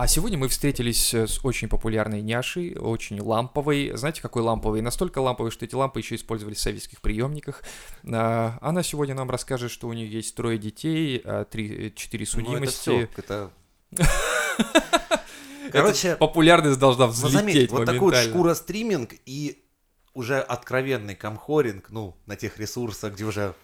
а 0.00 0.06
сегодня 0.06 0.38
мы 0.38 0.48
встретились 0.48 1.12
э, 1.12 1.26
с 1.26 1.44
очень 1.44 1.68
популярной 1.68 2.22
няшей, 2.22 2.74
очень 2.74 3.20
ламповой. 3.20 3.92
Знаете, 3.94 4.22
какой 4.22 4.40
ламповой? 4.40 4.80
Настолько 4.80 5.18
ламповой, 5.18 5.50
что 5.50 5.66
эти 5.66 5.74
лампы 5.74 5.98
еще 5.98 6.14
использовались 6.14 6.56
в 6.56 6.60
советских 6.62 7.02
приемниках. 7.02 7.62
А, 8.10 8.56
Она 8.62 8.82
сегодня 8.82 9.14
нам 9.14 9.28
расскажет, 9.28 9.70
что 9.70 9.88
у 9.88 9.92
нее 9.92 10.10
есть 10.10 10.34
трое 10.34 10.56
детей, 10.56 11.20
а, 11.22 11.44
три, 11.44 11.92
четыре 11.94 12.26
Ну, 12.32 12.40
это 12.40 12.48
судимости. 12.48 12.80
всё, 12.80 13.08
это... 13.14 13.50
Короче, 15.70 16.16
Популярность 16.16 16.78
должна 16.78 17.04
ну 17.04 17.12
взлететь 17.12 17.38
заметь, 17.38 17.70
вот 17.70 17.84
такой 17.84 17.98
вот 17.98 18.16
шкура 18.16 18.54
стриминг 18.54 19.12
и 19.26 19.62
уже 20.14 20.40
откровенный 20.40 21.14
камхоринг, 21.14 21.90
ну, 21.90 22.16
на 22.24 22.36
тех 22.36 22.58
ресурсах, 22.58 23.12
где 23.12 23.24
уже 23.24 23.54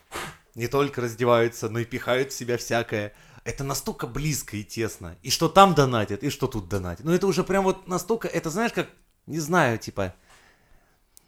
не 0.55 0.69
только 0.69 1.01
раздеваются, 1.01 1.71
но 1.71 1.79
и 1.79 1.87
пихают 1.87 2.31
в 2.31 2.37
себя 2.37 2.59
всякое. 2.59 3.15
Это 3.47 3.63
настолько 3.63 4.09
близко 4.09 4.57
и 4.57 4.65
тесно. 4.65 5.17
И 5.23 5.31
что 5.31 5.49
там 5.49 5.73
донатят, 5.75 6.25
и 6.25 6.31
что 6.31 6.49
тут 6.49 6.69
донатят. 6.69 7.05
Ну 7.07 7.13
это 7.13 7.29
уже 7.29 7.45
прям 7.45 7.63
вот 7.63 7.87
настолько, 7.87 8.27
это 8.27 8.51
знаешь 8.51 8.73
как, 8.73 8.89
не 9.27 9.39
знаю, 9.39 9.79
типа, 9.79 10.15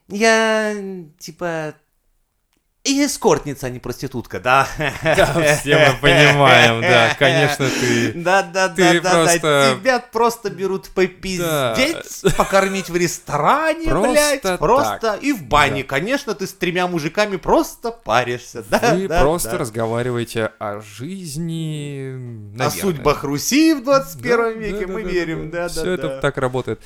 я, 0.08 0.74
типа, 1.20 1.74
и 2.88 3.04
эскортница, 3.04 3.66
а 3.66 3.70
не 3.70 3.78
проститутка, 3.78 4.40
да? 4.40 4.66
Да, 5.02 5.56
все 5.56 5.88
мы 5.90 5.98
понимаем, 6.00 6.80
да, 6.80 7.14
конечно, 7.18 7.68
ты... 7.68 8.12
Да, 8.14 8.42
да, 8.42 8.68
ты 8.68 9.00
да, 9.00 9.00
да, 9.00 9.10
просто- 9.10 9.40
да. 9.40 9.74
Тебя 9.80 9.98
просто 10.00 10.50
берут 10.50 10.88
попиздеть, 10.90 12.34
покормить 12.36 12.88
в 12.88 12.96
ресторане, 12.96 13.86
Просто 13.88 14.10
блядь, 14.12 14.42
так. 14.42 14.58
просто 14.58 15.18
и 15.20 15.32
в 15.32 15.42
бане. 15.44 15.82
Да. 15.82 15.88
Конечно, 15.88 16.34
ты 16.34 16.46
с 16.46 16.52
тремя 16.52 16.86
мужиками 16.86 17.36
просто 17.36 17.90
паришься, 17.90 18.64
да, 18.68 18.94
Вы 18.94 19.08
да, 19.08 19.20
просто 19.20 19.50
да. 19.52 19.58
разговариваете 19.58 20.52
о 20.58 20.80
жизни, 20.80 22.12
О 22.14 22.58
наверное. 22.58 22.70
судьбах 22.80 23.24
Руси 23.24 23.74
в 23.74 23.84
21 23.84 24.36
Да, 24.36 24.50
веке 24.50 24.86
да, 24.86 24.92
мы 24.92 25.02
да, 25.02 25.08
верим, 25.10 25.50
да, 25.50 25.62
да, 25.62 25.68
Все 25.68 25.84
да. 25.84 25.92
это 25.92 26.20
так 26.20 26.38
работает. 26.38 26.80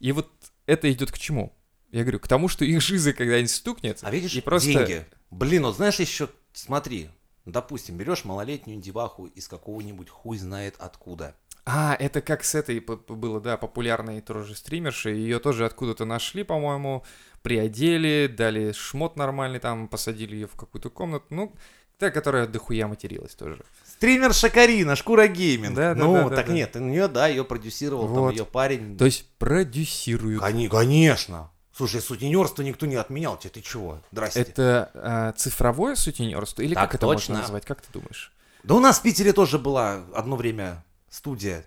И 0.00 0.12
вот 0.12 0.28
это 0.66 0.90
идет 0.90 1.12
к 1.12 1.18
чему? 1.18 1.52
Я 1.92 2.02
говорю, 2.02 2.18
к 2.18 2.26
тому, 2.26 2.48
что 2.48 2.64
их 2.64 2.80
жизнь 2.82 3.12
когда-нибудь 3.12 3.50
стукнет. 3.50 3.98
А 4.02 4.10
видишь, 4.10 4.34
и 4.34 4.40
просто... 4.40 4.68
деньги. 4.72 5.06
Блин, 5.30 5.64
вот 5.64 5.76
знаешь 5.76 5.98
еще, 6.00 6.28
смотри, 6.52 7.10
допустим, 7.44 7.96
берешь 7.96 8.24
малолетнюю 8.24 8.80
деваху 8.80 9.26
из 9.26 9.48
какого-нибудь 9.48 10.08
хуй 10.08 10.38
знает 10.38 10.76
откуда. 10.78 11.34
А, 11.66 11.96
это 11.98 12.20
как 12.20 12.44
с 12.44 12.54
этой 12.54 12.80
было, 12.80 13.40
да, 13.40 13.56
популярной 13.56 14.20
тоже 14.20 14.54
стримерши. 14.54 15.10
Ее 15.10 15.38
тоже 15.38 15.64
откуда-то 15.64 16.04
нашли, 16.04 16.42
по-моему, 16.42 17.04
приодели, 17.42 18.26
дали 18.26 18.72
шмот 18.72 19.16
нормальный, 19.16 19.60
там, 19.60 19.88
посадили 19.88 20.34
ее 20.34 20.46
в 20.46 20.56
какую-то 20.56 20.90
комнату. 20.90 21.24
Ну, 21.30 21.54
та, 21.98 22.10
которая 22.10 22.46
дохуя 22.46 22.86
материлась 22.86 23.34
тоже. 23.34 23.64
Стример 23.86 24.34
Шакарина, 24.34 24.94
Шкура 24.94 25.26
Гейминг. 25.26 25.74
Да, 25.74 25.94
да, 25.94 26.04
ну, 26.04 26.14
да, 26.14 26.28
да, 26.28 26.36
так 26.36 26.48
да. 26.48 26.52
нет, 26.52 26.76
у 26.76 26.80
нее, 26.80 27.08
да, 27.08 27.28
ее 27.28 27.44
продюсировал 27.44 28.08
там 28.08 28.16
Вот. 28.16 28.34
ее 28.34 28.44
парень. 28.44 28.98
То 28.98 29.06
есть 29.06 29.26
продюсируют. 29.38 30.42
Кони- 30.42 30.68
Конечно. 30.68 31.50
Слушай, 31.76 32.00
сутенерство 32.00 32.62
никто 32.62 32.86
не 32.86 32.94
отменял, 32.94 33.36
тебе 33.36 33.50
ты 33.50 33.60
чего? 33.60 33.98
Здрасте. 34.12 34.40
Это 34.40 34.90
а, 34.94 35.32
цифровое 35.32 35.96
сутенерство? 35.96 36.62
Или 36.62 36.74
Так 36.74 36.84
как 36.84 36.94
это 36.94 37.06
точно. 37.06 37.34
можно 37.34 37.42
назвать? 37.42 37.64
Как 37.66 37.80
ты 37.80 37.92
думаешь? 37.92 38.32
Да 38.62 38.74
у 38.74 38.80
нас 38.80 39.00
в 39.00 39.02
Питере 39.02 39.32
тоже 39.32 39.58
была 39.58 40.02
одно 40.14 40.36
время 40.36 40.84
студия. 41.10 41.64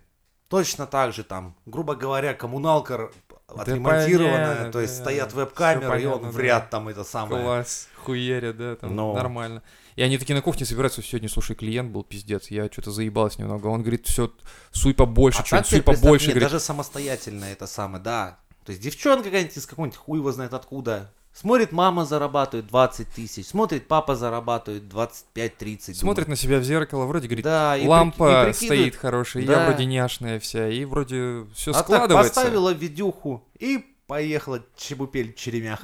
Точно 0.47 0.87
так 0.87 1.13
же 1.13 1.23
там, 1.23 1.55
грубо 1.65 1.95
говоря, 1.95 2.33
коммуналка 2.33 3.11
отремонтированная, 3.47 4.47
понятно, 4.47 4.71
то 4.71 4.79
есть 4.79 4.97
да. 4.97 5.03
стоят 5.03 5.33
веб-камеры, 5.33 6.01
и 6.01 6.05
он 6.05 6.13
понятно, 6.13 6.31
в 6.31 6.35
да. 6.35 6.41
ряд 6.41 6.69
там 6.69 6.87
это 6.87 7.03
самое. 7.03 7.43
Класс, 7.43 7.87
хуяря, 7.95 8.53
да, 8.53 8.75
там 8.75 8.95
Ну. 8.95 9.13
нормально. 9.13 9.61
И 9.95 10.01
они 10.01 10.17
такие 10.17 10.35
на 10.35 10.41
кухне 10.41 10.65
собираются, 10.65 11.01
сегодня, 11.01 11.27
слушай, 11.27 11.55
клиент 11.55 11.91
был 11.91 12.03
пиздец, 12.03 12.47
я 12.49 12.67
что-то 12.71 12.91
заебалась 12.91 13.37
немного. 13.39 13.67
Он 13.67 13.81
говорит, 13.81 14.07
все, 14.07 14.31
суй 14.71 14.93
побольше, 14.93 15.41
А 15.41 15.45
что-нибудь, 15.45 15.69
суй 15.69 15.81
побольше, 15.81 16.27
нет, 16.27 16.35
говорит. 16.35 16.51
даже 16.51 16.63
самостоятельно 16.63 17.45
это 17.45 17.67
самое, 17.67 18.03
да. 18.03 18.37
То 18.67 18.71
есть 18.71 18.83
девчонка 18.83 19.23
какая-нибудь 19.29 19.55
из 19.55 19.65
какой-нибудь 19.65 19.97
хуй 19.97 20.19
его 20.19 20.29
знает 20.33 20.53
откуда. 20.53 21.09
Смотрит, 21.33 21.71
мама 21.71 22.03
зарабатывает 22.03 22.67
20 22.67 23.07
тысяч, 23.15 23.47
смотрит, 23.47 23.87
папа 23.87 24.17
зарабатывает 24.17 24.83
25-30. 24.83 25.93
Смотрит 25.93 26.27
на 26.27 26.35
себя 26.35 26.59
в 26.59 26.63
зеркало, 26.63 27.05
вроде 27.05 27.27
говорит, 27.29 27.45
да, 27.45 27.77
и 27.77 27.81
при- 27.83 27.87
лампа 27.87 28.49
и 28.49 28.53
стоит 28.53 28.97
хорошая, 28.97 29.43
я 29.43 29.47
Да. 29.55 29.65
вроде 29.69 29.85
няшная 29.85 30.41
вся, 30.41 30.67
и 30.67 30.83
вроде 30.83 31.45
все 31.55 31.71
А 31.71 31.75
так 31.75 31.83
складывается. 31.85 32.33
поставила 32.33 32.73
видюху 32.73 33.41
и 33.57 33.85
поехала 34.05 34.61
чебупель 34.75 35.33
черемях. 35.33 35.79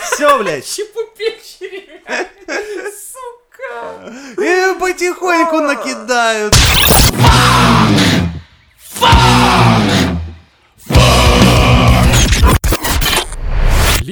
Все, 0.00 0.36
блядь. 0.42 0.64
Сука! 3.04 4.12
И 4.38 4.78
потихоньку 4.80 5.60
накидают. 5.60 6.52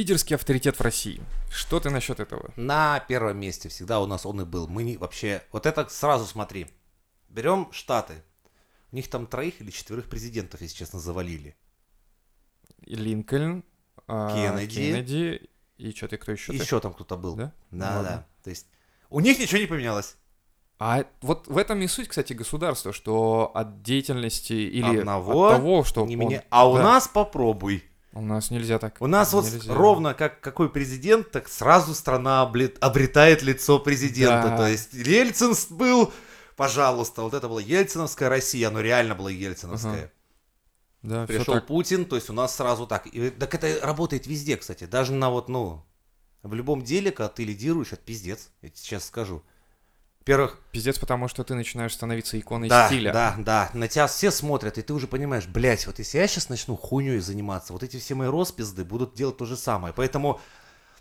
Лидерский 0.03 0.35
авторитет 0.35 0.77
в 0.77 0.81
России. 0.81 1.23
Что 1.49 1.79
ты 1.79 1.89
насчет 1.89 2.19
этого? 2.19 2.53
На 2.57 2.99
первом 2.99 3.39
месте 3.39 3.69
всегда 3.69 4.01
у 4.01 4.07
нас 4.07 4.27
он 4.27 4.41
и 4.41 4.45
был. 4.45 4.67
Мы 4.67 4.83
не 4.83 4.97
вообще... 4.97 5.45
Вот 5.53 5.65
это 5.65 5.89
сразу 5.89 6.27
смотри. 6.27 6.67
Берем 7.29 7.69
Штаты. 7.71 8.15
У 8.91 8.97
них 8.97 9.09
там 9.09 9.29
троих 9.29 9.61
или 9.61 9.71
четверых 9.71 10.09
президентов, 10.09 10.61
если 10.61 10.75
честно, 10.77 10.99
завалили. 10.99 11.55
Линкольн, 12.85 13.63
а, 14.09 14.35
Кеннеди. 14.35 14.75
Кеннеди 14.75 15.51
и 15.79 15.93
что 15.93 16.09
ты, 16.09 16.17
кто 16.17 16.33
еще? 16.33 16.53
Еще 16.53 16.81
там 16.81 16.95
кто-то 16.95 17.17
был. 17.17 17.37
Да? 17.37 17.53
Да, 17.71 17.99
Ну 17.99 18.03
да. 18.03 18.27
То 18.43 18.51
есть 18.51 18.67
у 19.09 19.21
них 19.21 19.39
ничего 19.39 19.61
не 19.61 19.67
поменялось. 19.69 20.17
А 20.81 21.05
вот 21.21 21.47
в 21.47 21.57
этом 21.57 21.81
и 21.81 21.87
суть, 21.87 22.09
кстати, 22.09 22.33
государства, 22.33 22.93
что 22.93 23.53
от 23.55 23.83
деятельности 23.83 24.53
или 24.53 24.99
Одного 24.99 25.47
от 25.47 25.57
того, 25.59 25.85
что 25.85 26.05
не 26.05 26.17
он- 26.17 26.23
меня- 26.27 26.45
А 26.51 26.69
у 26.69 26.75
да, 26.77 26.83
нас 26.83 27.07
попробуй. 27.07 27.85
У 28.13 28.21
нас 28.21 28.51
нельзя 28.51 28.79
так. 28.79 28.97
У 29.01 29.07
нас 29.07 29.33
вот 29.33 29.45
Нельзя. 29.45 29.75
ровно 29.75 30.13
как 30.15 30.41
какой 30.41 30.69
президент, 30.69 31.31
так 31.31 31.49
сразу 31.49 31.95
страна 31.95 32.43
обретает 32.43 33.43
лицо 33.43 33.79
президента. 33.79 34.51
Да. 34.51 34.57
То 34.59 34.69
есть 34.69 34.93
Ельцин 34.93 35.55
был, 35.71 36.13
пожалуйста, 36.57 37.23
вот 37.23 37.33
это 37.33 37.49
была 37.49 37.61
Ельциновская 37.61 38.29
Россия, 38.29 38.69
оно 38.69 38.81
реально 38.81 39.15
было 39.15 39.29
Ельциновская. 39.29 40.13
Да, 41.03 41.27
всё 41.27 41.39
Пришел 41.39 41.55
так. 41.55 41.67
Путин, 41.67 42.05
то 42.05 42.17
есть 42.17 42.31
у 42.31 42.33
нас 42.33 42.55
сразу 42.55 42.87
так. 42.87 43.07
И, 43.07 43.31
так 43.31 43.55
это 43.55 43.85
работает 43.85 44.27
везде, 44.27 44.57
кстати. 44.57 44.85
Даже 44.85 45.13
на 45.13 45.31
вот, 45.31 45.49
ну, 45.49 45.85
в 46.43 46.55
любом 46.55 46.83
деле, 46.83 47.11
когда 47.11 47.29
ты 47.29 47.45
лидируешь, 47.45 47.93
это 47.93 48.03
пиздец. 48.03 48.51
Я 48.61 48.69
тебе 48.69 48.79
сейчас 48.79 49.07
скажу. 49.07 49.43
Во-первых, 50.23 50.57
Пиздец, 50.71 51.01
потому 51.01 51.27
что 51.27 51.43
ты 51.43 51.57
начинаешь 51.57 51.95
становиться 51.95 52.39
иконой 52.39 52.69
да, 52.69 52.87
стиля. 52.87 53.13
да, 53.13 53.35
да, 53.39 53.71
на 53.75 53.89
тебя 53.89 54.07
все 54.07 54.31
смотрят, 54.31 54.79
и 54.79 54.83
ты 54.83 54.93
уже 54.93 55.09
понимаешь, 55.09 55.49
блядь, 55.49 55.85
вот 55.89 55.99
если 55.99 56.19
я 56.19 56.29
сейчас 56.29 56.49
начну 56.49 56.77
хуйней 56.77 57.19
заниматься, 57.19 57.73
вот 57.73 57.83
эти 57.83 57.99
все 57.99 58.15
мои 58.15 58.29
роспизды 58.29 58.85
будут 58.85 59.15
делать 59.15 59.37
то 59.37 59.47
же 59.47 59.57
самое. 59.57 59.93
Поэтому 59.93 60.41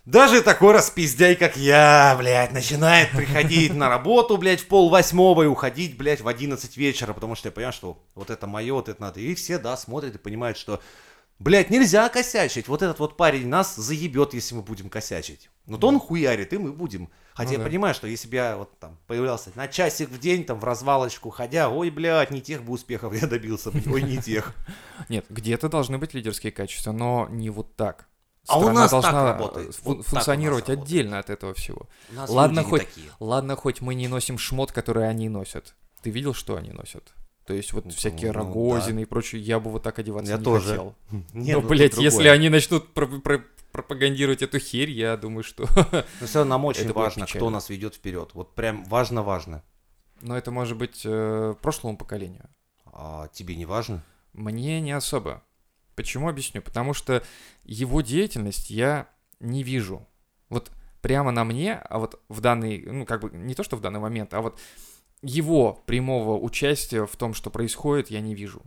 даже 0.04 0.42
такой 0.42 0.72
распиздяй, 0.72 1.36
как 1.36 1.56
я, 1.56 2.16
блядь, 2.18 2.50
начинает 2.50 3.12
приходить 3.12 3.72
на 3.72 3.88
работу, 3.88 4.38
блядь, 4.38 4.60
в 4.60 4.66
пол 4.66 4.90
восьмого 4.90 5.44
и 5.44 5.46
уходить, 5.46 5.96
блядь, 5.96 6.20
в 6.20 6.26
11 6.26 6.76
вечера, 6.76 7.12
потому 7.12 7.36
что 7.36 7.46
я 7.46 7.52
понимаю, 7.52 7.72
что 7.72 8.02
вот 8.16 8.28
это 8.28 8.48
мое, 8.48 8.74
вот 8.74 8.88
это 8.88 9.00
надо. 9.00 9.20
И 9.20 9.36
все, 9.36 9.60
да, 9.60 9.76
смотрят 9.76 10.16
и 10.16 10.18
понимают, 10.18 10.58
что, 10.58 10.82
блядь, 11.38 11.70
нельзя 11.70 12.08
косячить. 12.08 12.66
Вот 12.66 12.82
этот 12.82 12.98
вот 12.98 13.16
парень 13.16 13.46
нас 13.46 13.76
заебет, 13.76 14.34
если 14.34 14.56
мы 14.56 14.62
будем 14.62 14.90
косячить. 14.90 15.48
Но 15.66 15.78
то 15.78 15.86
он 15.86 16.00
хуярит, 16.00 16.52
и 16.52 16.58
мы 16.58 16.72
будем. 16.72 17.08
Хотя 17.34 17.50
Ну 17.50 17.52
я 17.54 17.58
да. 17.60 17.64
понимаю, 17.64 17.94
что 17.94 18.06
если 18.06 18.28
бы 18.28 18.36
я 18.36 18.56
вот 18.56 18.78
там 18.78 18.98
появлялся 19.06 19.50
на 19.54 19.66
часик 19.68 20.10
в 20.10 20.18
день, 20.18 20.44
там 20.44 20.58
в 20.60 20.64
развалочку 20.64 21.30
ходя, 21.30 21.68
ой, 21.70 21.90
блядь, 21.90 22.30
не 22.30 22.40
тех 22.42 22.62
бы 22.62 22.72
успехов 22.72 23.14
я 23.20 23.26
добился, 23.26 23.70
ой, 23.90 24.02
не 24.02 24.18
тех. 24.18 24.52
Нет, 25.08 25.24
где-то 25.30 25.68
должны 25.68 25.98
быть 25.98 26.12
лидерские 26.14 26.52
качества, 26.52 26.92
но 26.92 27.26
не 27.30 27.48
вот 27.50 27.74
так. 27.76 28.06
А 28.48 28.58
у 28.58 28.62
Страна 28.62 28.80
нас 28.80 28.90
так 28.90 29.02
должна 29.02 29.24
работает. 29.32 29.74
фун- 29.76 29.82
Вот 29.84 29.96
так 29.98 30.06
функционировать 30.06 30.68
работает. 30.68 30.86
отдельно 30.88 31.18
от 31.20 31.30
этого 31.30 31.54
всего. 31.54 31.88
У 32.10 32.14
нас 32.16 32.28
Ладно, 32.28 32.64
хоть- 32.64 32.88
такие. 32.88 33.06
Ладно, 33.20 33.54
хоть 33.56 33.80
мы 33.80 33.94
не 33.94 34.08
носим 34.08 34.36
шмот, 34.36 34.72
который 34.72 35.08
они 35.08 35.28
носят. 35.28 35.74
Ты 36.02 36.10
видел, 36.10 36.34
что 36.34 36.56
они 36.56 36.70
носят? 36.72 37.12
То 37.46 37.54
есть 37.54 37.72
вот 37.72 37.86
Ну, 37.86 37.90
всякие 37.90 38.32
ну, 38.32 38.38
Рогозины 38.38 39.02
и 39.02 39.04
прочее, 39.04 39.40
я 39.42 39.58
бы 39.58 39.70
вот 39.70 39.82
так 39.82 39.98
одеваться 39.98 40.30
Я 40.32 40.38
не 40.38 40.44
тоже. 40.44 40.68
хотел. 40.68 40.94
Не, 41.32 41.54
ну, 41.54 41.62
ну, 41.62 41.68
блядь, 41.68 41.96
если 41.96 42.18
другое. 42.18 42.32
они 42.32 42.48
начнут 42.48 42.92
про- 42.94 43.06
про- 43.06 43.44
пропагандировать 43.72 44.42
эту 44.42 44.58
херь, 44.58 44.90
я 44.90 45.16
думаю, 45.16 45.42
что... 45.42 45.66
Но 46.20 46.26
все 46.26 46.38
равно 46.40 46.50
нам 46.56 46.64
очень 46.66 46.92
важно, 46.92 47.26
кто 47.26 47.50
нас 47.50 47.68
ведет 47.68 47.94
вперед. 47.96 48.30
Вот 48.34 48.54
прям 48.54 48.84
важно-важно. 48.84 49.62
Но 50.20 50.38
это 50.38 50.50
может 50.52 50.78
быть 50.78 51.02
э, 51.04 51.54
прошлому 51.60 51.96
поколению. 51.96 52.48
А 52.86 53.28
тебе 53.28 53.56
не 53.56 53.66
важно? 53.66 54.04
Мне 54.32 54.80
не 54.80 54.92
особо. 54.92 55.42
Почему 55.96 56.28
объясню? 56.28 56.62
Потому 56.62 56.94
что 56.94 57.22
его 57.64 58.02
деятельность 58.02 58.70
я 58.70 59.08
не 59.40 59.62
вижу. 59.64 60.06
Вот 60.48 60.70
прямо 61.00 61.32
на 61.32 61.44
мне, 61.44 61.74
а 61.74 61.98
вот 61.98 62.20
в 62.28 62.40
данный, 62.40 62.84
ну 62.86 63.04
как 63.04 63.20
бы 63.22 63.30
не 63.36 63.54
то, 63.54 63.64
что 63.64 63.76
в 63.76 63.80
данный 63.80 63.98
момент, 64.00 64.32
а 64.32 64.40
вот 64.40 64.60
его 65.22 65.82
прямого 65.86 66.38
участия 66.38 67.06
в 67.06 67.16
том, 67.16 67.34
что 67.34 67.50
происходит, 67.50 68.10
я 68.10 68.20
не 68.20 68.34
вижу. 68.34 68.62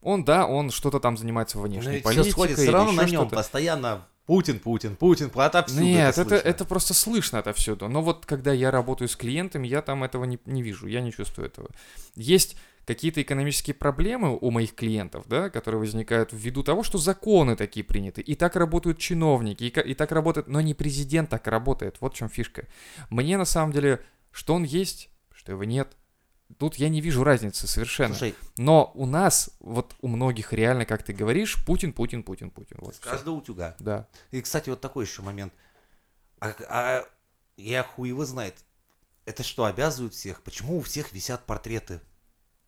Он, 0.00 0.24
да, 0.24 0.46
он 0.46 0.70
что-то 0.70 1.00
там 1.00 1.16
занимается 1.16 1.58
Но 1.58 1.64
внешней 1.64 1.94
ведь 1.94 2.02
политикой. 2.02 2.22
все 2.24 2.32
сходит 2.32 2.58
все 2.58 2.70
равно 2.70 2.92
на 2.92 3.04
нем. 3.04 3.28
Постоянно 3.28 4.06
Путин, 4.26 4.58
Путин, 4.60 4.96
Путин. 4.96 5.30
Отовсюду 5.34 5.82
Нет, 5.82 6.10
это, 6.10 6.20
это, 6.20 6.28
слышно. 6.28 6.48
это 6.48 6.64
просто 6.64 6.94
слышно 6.94 7.38
отовсюду. 7.38 7.88
Но 7.88 8.02
вот 8.02 8.26
когда 8.26 8.52
я 8.52 8.70
работаю 8.70 9.08
с 9.08 9.16
клиентами, 9.16 9.66
я 9.66 9.82
там 9.82 10.04
этого 10.04 10.24
не, 10.24 10.38
не 10.44 10.62
вижу, 10.62 10.86
я 10.86 11.00
не 11.00 11.12
чувствую 11.12 11.46
этого. 11.46 11.68
Есть 12.14 12.56
какие-то 12.84 13.22
экономические 13.22 13.74
проблемы 13.74 14.36
у 14.40 14.50
моих 14.50 14.74
клиентов, 14.74 15.24
да, 15.28 15.50
которые 15.50 15.80
возникают 15.80 16.30
ввиду 16.32 16.62
того, 16.62 16.82
что 16.82 16.98
законы 16.98 17.56
такие 17.56 17.84
приняты, 17.84 18.20
и 18.22 18.34
так 18.34 18.56
работают 18.56 18.98
чиновники, 18.98 19.64
и, 19.64 19.68
и 19.68 19.94
так 19.94 20.10
работает, 20.10 20.48
но 20.48 20.60
не 20.60 20.74
президент 20.74 21.30
так 21.30 21.46
работает, 21.46 21.96
вот 22.00 22.14
в 22.14 22.16
чем 22.16 22.28
фишка. 22.28 22.66
Мне 23.08 23.38
на 23.38 23.44
самом 23.44 23.72
деле, 23.72 24.00
что 24.32 24.54
он 24.54 24.64
есть, 24.64 25.10
что 25.42 25.50
его 25.50 25.64
нет, 25.64 25.96
тут 26.56 26.76
я 26.76 26.88
не 26.88 27.00
вижу 27.00 27.24
разницы 27.24 27.66
совершенно. 27.66 28.14
Слушай, 28.14 28.36
Но 28.56 28.92
у 28.94 29.06
нас, 29.06 29.50
вот 29.58 29.96
у 30.00 30.06
многих 30.06 30.52
реально, 30.52 30.86
как 30.86 31.02
ты 31.02 31.12
говоришь, 31.12 31.64
Путин, 31.64 31.92
Путин, 31.92 32.22
Путин, 32.22 32.50
Путин. 32.50 32.76
Вот 32.80 32.96
каждого 32.98 33.34
утюга. 33.34 33.74
Да. 33.80 34.06
И, 34.30 34.40
кстати, 34.40 34.70
вот 34.70 34.80
такой 34.80 35.04
еще 35.04 35.22
момент. 35.22 35.52
А, 36.38 36.54
а 36.68 37.04
я 37.56 37.82
хуй 37.82 38.08
его 38.08 38.24
знает. 38.24 38.54
Это 39.24 39.42
что, 39.42 39.64
обязывают 39.64 40.14
всех? 40.14 40.42
Почему 40.42 40.78
у 40.78 40.82
всех 40.82 41.12
висят 41.12 41.44
портреты? 41.44 42.00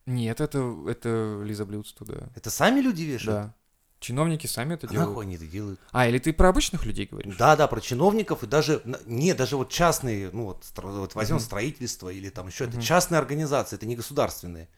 Нет, 0.06 0.40
это, 0.40 0.76
это 0.88 1.40
Лиза 1.44 1.64
Блюдство, 1.64 2.04
да. 2.04 2.28
Это 2.34 2.50
сами 2.50 2.80
люди 2.80 3.02
вешают? 3.02 3.46
Да. 3.46 3.54
Чиновники 4.00 4.46
сами 4.46 4.74
это 4.74 4.86
А 4.86 4.90
делают. 4.90 5.08
нахуй 5.10 5.24
они 5.24 5.36
это 5.36 5.46
делают? 5.46 5.80
А, 5.92 6.06
или 6.06 6.18
ты 6.18 6.32
про 6.34 6.50
обычных 6.50 6.84
людей 6.84 7.06
говоришь? 7.10 7.36
Да, 7.36 7.56
да, 7.56 7.66
про 7.68 7.80
чиновников 7.80 8.42
и 8.42 8.46
даже, 8.46 8.82
не, 9.06 9.32
даже 9.34 9.56
вот 9.56 9.70
частные, 9.70 10.30
ну 10.32 10.44
вот, 10.46 10.64
вот 10.76 11.14
возьмем 11.14 11.36
Мгм. 11.36 11.44
строительство 11.44 12.10
или 12.10 12.28
там 12.28 12.48
еще, 12.48 12.64
это 12.64 12.74
Мгм. 12.74 12.82
частные 12.82 13.18
организации, 13.18 13.76
это 13.76 13.86
не 13.86 13.96
государственные. 13.96 14.68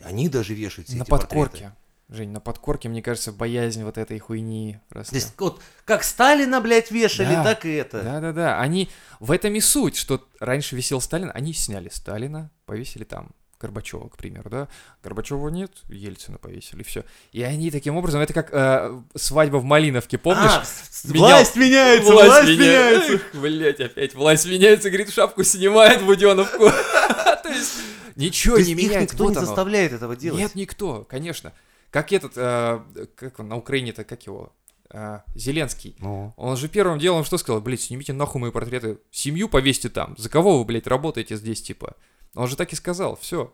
Они 0.00 0.28
даже 0.28 0.54
вешают 0.54 0.88
все 0.88 0.96
на 0.96 1.02
эти 1.02 1.10
портреты. 1.10 1.34
подкорке. 1.44 1.76
Жень, 2.08 2.30
на 2.30 2.40
подкорке, 2.40 2.88
мне 2.88 3.02
кажется, 3.02 3.30
боязнь 3.30 3.84
вот 3.84 3.96
этой 3.96 4.18
хуйни 4.18 4.80
просто. 4.88 5.10
То 5.12 5.16
есть 5.16 5.34
вот 5.38 5.62
как 5.84 6.02
Сталина, 6.02 6.60
блядь, 6.60 6.90
вешали, 6.90 7.34
Да. 7.34 7.44
так 7.44 7.64
и 7.64 7.70
это. 7.72 8.02
Да-да-да, 8.02 8.58
они... 8.60 8.88
В 9.20 9.30
этом 9.30 9.54
и 9.54 9.60
суть, 9.60 9.94
что 9.96 10.26
раньше 10.40 10.74
висел 10.74 11.00
Сталин, 11.00 11.30
они 11.34 11.52
сняли 11.52 11.88
Сталина, 11.88 12.50
повесили 12.66 13.04
там. 13.04 13.30
Горбачева, 13.60 14.08
к 14.08 14.16
примеру, 14.16 14.48
да? 14.48 14.68
Горбачева 15.02 15.48
нет, 15.48 15.70
Ельцина 15.88 16.38
повесили, 16.38 16.82
все. 16.82 17.04
И 17.32 17.42
они 17.42 17.70
таким 17.70 17.96
образом, 17.96 18.20
это 18.20 18.32
как 18.32 18.48
э, 18.52 19.00
свадьба 19.14 19.58
в 19.58 19.64
Малиновке, 19.64 20.16
помнишь? 20.16 20.50
А, 20.50 20.64
Менял- 21.08 21.18
власть 21.18 21.56
меняется, 21.56 22.12
власть, 22.12 22.48
меняется. 22.48 23.20
Блять, 23.34 23.80
опять 23.80 24.14
власть 24.14 24.46
меняется, 24.46 24.88
говорит, 24.88 25.12
шапку 25.12 25.44
снимает 25.44 26.02
Буденовку. 26.04 26.58
То 27.42 27.48
есть 27.48 27.80
ничего 28.16 28.58
не 28.58 28.74
меняется. 28.74 29.14
никто 29.14 29.28
не 29.28 29.34
заставляет 29.34 29.92
этого 29.92 30.16
делать. 30.16 30.40
Нет, 30.40 30.54
никто, 30.54 31.04
конечно. 31.04 31.52
Как 31.90 32.12
этот, 32.12 32.32
э, 32.36 32.80
как 33.14 33.40
он 33.40 33.48
на 33.48 33.56
Украине-то, 33.56 34.04
как 34.04 34.24
его? 34.24 34.52
Э, 34.92 35.20
Зеленский. 35.34 35.94
Ну, 35.98 36.32
Он 36.36 36.56
же 36.56 36.68
первым 36.68 36.98
делом 36.98 37.24
что 37.24 37.38
сказал? 37.38 37.60
Блять, 37.60 37.80
снимите 37.80 38.12
нахуй 38.12 38.40
мои 38.40 38.50
портреты. 38.50 38.98
Семью 39.10 39.48
повесьте 39.48 39.88
там. 39.88 40.14
За 40.18 40.28
кого 40.28 40.58
вы, 40.58 40.64
блядь, 40.64 40.86
работаете 40.86 41.36
здесь, 41.36 41.62
типа? 41.62 41.96
Он 42.34 42.48
же 42.48 42.56
так 42.56 42.72
и 42.72 42.76
сказал, 42.76 43.16
все. 43.16 43.52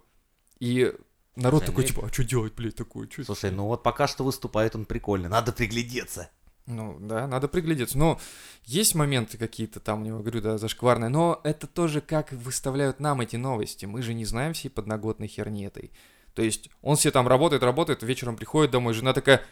И 0.59 0.95
народ 1.35 1.61
Слушай, 1.63 1.67
такой, 1.67 1.83
ну 1.83 1.89
типа, 1.89 2.07
а 2.07 2.13
что 2.13 2.25
делать, 2.25 2.55
блядь, 2.55 2.77
такое? 2.77 3.07
Чё 3.07 3.23
это?» 3.23 3.35
слушай, 3.35 3.51
ну 3.51 3.67
вот 3.67 3.83
пока 3.83 4.07
что 4.07 4.25
выступает 4.25 4.75
он 4.75 4.85
прикольно, 4.85 5.29
надо 5.29 5.53
приглядеться. 5.53 6.31
Ну, 6.67 6.97
да, 7.01 7.29
надо 7.29 7.47
приглядеться. 7.47 7.97
Но 7.97 8.21
есть 8.65 8.97
моменты 8.97 9.39
какие-то 9.39 9.79
там 9.79 10.03
у 10.03 10.05
него, 10.05 10.19
говорю, 10.19 10.41
да, 10.41 10.59
зашкварные, 10.59 11.09
но 11.09 11.41
это 11.45 11.69
тоже 11.69 12.01
как 12.01 12.33
выставляют 12.33 12.99
нам 12.99 13.21
эти 13.21 13.37
новости. 13.37 13.87
Мы 13.87 14.03
же 14.03 14.15
не 14.15 14.25
знаем 14.25 14.53
всей 14.53 14.69
подноготной 14.69 15.29
херни 15.29 15.65
этой. 15.65 15.93
То 16.35 16.43
есть 16.43 16.69
он 16.83 16.97
все 16.97 17.13
там 17.13 17.29
работает, 17.29 17.63
работает, 17.63 18.03
вечером 18.03 18.37
приходит 18.37 18.73
домой, 18.73 18.95
жена 18.95 19.13
такая 19.13 19.43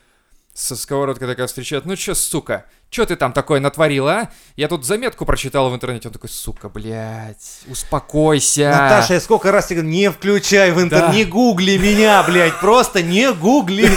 со 0.54 0.76
сковородкой 0.76 1.26
такая 1.26 1.46
встречает, 1.48 1.84
ну 1.84 1.96
чё, 1.96 2.14
сука, 2.14 2.64
чё 2.88 3.04
ты 3.06 3.16
там 3.16 3.32
такое 3.32 3.58
натворила, 3.58 4.12
а? 4.12 4.28
Я 4.56 4.68
тут 4.68 4.84
заметку 4.84 5.26
прочитал 5.26 5.68
в 5.68 5.74
интернете, 5.74 6.08
он 6.08 6.14
такой, 6.14 6.30
сука, 6.30 6.68
блядь, 6.68 7.62
успокойся. 7.66 8.70
Наташа, 8.70 9.14
я 9.14 9.20
сколько 9.20 9.50
раз 9.50 9.66
тебе 9.66 9.80
говорю, 9.80 9.96
не 9.96 10.10
включай 10.12 10.70
в 10.70 10.80
интернет, 10.80 11.08
Да. 11.10 11.14
не 11.14 11.24
гугли 11.24 11.76
меня, 11.76 12.22
блядь, 12.22 12.58
просто 12.60 13.02
не 13.02 13.32
гугли. 13.32 13.90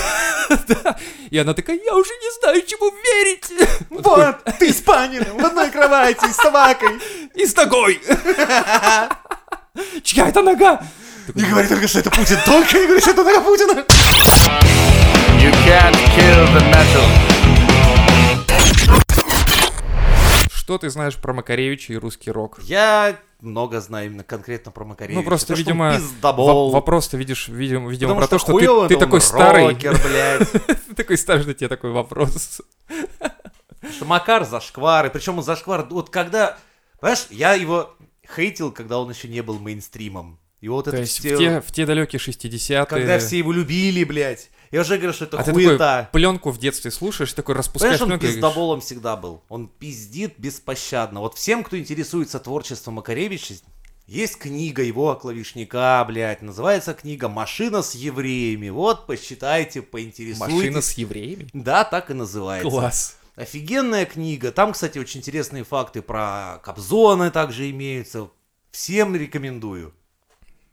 И 1.30 1.38
она 1.38 1.54
такая, 1.54 1.78
я 1.78 1.94
уже 1.96 2.10
не 2.10 2.40
знаю, 2.40 2.62
чему 2.66 2.90
верить. 2.90 3.52
Вот, 3.90 4.44
ты 4.60 4.74
с 4.74 4.82
Паниным 4.82 5.38
в 5.38 5.46
одной 5.46 5.70
кровати 5.70 6.26
с 6.32 6.38
собакой. 6.38 7.00
И 7.36 7.46
с 7.46 7.56
ногой. 7.56 8.02
Чья 10.04 10.30
это 10.30 10.42
нога? 10.42 10.82
Не 11.36 11.44
говори 11.50 11.68
только, 11.68 11.88
что 11.88 12.00
это 12.00 12.10
Путин, 12.10 12.38
только 12.46 12.78
не 12.80 12.86
говори, 12.86 13.02
что 13.02 13.12
это 13.12 13.24
нога 13.24 13.42
Путина. 13.42 13.86
You 15.40 15.52
can't 15.66 15.96
kill 16.16 16.48
the 16.54 16.62
metal. 16.72 17.06
Что 20.52 20.78
ты 20.78 20.90
знаешь 20.90 21.16
про 21.16 21.34
Макаревича 21.34 21.94
и 21.94 21.98
русский 21.98 22.30
рок? 22.32 22.60
Я 22.64 23.18
много 23.40 23.80
знаю 23.80 24.08
именно 24.08 24.24
конкретно 24.24 24.72
про 24.72 24.84
Макаревича. 24.84 25.20
Ну, 25.20 25.26
просто, 25.26 25.48
То, 25.48 25.54
что 25.56 25.60
видимо, 25.64 25.96
пиздобол. 25.96 26.70
Во- 26.72 26.78
Вопрос 26.78 27.08
ты 27.08 27.18
видишь, 27.18 27.48
видимо, 27.48 27.90
видимо 27.90 28.16
Потому 28.16 28.28
про 28.28 28.28
то, 28.28 28.40
что 28.40 28.88
ты, 28.88 28.94
ты 28.94 29.00
такой 29.00 29.22
старый. 29.22 29.68
рокер, 29.68 29.98
блядь. 30.04 30.52
Ты 30.88 30.96
такой 30.96 31.18
старый, 31.18 31.44
что 31.44 31.54
тебе 31.54 31.70
такой 31.70 31.92
вопрос. 31.92 32.62
Что 33.96 34.06
Макар 34.06 34.44
зашквары, 34.44 35.10
причем 35.10 35.38
он 35.38 35.44
зашквар, 35.44 35.86
вот 35.90 36.10
когда, 36.10 36.58
понимаешь, 37.00 37.28
я 37.30 37.54
его 37.54 37.96
хейтил, 38.36 38.72
когда 38.72 39.00
он 39.00 39.10
еще 39.10 39.28
не 39.30 39.42
был 39.42 39.60
мейнстримом. 39.60 40.40
И 40.60 40.70
вот 40.70 40.86
То 40.86 40.92
это 40.92 41.02
есть 41.02 41.20
все, 41.20 41.36
в 41.36 41.38
те, 41.38 41.62
в 41.62 41.72
те 41.72 41.86
далекие 41.86 42.20
60-е... 42.20 42.86
когда 42.86 43.20
все 43.20 43.38
его 43.38 43.52
любили, 43.52 44.04
блядь. 44.04 44.50
Я 44.72 44.82
уже 44.82 44.98
говорю, 44.98 45.14
что 45.14 45.26
это 45.26 45.40
а 45.40 45.44
ты 45.44 45.52
такой 45.52 45.66
хуета. 45.66 46.10
пленку 46.12 46.50
в 46.50 46.60
детстве 46.60 46.92
слушаешь, 46.92 47.32
такой 47.34 47.56
распускаешь 47.56 48.00
Понимаешь, 48.00 48.02
он 48.02 48.08
пленку 48.08 48.22
говоришь, 48.22 48.36
пиздоболом 48.36 48.82
всегда 48.82 49.16
был. 49.16 49.44
Он 49.50 49.68
пиздит 49.68 50.34
беспощадно. 50.38 51.22
Вот 51.22 51.36
всем, 51.36 51.64
кто 51.64 51.78
интересуется 51.78 52.40
творчеством 52.40 52.96
Макаревича, 52.96 53.56
есть 54.08 54.38
книга 54.38 54.82
его 54.82 55.14
клавишника, 55.16 56.04
блядь. 56.08 56.42
Называется 56.42 56.94
книга 56.94 57.28
«Машина 57.28 57.82
с 57.82 57.94
евреями». 57.94 58.70
Вот, 58.70 59.06
посчитайте, 59.06 59.82
поинтересуйтесь. 59.82 60.40
машина 60.40 60.82
с 60.82 60.94
евреями? 60.94 61.48
Да, 61.54 61.84
так 61.84 62.10
и 62.10 62.14
называется. 62.14 62.70
Класс. 62.70 63.18
Офигенная 63.36 64.06
книга. 64.06 64.52
Там, 64.52 64.74
кстати, 64.74 64.98
очень 64.98 65.20
интересные 65.20 65.64
факты 65.64 66.02
про 66.02 66.60
Кобзона 66.64 67.32
также 67.32 67.70
имеются. 67.70 68.30
Всем 68.72 69.16
рекомендую. 69.16 69.94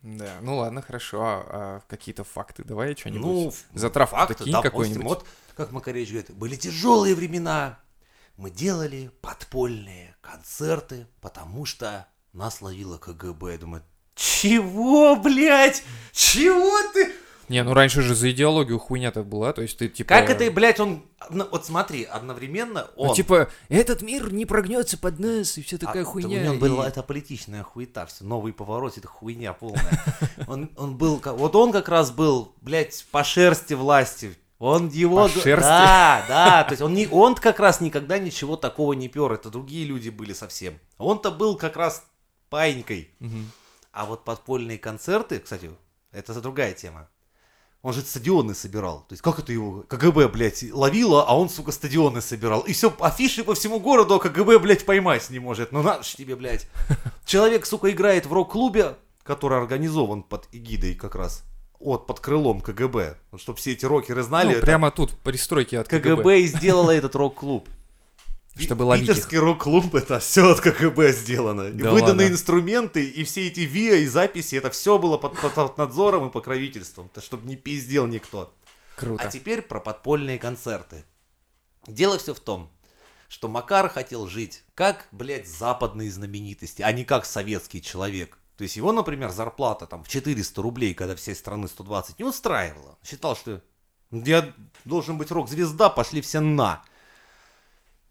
Да, 0.05 0.37
ну 0.43 0.59
ладно, 0.59 0.83
хорошо. 0.83 1.23
А, 1.23 1.47
а 1.49 1.81
какие-то 1.89 2.25
факты 2.25 2.63
давай 2.63 2.95
что-нибудь. 2.95 3.23
Ну, 3.23 3.49
ф- 3.49 3.65
Затравку 3.73 4.17
факты, 4.17 4.35
допустим, 4.45 4.63
какой-нибудь. 4.63 5.05
Вот, 5.05 5.27
как 5.57 5.73
Макаревич 5.73 6.11
говорит, 6.11 6.31
были 6.35 6.57
тяжелые 6.57 7.15
времена. 7.15 7.79
Мы 8.37 8.51
делали 8.51 9.11
подпольные 9.23 10.15
концерты, 10.21 11.07
потому 11.23 11.65
что 11.65 12.07
нас 12.35 12.61
ловило 12.61 12.99
КГБ. 12.99 13.53
Я 13.53 13.59
думаю, 13.59 13.83
чего, 14.15 15.17
блядь? 15.17 15.83
Чего 16.13 16.93
ты? 16.93 17.11
Не, 17.49 17.63
ну 17.63 17.75
раньше 17.75 18.03
же 18.03 18.15
за 18.15 18.31
идеологию 18.31 18.79
хуйня-то 18.79 19.23
была, 19.23 19.53
то 19.53 19.63
есть 19.63 19.79
ты 19.79 19.89
типа... 19.89 20.09
Как 20.09 20.31
это, 20.31 20.51
блядь, 20.51 20.81
он... 20.81 21.05
Вот 21.31 21.67
смотри, 21.67 22.05
одновременно 22.05 22.89
он... 22.97 23.09
Ну, 23.09 23.15
типа, 23.15 23.49
этот 23.69 24.03
мир 24.03 24.33
не 24.33 24.47
прогнется 24.47 24.99
под 24.99 25.19
нас, 25.19 25.59
и 25.59 25.63
все 25.63 25.77
А, 25.77 25.79
такая 25.81 26.05
да 26.05 26.11
хуйня. 26.11 26.41
У 26.41 26.45
него 26.45 26.55
и- 26.55 26.71
была 26.71 26.89
это 26.89 27.03
политичная 27.03 27.63
хуета, 27.63 28.07
все, 28.07 28.25
новый 28.25 28.53
поворот, 28.53 28.97
это 28.99 29.09
хуйня 29.09 29.53
полная. 29.53 30.05
Он, 30.47 30.71
он 30.77 30.97
был, 30.97 31.23
вот 31.25 31.57
он 31.57 31.73
как 31.73 31.89
раз 31.89 32.11
был, 32.11 32.55
блядь, 32.61 33.05
по 33.11 33.25
шерсти 33.25 33.75
власти. 33.75 34.37
Он 34.59 34.89
его... 34.89 35.25
По 35.25 35.29
шерсти? 35.29 35.61
Да, 35.69 36.25
да, 36.29 36.65
то 36.65 36.73
есть 36.73 36.83
он, 36.83 36.95
не, 36.95 37.07
он 37.07 37.35
как 37.35 37.59
раз 37.61 37.81
никогда 37.81 38.19
ничего 38.19 38.57
такого 38.57 38.93
не 38.93 39.09
пер, 39.09 39.33
это 39.33 39.51
другие 39.51 39.85
люди 39.87 40.11
были 40.11 40.33
совсем. 40.33 40.79
Он-то 40.99 41.31
был 41.31 41.57
как 41.57 41.77
раз 41.77 42.05
паинькой. 42.51 43.11
Мгм. 43.21 43.51
А 43.93 44.07
вот 44.07 44.25
подпольные 44.25 44.79
концерты, 44.79 45.39
кстати, 45.39 45.71
это 46.13 46.41
другая 46.41 46.73
тема. 46.73 47.09
Он 47.85 47.93
же 47.93 48.01
стадионы 48.01 48.55
собирал. 48.55 49.01
То 49.09 49.13
есть 49.13 49.23
как 49.23 49.39
это 49.39 49.53
его 49.53 49.85
КГБ, 49.87 50.29
блядь, 50.29 50.65
ловило, 50.73 51.23
а 51.29 51.39
он, 51.39 51.51
сука, 51.51 51.71
стадионы 51.71 52.23
собирал. 52.23 52.63
И 52.63 52.73
все, 52.73 52.91
афиши 52.99 53.45
по 53.45 53.53
всему 53.53 53.79
городу, 53.79 54.15
а 54.15 54.21
КГБ, 54.21 54.59
блядь, 54.59 54.87
поймать 54.87 55.29
не 55.29 55.39
может. 55.39 55.71
Ну 55.71 55.83
надо 55.83 56.03
ж 56.03 56.15
тебе, 56.15 56.35
блядь. 56.35 56.67
Человек, 57.27 57.67
сука, 57.67 57.91
играет 57.91 58.25
в 58.25 58.33
рок-клубе, 58.33 58.97
который 59.23 59.59
организован 59.59 60.23
под 60.23 60.49
эгидой 60.53 60.95
как 60.95 61.15
раз. 61.15 61.43
Вот, 61.79 62.07
под 62.07 62.21
крылом 62.21 62.63
КГБ. 62.63 63.19
Чтобы 63.37 63.59
все 63.59 63.73
эти 63.73 63.85
рокеры 63.85 64.23
знали, 64.23 64.47
Ну, 64.47 64.53
это 64.53 64.65
прямо 64.65 64.91
тут, 64.91 65.19
пристройки 65.19 65.75
от 65.75 65.87
КГБ. 65.87 66.17
КГБ 66.17 66.41
и 66.41 66.47
сделала 66.47 66.91
этот 66.91 67.15
рок-клуб. 67.15 67.69
Чтобы 68.57 68.83
ловить. 68.85 69.09
Питерский 69.09 69.39
рок-клуб, 69.39 69.95
это 69.95 70.21
все 70.21 70.51
от 70.53 70.61
КГБ 70.61 71.13
сделано. 71.13 71.71
Да 71.71 71.91
Выданы 71.91 72.23
ладно. 72.23 72.29
инструменты, 72.29 73.05
и 73.05 73.25
все 73.25 73.49
эти 73.49 73.61
ВИА 73.61 73.97
и 73.97 74.07
записи, 74.07 74.55
это 74.55 74.71
все 74.71 74.97
было 74.99 75.19
под, 75.19 75.37
под- 75.41 75.55
под 75.55 75.77
надзором 75.79 76.29
и 76.29 76.33
покровительством, 76.33 77.09
то 77.13 77.21
чтобы 77.21 77.49
не 77.49 77.57
пиздел 77.57 78.07
никто. 78.07 78.55
Круто. 78.97 79.25
А 79.25 79.31
теперь 79.31 79.61
про 79.63 79.81
подпольные 79.81 80.39
концерты. 80.39 81.05
Дело 81.89 82.17
все 82.19 82.33
в 82.33 82.39
том, 82.41 82.71
что 83.29 83.49
Макар 83.49 83.89
хотел 83.89 84.29
жить 84.29 84.63
как, 84.75 85.09
блядь, 85.11 85.49
западные 85.49 86.11
знаменитости, 86.11 86.83
а 86.83 86.93
не 86.93 87.05
как 87.05 87.25
советский 87.27 87.83
человек. 87.83 88.39
То 88.57 88.63
есть 88.63 88.77
его, 88.77 88.93
например, 88.93 89.31
зарплата 89.31 89.87
там 89.87 90.05
в 90.05 90.09
400 90.09 90.63
рублей, 90.63 90.95
когда 90.95 91.17
всей 91.17 91.35
страны 91.35 91.67
120, 91.67 92.21
не 92.21 92.25
устраивала. 92.25 92.97
Считал, 93.05 93.35
что 93.35 93.61
я 94.13 94.55
должен 94.85 95.19
быть 95.19 95.33
рок-звезда, 95.33 95.91
пошли 95.91 96.21
все 96.21 96.39
на. 96.39 96.85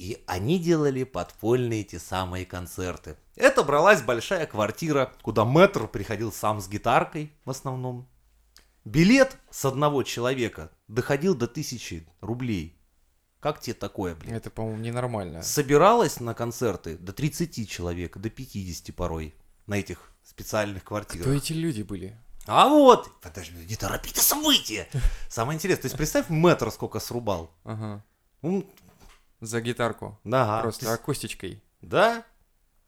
И 0.04 0.22
они 0.28 0.60
делали 0.60 1.06
подпольные 1.06 1.80
эти 1.80 1.95
самые 1.95 2.45
концерты. 2.45 3.16
Это 3.38 3.64
бралась 3.64 4.01
большая 4.01 4.45
квартира, 4.45 5.14
куда 5.22 5.45
мэтр 5.45 5.88
приходил 5.88 6.34
сам 6.34 6.60
с 6.60 6.68
гитаркой 6.68 7.32
в 7.45 7.49
основном. 7.51 8.10
Билет 8.84 9.38
с 9.49 9.64
одного 9.64 10.04
человека 10.04 10.72
доходил 10.89 11.36
до 11.36 11.47
тысячи 11.47 12.06
рублей. 12.20 12.78
Как 13.39 13.62
тебе 13.62 13.76
такое, 13.76 14.14
блин? 14.14 14.34
Это, 14.34 14.49
по-моему, 14.49 14.82
ненормально. 14.82 15.41
Собиралось 15.41 16.20
на 16.20 16.34
концерты 16.34 16.97
до 16.97 17.14
30 17.14 17.70
человек, 17.70 18.18
до 18.18 18.30
50 18.30 18.93
порой 18.93 19.34
на 19.68 19.76
этих 19.76 20.12
специальных 20.22 20.84
квартирах. 20.84 21.28
Кто 21.28 21.34
эти 21.34 21.54
люди 21.54 21.82
были? 21.82 22.20
А 22.45 22.68
вот, 22.68 23.10
подожди, 23.22 23.56
не 23.70 23.78
торопитесь 23.78 24.24
события. 24.24 24.86
Самое 25.30 25.56
интересное, 25.56 25.84
то 25.84 25.86
есть 25.86 25.95
представь, 25.95 26.28
мэтр 26.28 26.72
сколько 26.72 26.99
срубал. 26.99 27.56
Ага. 27.64 28.04
Ну, 28.41 28.70
За 29.46 29.60
гитарку. 29.62 30.18
да, 30.24 30.62
Просто 30.62 30.86
ты- 30.86 30.91
акустичкой. 30.91 31.62
да, 31.82 32.24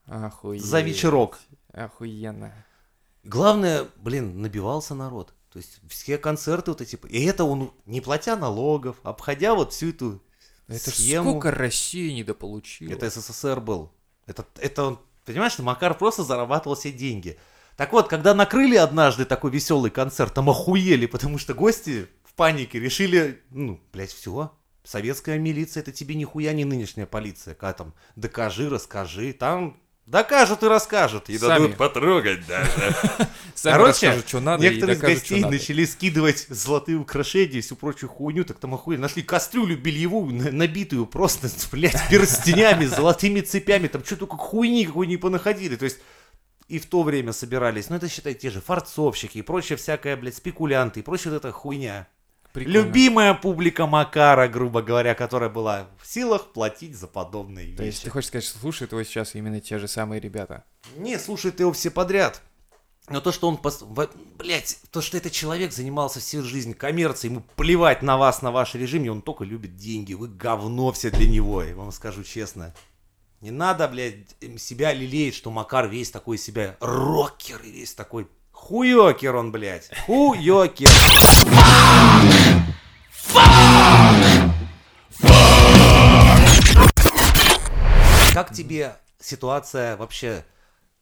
Охуеть. 0.06 0.64
за 0.64 0.80
вечерок. 0.80 1.38
Охуенно. 1.72 2.52
Главное, 3.24 3.86
блин, 3.96 4.40
набивался 4.40 4.94
народ. 4.94 5.34
То 5.52 5.58
есть 5.58 5.80
все 5.88 6.16
концерты 6.18 6.70
вот 6.70 6.80
эти. 6.80 6.98
И 7.08 7.24
это 7.24 7.44
он, 7.44 7.72
не 7.84 8.00
платя 8.00 8.36
налогов, 8.36 8.96
обходя 9.02 9.54
вот 9.54 9.72
всю 9.72 9.90
эту 9.90 10.22
Это 10.68 10.90
схему. 10.90 11.30
сколько 11.30 11.50
Россия 11.50 12.14
недополучила. 12.14 12.90
Это 12.92 13.10
СССР 13.10 13.60
был. 13.60 13.92
Это, 14.26 14.46
это 14.58 14.84
он, 14.84 14.98
понимаешь, 15.24 15.58
Макар 15.58 15.96
просто 15.96 16.24
зарабатывал 16.24 16.76
все 16.76 16.92
деньги. 16.92 17.38
Так 17.76 17.92
вот, 17.92 18.08
когда 18.08 18.32
накрыли 18.34 18.76
однажды 18.76 19.24
такой 19.26 19.50
веселый 19.50 19.90
концерт, 19.90 20.32
там 20.32 20.48
охуели, 20.48 21.06
потому 21.06 21.36
что 21.38 21.52
гости 21.52 22.06
в 22.24 22.32
панике 22.34 22.78
решили, 22.80 23.42
ну, 23.50 23.80
блядь, 23.92 24.12
все. 24.12 24.52
Советская 24.86 25.36
милиция, 25.36 25.80
это 25.80 25.90
тебе 25.90 26.14
нихуя 26.14 26.52
не 26.52 26.64
нынешняя 26.64 27.06
полиция. 27.06 27.54
Когда 27.54 27.72
там 27.72 27.94
докажи, 28.14 28.70
расскажи, 28.70 29.32
там 29.32 29.76
докажут 30.06 30.62
и 30.62 30.66
расскажут. 30.66 31.28
И 31.28 31.36
Сами. 31.36 31.62
дадут 31.62 31.76
потрогать 31.76 32.46
даже. 32.46 32.70
Сами 33.56 33.72
Короче, 33.72 34.06
расскажут, 34.06 34.28
что 34.28 34.38
надо, 34.38 34.64
и 34.64 34.68
Некоторые 34.68 34.96
из 34.96 35.00
гостей 35.00 35.44
начали 35.44 35.84
скидывать 35.84 36.46
золотые 36.48 36.98
украшения 36.98 37.58
и 37.58 37.60
всю 37.62 37.74
прочую 37.74 38.10
хуйню, 38.10 38.44
так 38.44 38.58
там 38.60 38.74
охуенно. 38.74 39.02
Нашли 39.02 39.24
кастрюлю 39.24 39.76
бельевую, 39.76 40.32
на- 40.32 40.52
набитую 40.52 41.06
просто, 41.06 41.48
блядь, 41.72 42.00
перстенями, 42.08 42.84
золотыми 42.84 43.40
цепями, 43.40 43.88
там 43.88 44.04
что 44.04 44.14
только 44.16 44.36
хуйни 44.36 44.86
какой 44.86 45.08
не 45.08 45.16
понаходили. 45.16 45.74
То 45.74 45.86
есть 45.86 45.98
и 46.68 46.78
в 46.78 46.86
то 46.86 47.02
время 47.02 47.32
собирались, 47.32 47.90
ну 47.90 47.96
это 47.96 48.08
считай 48.08 48.34
те 48.34 48.50
же 48.50 48.60
фарцовщики 48.60 49.38
и 49.38 49.42
прочая 49.42 49.78
всякая, 49.78 50.16
блядь, 50.16 50.36
спекулянты 50.36 51.00
и 51.00 51.02
прочая 51.02 51.32
вот 51.32 51.44
эта 51.44 51.50
хуйня. 51.50 52.06
Прикольно. 52.56 52.74
Любимая 52.74 53.34
публика 53.34 53.86
Макара, 53.86 54.48
грубо 54.48 54.80
говоря, 54.80 55.14
которая 55.14 55.50
была 55.50 55.88
в 56.02 56.06
силах 56.06 56.54
платить 56.54 56.96
за 56.96 57.06
подобные 57.06 57.76
То 57.76 57.82
есть 57.82 57.98
вещи. 57.98 58.04
ты 58.04 58.10
хочешь 58.10 58.28
сказать, 58.28 58.44
что 58.44 58.58
слушают 58.58 58.92
его 58.92 59.02
сейчас 59.02 59.34
именно 59.34 59.60
те 59.60 59.78
же 59.78 59.86
самые 59.86 60.22
ребята? 60.22 60.64
Не, 60.96 61.18
слушают 61.18 61.60
его 61.60 61.70
все 61.74 61.90
подряд. 61.90 62.40
Но 63.10 63.20
то, 63.20 63.30
что 63.30 63.48
он, 63.48 63.58
пос... 63.58 63.82
блядь, 64.38 64.78
то, 64.90 65.02
что 65.02 65.18
этот 65.18 65.32
человек 65.32 65.70
занимался 65.70 66.18
всю 66.18 66.42
жизнь 66.42 66.72
коммерцией, 66.72 67.34
ему 67.34 67.44
плевать 67.56 68.00
на 68.00 68.16
вас, 68.16 68.40
на 68.40 68.50
ваш 68.50 68.74
режим, 68.74 69.04
и 69.04 69.08
он 69.08 69.20
только 69.20 69.44
любит 69.44 69.76
деньги, 69.76 70.14
вы 70.14 70.28
говно 70.28 70.90
все 70.92 71.10
для 71.10 71.28
него, 71.28 71.62
я 71.62 71.76
вам 71.76 71.92
скажу 71.92 72.24
честно. 72.24 72.74
Не 73.42 73.50
надо, 73.50 73.86
блядь, 73.86 74.34
себя 74.56 74.94
лелеять, 74.94 75.34
что 75.34 75.50
Макар 75.50 75.88
весь 75.88 76.10
такой 76.10 76.38
себя 76.38 76.78
рокер 76.80 77.60
и 77.62 77.70
весь 77.70 77.92
такой 77.92 78.28
хуёкер 78.50 79.36
он, 79.36 79.52
блядь, 79.52 79.90
хуёкер. 80.06 80.88
Как 88.32 88.52
тебе 88.52 88.96
ситуация 89.18 89.96
вообще 89.96 90.44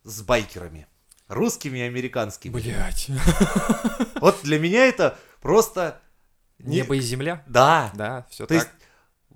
с 0.04 0.22
байкерами? 0.22 0.86
Русскими 1.28 1.78
и 1.78 1.82
американскими? 1.82 2.52
Блять. 2.52 3.08
Вот 4.20 4.40
для 4.42 4.58
меня 4.58 4.86
это 4.86 5.18
просто... 5.40 6.00
не- 6.58 6.76
Небо 6.76 6.96
и 6.96 7.00
земля? 7.00 7.42
Да. 7.46 7.90
Да, 7.94 8.26
все 8.30 8.46
То 8.46 8.54
так. 8.54 8.64
есть, 8.64 8.70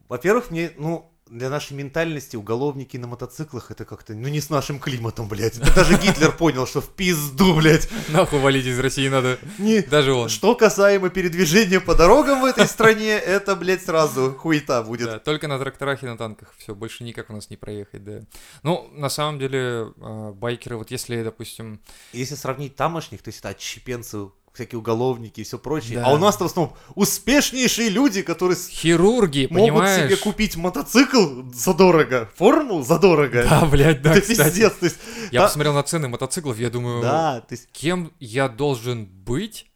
во-первых, 0.08 0.50
мне, 0.50 0.70
ну, 0.76 1.10
для 1.30 1.50
нашей 1.50 1.74
ментальности 1.74 2.36
уголовники 2.36 2.96
на 2.96 3.06
мотоциклах 3.06 3.70
это 3.70 3.84
как-то, 3.84 4.14
ну, 4.14 4.28
не 4.28 4.40
с 4.40 4.50
нашим 4.50 4.78
климатом, 4.78 5.28
блядь. 5.28 5.56
Это 5.56 5.74
даже 5.76 5.98
Гитлер 5.98 6.32
понял, 6.32 6.66
что 6.66 6.80
в 6.80 6.88
пизду, 6.88 7.56
блядь. 7.56 7.88
Нахуй 8.08 8.40
валить 8.40 8.66
из 8.66 8.78
России 8.78 9.08
надо. 9.08 9.38
Не... 9.58 9.82
Даже 9.82 10.12
он. 10.12 10.28
Что 10.28 10.54
касаемо 10.54 11.10
передвижения 11.10 11.80
по 11.80 11.94
дорогам 11.94 12.42
в 12.42 12.44
этой 12.44 12.66
стране, 12.66 13.12
это, 13.12 13.56
блядь, 13.56 13.84
сразу 13.84 14.34
хуета 14.34 14.82
будет. 14.82 15.06
Да, 15.06 15.18
только 15.18 15.48
на 15.48 15.58
тракторах 15.58 16.02
и 16.02 16.06
на 16.06 16.16
танках. 16.16 16.54
Все, 16.58 16.74
больше 16.74 17.04
никак 17.04 17.30
у 17.30 17.32
нас 17.32 17.50
не 17.50 17.56
проехать, 17.56 18.04
да. 18.04 18.20
Ну, 18.62 18.88
на 18.92 19.08
самом 19.08 19.38
деле, 19.38 19.92
э, 19.96 20.32
байкеры, 20.34 20.76
вот 20.76 20.90
если, 20.90 21.22
допустим, 21.22 21.80
Если 22.12 22.34
сравнить 22.34 22.76
тамошних, 22.76 23.22
то 23.22 23.28
есть 23.28 23.40
это 23.40 23.50
отщепенцы, 23.50 24.28
всякие 24.58 24.80
уголовники 24.80 25.40
и 25.40 25.44
все 25.44 25.56
прочее. 25.56 26.00
Да. 26.00 26.06
А 26.06 26.12
у 26.12 26.18
нас-то 26.18 26.44
в 26.44 26.46
основном 26.48 26.76
успешнейшие 26.96 27.90
люди, 27.90 28.22
которые 28.22 28.56
хирурги, 28.58 29.46
могут 29.50 29.72
понимаешь? 29.72 30.06
себе 30.06 30.16
купить 30.16 30.56
мотоцикл 30.56 31.42
задорого, 31.52 32.28
форму 32.36 32.82
задорого. 32.82 33.44
Да, 33.48 33.64
блядь, 33.66 34.02
да, 34.02 34.12
это 34.16 34.20
кстати. 34.22 34.48
пиздец. 34.48 34.72
То 34.72 34.84
есть, 34.86 34.96
Я 35.30 35.40
да, 35.40 35.46
посмотрел 35.46 35.74
на 35.74 35.84
цены 35.84 36.08
мотоциклов, 36.08 36.58
я 36.58 36.70
думаю, 36.70 37.02
да, 37.02 37.40
то 37.40 37.52
есть 37.54 37.68
кем 37.70 38.12
я 38.18 38.48
должен 38.48 39.06
быть, 39.06 39.66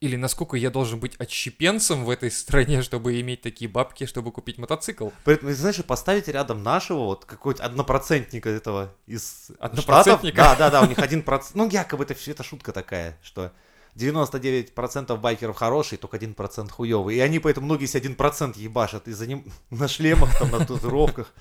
или 0.00 0.16
насколько 0.16 0.56
я 0.56 0.70
должен 0.70 0.98
быть 0.98 1.16
отщепенцем 1.16 2.06
в 2.06 2.10
этой 2.10 2.30
стране, 2.30 2.80
чтобы 2.80 3.20
иметь 3.20 3.42
такие 3.42 3.70
бабки, 3.70 4.06
чтобы 4.06 4.32
купить 4.32 4.56
мотоцикл. 4.56 5.10
Поэтому, 5.24 5.52
знаешь, 5.52 5.76
поставить 5.84 6.28
рядом 6.28 6.62
нашего, 6.62 7.00
вот 7.00 7.26
какой-то 7.26 7.62
однопроцентника 7.62 8.48
этого 8.48 8.94
из 9.06 9.50
Однопроцентника? 9.58 10.42
Штатов. 10.42 10.58
Да, 10.58 10.70
да, 10.70 10.80
да, 10.80 10.86
у 10.86 10.88
них 10.88 10.98
один 10.98 11.22
процент. 11.22 11.56
Ну, 11.56 11.68
якобы 11.68 12.04
это 12.04 12.14
все 12.14 12.30
это 12.30 12.42
шутка 12.42 12.72
такая, 12.72 13.18
что 13.22 13.52
99% 13.96 15.16
байкеров 15.16 15.56
хорошие, 15.56 15.98
только 15.98 16.16
1% 16.16 16.70
хуёвый. 16.70 17.16
И 17.16 17.20
они 17.20 17.38
поэтому 17.38 17.66
многие 17.66 17.86
себе 17.86 18.08
1% 18.08 18.58
ебашат 18.58 19.08
и 19.08 19.12
за 19.12 19.26
ним 19.26 19.44
на 19.70 19.88
шлемах, 19.88 20.38
там, 20.38 20.50
на 20.50 20.58
татуировках. 20.58 21.32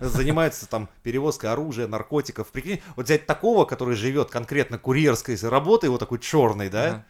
Занимаются 0.00 0.68
там 0.68 0.88
перевозкой 1.02 1.50
оружия, 1.50 1.86
наркотиков. 1.86 2.48
Прикинь, 2.48 2.80
вот 2.96 3.06
взять 3.06 3.26
такого, 3.26 3.64
который 3.64 3.96
живет 3.96 4.30
конкретно 4.30 4.78
курьерской 4.78 5.36
работой, 5.42 5.90
вот 5.90 5.98
такой 5.98 6.18
черный, 6.18 6.68
да, 6.68 7.04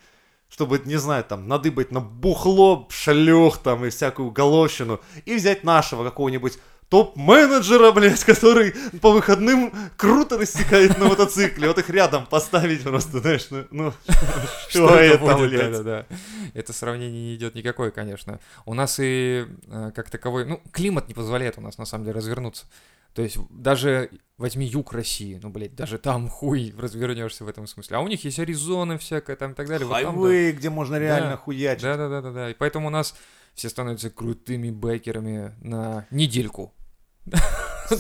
чтобы, 0.49 0.81
не 0.85 0.97
знаю, 0.97 1.25
там, 1.25 1.49
надыбать 1.49 1.91
на 1.91 2.01
бухло, 2.01 2.87
шалёх 2.91 3.59
там 3.59 3.85
и 3.85 3.91
всякую 3.91 4.31
головщину, 4.31 5.01
и 5.25 5.35
взять 5.35 5.65
нашего 5.65 6.05
какого-нибудь 6.05 6.59
топ-менеджера, 6.89 7.93
блядь, 7.93 8.25
который 8.25 8.73
по 9.01 9.13
выходным 9.13 9.73
круто 9.97 10.39
рассекает 10.39 10.99
на 10.99 11.07
мотоцикле, 11.07 11.69
вот 11.69 11.79
их 11.79 11.91
рядом 11.91 12.27
поставить 12.27 12.83
просто, 12.83 13.21
знаешь, 13.21 13.47
ну, 13.51 13.65
ну 13.71 13.93
что 14.69 14.95
это, 14.97 15.19
будет, 15.19 15.51
блядь? 15.51 15.73
Да-да-да. 15.73 16.07
Это 16.55 16.73
сравнение 16.73 17.31
не 17.31 17.35
идет 17.35 17.55
никакое, 17.55 17.91
конечно. 17.91 18.41
У 18.65 18.75
нас 18.75 18.99
и 19.01 19.47
э, 19.67 19.91
как 19.95 20.11
таковой, 20.11 20.45
ну, 20.47 20.61
климат 20.73 21.09
не 21.09 21.15
позволяет 21.15 21.59
у 21.59 21.61
нас, 21.61 21.79
на 21.79 21.85
самом 21.85 22.05
деле, 22.05 22.17
развернуться. 22.17 22.67
То 23.15 23.23
есть 23.23 23.39
даже 23.49 24.11
возьми 24.37 24.67
юг 24.67 24.93
России, 24.93 25.41
ну, 25.43 25.49
блядь, 25.49 25.75
даже 25.75 25.97
там 25.97 26.29
хуй 26.29 26.75
развернешься 26.79 27.45
в 27.45 27.49
этом 27.49 27.67
смысле. 27.67 27.97
А 27.97 28.01
у 28.01 28.09
них 28.09 28.23
есть 28.25 28.39
Аризона 28.39 28.99
всякая 28.99 29.37
там 29.37 29.53
и 29.53 29.55
так 29.55 29.67
далее. 29.69 29.87
вот 29.87 30.03
там, 30.03 30.15
да. 30.17 30.23
Хайвей, 30.23 30.53
где 30.53 30.69
можно 30.69 30.97
реально 30.97 31.31
Да. 31.31 31.37
хуячить. 31.39 31.83
Да, 31.83 31.97
да, 31.97 32.09
да, 32.11 32.21
да, 32.21 32.31
да. 32.31 32.51
И 32.51 32.55
поэтому 32.55 32.89
у 32.89 32.91
нас 32.91 33.15
все 33.55 33.71
становятся 33.71 34.11
крутыми 34.11 34.71
байкерами 34.71 35.55
на 35.63 36.07
недельку. 36.11 36.75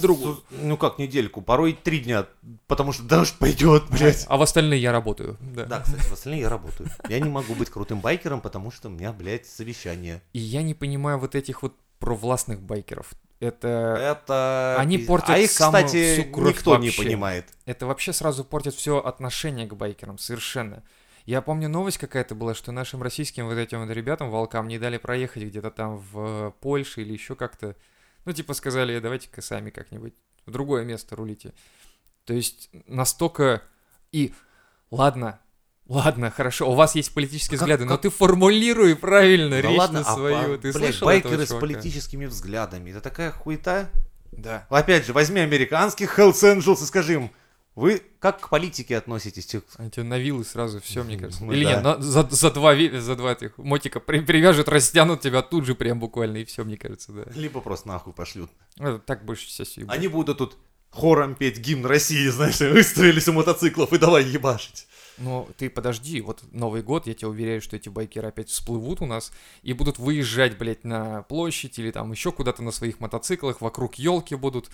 Другую. 0.00 0.42
Ну 0.50 0.76
как 0.76 0.98
недельку, 0.98 1.42
порой 1.42 1.72
три 1.72 2.00
дня, 2.00 2.26
потому 2.66 2.92
что 2.92 3.04
дождь 3.04 3.34
пойдет, 3.38 3.84
блядь. 3.90 4.24
А 4.28 4.36
в 4.36 4.42
остальные 4.42 4.80
я 4.80 4.92
работаю. 4.92 5.36
Да. 5.40 5.64
Да, 5.64 5.80
кстати, 5.80 6.02
в 6.02 6.12
остальные 6.12 6.40
я 6.42 6.48
работаю. 6.48 6.88
Я 7.08 7.20
не 7.20 7.28
могу 7.28 7.54
быть 7.54 7.70
крутым 7.70 8.00
байкером, 8.00 8.40
потому 8.40 8.70
что 8.70 8.88
у 8.88 8.90
меня, 8.90 9.12
блядь, 9.12 9.46
совещание. 9.46 10.22
И 10.32 10.38
я 10.38 10.62
не 10.62 10.74
понимаю 10.74 11.18
вот 11.18 11.34
этих 11.34 11.62
вот 11.62 11.74
провластных 11.98 12.60
байкеров. 12.60 13.12
Это, 13.38 14.18
Это... 14.24 14.76
Они 14.78 14.98
портят 14.98 15.30
А 15.30 15.38
их, 15.38 15.50
самую 15.50 15.84
кстати, 15.84 16.14
всю 16.14 16.32
кровь 16.32 16.56
никто 16.56 16.76
не 16.78 16.86
вообще. 16.86 17.02
понимает. 17.02 17.46
это 17.66 17.86
вообще 17.86 18.12
сразу 18.14 18.44
портит 18.44 18.74
все 18.74 18.98
отношение 18.98 19.66
к 19.66 19.74
байкерам, 19.74 20.18
совершенно. 20.18 20.82
Я 21.26 21.42
помню, 21.42 21.68
новость 21.68 21.98
какая-то 21.98 22.34
была, 22.34 22.54
что 22.54 22.72
нашим 22.72 23.02
российским 23.02 23.46
вот 23.46 23.56
этим 23.58 23.84
вот 23.84 23.92
ребятам, 23.92 24.30
волкам, 24.30 24.68
не 24.68 24.78
дали 24.78 24.96
проехать 24.96 25.42
где-то 25.42 25.70
там 25.70 25.98
в 25.98 26.54
Польше 26.60 27.02
или 27.02 27.12
еще 27.12 27.34
как-то. 27.34 27.76
Ну, 28.26 28.32
типа 28.32 28.54
сказали, 28.54 28.98
давайте-ка 28.98 29.40
сами 29.40 29.70
как-нибудь 29.70 30.12
в 30.44 30.50
другое 30.50 30.84
место 30.84 31.16
рулите. 31.16 31.54
То 32.24 32.34
есть 32.34 32.68
настолько... 32.86 33.62
И 34.10 34.34
ладно, 34.90 35.38
ладно, 35.86 36.30
хорошо, 36.30 36.70
у 36.70 36.74
вас 36.74 36.96
есть 36.96 37.14
политические 37.14 37.58
Как- 37.58 37.66
взгляды, 37.66 37.84
но 37.84 37.92
как- 37.92 38.02
ты 38.02 38.10
формулируй 38.10 38.96
правильно 38.96 39.50
Да 39.62 39.68
речь 39.68 39.78
ладно, 39.78 40.00
на 40.00 40.10
а, 40.10 40.14
свою. 40.14 40.54
а, 40.54 40.58
ты 40.58 40.72
блядь, 40.72 40.74
слышал 40.74 41.06
байкеры 41.06 41.46
с 41.46 41.54
политическими 41.54 42.26
взглядами. 42.26 42.90
Это 42.90 43.00
такая 43.00 43.30
хуета. 43.30 43.90
Да. 44.32 44.66
Опять 44.70 45.06
же, 45.06 45.12
возьми 45.12 45.40
американских 45.40 46.18
Hells 46.18 46.42
Angels 46.42 46.82
и 46.82 46.86
скажи 46.86 47.14
им, 47.14 47.30
вы 47.76 48.02
как 48.18 48.40
к 48.40 48.48
политике 48.48 48.96
относитесь? 48.96 49.46
Те- 49.46 49.62
Они 49.76 49.90
тебе 49.90 50.02
на 50.02 50.18
вилы 50.18 50.44
сразу, 50.44 50.80
все, 50.80 51.04
мне 51.04 51.16
кажется. 51.18 51.44
Ну 51.44 51.52
Или 51.52 51.64
да. 51.64 51.74
нет, 51.74 51.82
на- 51.84 52.00
за, 52.02 52.26
за 52.28 52.50
два, 52.50 52.74
за 52.74 53.14
два 53.14 53.32
этих 53.34 53.56
мотика 53.58 54.00
при- 54.00 54.20
привяжут, 54.20 54.68
растянут 54.68 55.20
тебя 55.20 55.42
тут 55.42 55.64
же 55.66 55.74
прям 55.74 56.00
буквально, 56.00 56.38
и 56.38 56.44
все, 56.44 56.64
мне 56.64 56.76
кажется, 56.76 57.12
да. 57.12 57.24
Либо 57.34 57.60
просто 57.60 57.86
нахуй 57.88 58.12
пошлют. 58.12 58.50
Ну, 58.78 58.98
так 58.98 59.24
больше 59.24 59.46
будет. 59.76 59.88
Они 59.90 60.08
будут 60.08 60.38
тут 60.38 60.56
хором 60.90 61.34
петь 61.34 61.58
гимн 61.58 61.84
России, 61.86 62.26
знаешь, 62.28 62.58
выстроились 62.58 63.28
у 63.28 63.32
мотоциклов 63.34 63.92
и 63.92 63.98
давай 63.98 64.24
ебашить. 64.24 64.86
Но 65.18 65.48
ты 65.56 65.70
подожди, 65.70 66.20
вот 66.20 66.42
Новый 66.52 66.82
год, 66.82 67.06
я 67.06 67.14
тебе 67.14 67.28
уверяю, 67.28 67.62
что 67.62 67.76
эти 67.76 67.88
байкеры 67.88 68.28
опять 68.28 68.48
всплывут 68.50 69.00
у 69.00 69.06
нас 69.06 69.32
и 69.62 69.72
будут 69.72 69.98
выезжать, 69.98 70.58
блядь, 70.58 70.84
на 70.84 71.22
площадь 71.22 71.78
или 71.78 71.90
там 71.90 72.12
еще 72.12 72.32
куда-то 72.32 72.62
на 72.62 72.70
своих 72.70 73.00
мотоциклах, 73.00 73.60
вокруг 73.62 73.94
елки 73.94 74.34
будут, 74.34 74.68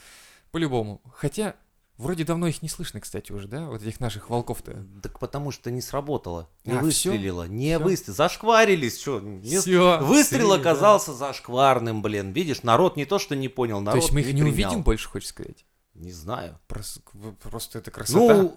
по-любому. 0.50 1.00
Хотя, 1.16 1.54
вроде 1.98 2.24
давно 2.24 2.46
их 2.46 2.62
не 2.62 2.68
слышно, 2.68 3.00
кстати, 3.00 3.32
уже, 3.32 3.48
да, 3.48 3.66
вот 3.66 3.82
этих 3.82 4.00
наших 4.00 4.30
волков-то. 4.30 4.84
Так 5.02 5.18
потому 5.18 5.50
что 5.50 5.70
не 5.70 5.80
сработало, 5.80 6.48
не 6.64 6.72
А, 6.78 6.80
выстрелило, 6.80 7.44
не 7.48 7.76
Всё? 7.76 7.84
выстрелило, 7.84 8.16
зашкварились, 8.16 9.00
что, 9.00 9.20
не- 9.20 9.58
Всё, 9.58 9.98
Выстрел 10.02 10.50
да. 10.50 10.56
оказался 10.56 11.12
зашкварным, 11.14 12.02
блин, 12.02 12.32
видишь, 12.32 12.62
народ 12.62 12.96
не 12.96 13.04
то 13.04 13.18
что 13.18 13.36
не 13.36 13.48
понял, 13.48 13.76
То 13.78 13.82
народ 13.84 14.02
есть 14.02 14.12
мы 14.12 14.20
их 14.20 14.26
не, 14.26 14.32
принял. 14.32 14.48
увидим 14.52 14.82
больше, 14.82 15.08
хочешь 15.08 15.28
сказать? 15.28 15.64
Не 15.94 16.12
знаю. 16.12 16.58
Просто, 16.68 17.00
просто 17.42 17.78
это 17.78 17.90
красота. 17.90 18.50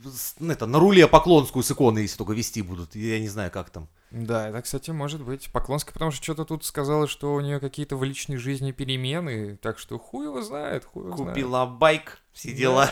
Ну, 0.00 0.50
это, 0.50 0.66
на 0.66 0.78
руле 0.78 1.06
Поклонскую 1.08 1.62
с 1.62 1.70
иконой, 1.70 2.02
если 2.02 2.16
только 2.18 2.32
вести 2.32 2.62
будут, 2.62 2.94
я 2.94 3.18
не 3.20 3.28
знаю, 3.28 3.50
как 3.50 3.70
там. 3.70 3.88
Да, 4.10 4.48
это, 4.48 4.62
кстати, 4.62 4.90
может 4.90 5.22
быть. 5.22 5.50
Поклонская, 5.52 5.92
потому 5.92 6.10
что 6.10 6.22
что-то 6.22 6.44
тут 6.44 6.64
сказала, 6.64 7.06
что 7.06 7.34
у 7.34 7.40
нее 7.40 7.60
какие-то 7.60 7.96
в 7.96 8.04
личной 8.04 8.36
жизни 8.36 8.72
перемены, 8.72 9.56
так 9.56 9.78
что 9.78 9.98
хуй 9.98 10.26
его 10.26 10.40
знает, 10.42 10.84
хуй 10.84 11.04
его 11.04 11.16
знает. 11.16 11.32
Купила 11.34 11.66
байк, 11.66 12.20
все 12.32 12.52
дела, 12.52 12.90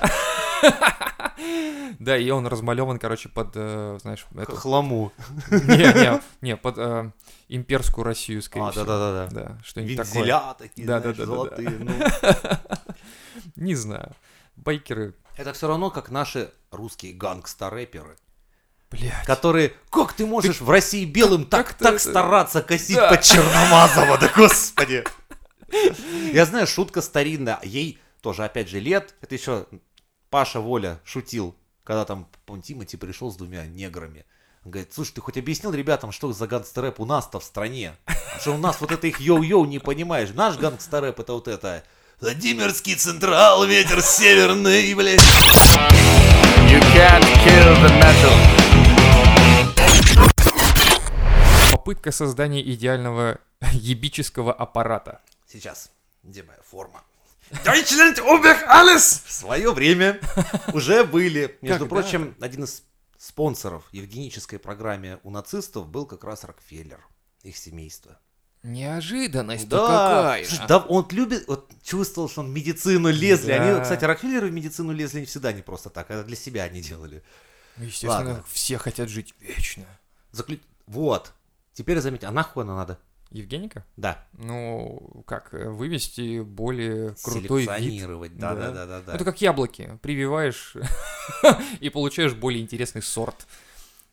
Да, 1.99 2.17
и 2.19 2.29
он 2.31 2.47
размалеван, 2.47 2.99
короче, 2.99 3.29
под, 3.29 3.53
э, 3.55 3.99
знаешь, 4.01 4.27
хламу. 4.49 5.13
Не, 5.51 5.59
не, 5.77 6.23
не, 6.43 6.57
под 6.57 6.79
э, 6.79 7.11
имперскую 7.49 8.05
Россию, 8.05 8.43
скорее 8.43 8.67
А, 8.69 8.71
всего. 8.73 8.85
да-да-да. 8.85 9.29
Да, 9.31 9.59
что-нибудь 9.65 9.97
такое. 9.97 10.13
Вензеля 10.23 10.55
такие, 10.59 10.87
знаешь, 10.87 11.17
золотые. 11.17 11.71
ну. 11.71 11.93
Не 13.57 13.75
знаю. 13.75 14.13
Байкеры, 14.57 15.15
Это 15.37 15.53
все 15.53 15.69
равно, 15.69 15.91
как 15.91 16.11
наши 16.11 16.51
русские 16.71 17.13
гангста-рэперы, 17.13 18.17
блядь. 18.91 19.25
которые... 19.25 19.75
Как 19.91 20.13
ты 20.13 20.27
можешь 20.27 20.61
в 20.61 20.71
России 20.71 21.05
белым 21.05 21.45
так, 21.45 21.75
так 21.75 22.01
стараться 22.01 22.63
косить 22.63 22.97
Да. 22.97 23.09
под 23.11 23.23
черномазого, 23.23 24.19
да 24.19 24.31
господи! 24.35 25.05
Я 26.33 26.45
знаю, 26.47 26.67
шутка 26.67 27.03
старинная, 27.03 27.59
ей 27.63 27.99
тоже, 28.21 28.45
опять 28.45 28.69
же, 28.69 28.81
лет, 28.81 29.15
это 29.21 29.35
еще 29.35 29.67
Паша 30.31 30.61
Воля 30.61 31.01
шутил, 31.05 31.57
когда 31.85 32.05
там, 32.05 32.29
по 32.45 32.59
Тимати 32.59 32.97
пришел 32.97 33.31
с 33.31 33.37
двумя 33.37 33.65
неграми. 33.67 34.25
Он 34.65 34.73
говорит, 34.73 34.93
слушай, 34.93 35.13
ты 35.13 35.21
хоть 35.21 35.39
объяснил 35.39 35.73
ребятам, 35.73 36.11
что 36.11 36.33
за 36.33 36.47
гангстер-рэп 36.47 36.99
у 36.99 37.05
нас-то 37.05 37.39
в 37.39 37.45
стране? 37.45 37.93
Что 38.41 38.53
у 38.55 38.59
нас 38.59 38.81
вот 38.81 38.91
это 38.91 39.07
их 39.07 39.21
йоу-йоу 39.21 39.65
не 39.67 39.79
понимаешь. 39.79 40.31
Наш 40.35 40.57
гангстер-рэп 40.57 41.21
это 41.21 41.33
вот 41.35 41.49
это... 41.49 41.85
Владимирский 42.21 42.95
Централ, 42.95 43.65
ветер 43.67 44.03
северный, 44.03 44.95
блядь. 44.95 45.21
You 46.69 46.81
can't 46.95 47.25
kill 47.45 47.77
the 47.83 47.91
metal. 48.01 48.76
Попытка 51.87 52.11
создания 52.11 52.61
идеального 52.73 53.39
ебического 53.73 54.53
аппарата. 54.53 55.21
Сейчас. 55.47 55.91
Где 56.25 56.43
моя 56.43 56.59
форма? 56.69 57.01
Deutschland 57.65 58.19
über 58.19 58.57
alles! 58.69 59.23
В 59.25 59.31
свое 59.33 59.73
время 59.73 60.19
уже 60.75 61.05
были. 61.05 61.57
Между 61.63 61.87
Когда? 61.87 62.03
прочим, 62.03 62.35
один 62.41 62.65
из 62.65 62.83
спонсоров 63.19 63.85
евгенической 63.93 64.59
программе 64.59 65.21
у 65.23 65.31
нацистов 65.31 65.87
был 65.87 66.07
как 66.07 66.25
раз 66.25 66.43
Рокфеллер, 66.43 67.07
их 67.45 67.57
семейство. 67.57 68.19
Неожиданность 68.65 69.69
Да, 69.69 70.39
слушай, 70.45 70.67
да, 70.67 70.79
он 70.79 71.07
любит, 71.13 71.47
вот 71.47 71.71
чувствовал, 71.85 72.29
что 72.29 72.41
он 72.41 72.49
в 72.49 72.51
медицину 72.51 73.11
лезли. 73.13 73.53
Они, 73.53 73.71
Да. 73.75 73.81
кстати, 73.81 74.05
Рокфеллеры 74.05 74.49
в 74.49 74.53
медицину 74.53 74.91
лезли 74.93 75.21
не 75.21 75.27
всегда 75.27 75.53
не 75.53 75.63
просто 75.63 75.89
так, 75.89 76.11
а 76.11 76.25
для 76.25 76.35
себя 76.35 76.65
они 76.65 76.81
делали. 76.83 77.23
Естественно, 77.77 78.17
Ладно. 78.31 78.45
все 78.51 78.77
хотят 78.77 79.09
жить 79.09 79.35
вечно. 79.39 79.85
Заклю- 80.33 80.61
Вот. 80.89 81.33
Теперь 81.77 82.01
заметьте, 82.01 82.27
а 82.27 82.31
нахуй 82.31 82.63
она 82.65 82.75
надо? 82.75 82.99
Евгеника? 83.31 83.85
Да. 83.99 84.25
Ну, 84.39 85.23
как, 85.27 85.53
э, 85.53 85.69
вывести 85.69 86.41
более 86.41 87.15
крутой 87.23 87.61
вид. 87.63 87.69
Селекционировать. 87.69 88.39
Да, 88.39 88.55
да, 88.55 88.87
Да. 88.87 89.03
да. 89.03 89.15
Это 89.15 89.25
как 89.27 89.43
яблоки. 89.43 89.99
Прививаешь 90.01 90.75
и 91.81 91.91
получаешь 91.91 92.33
более 92.33 92.63
интересный 92.63 93.03
сорт. 93.03 93.47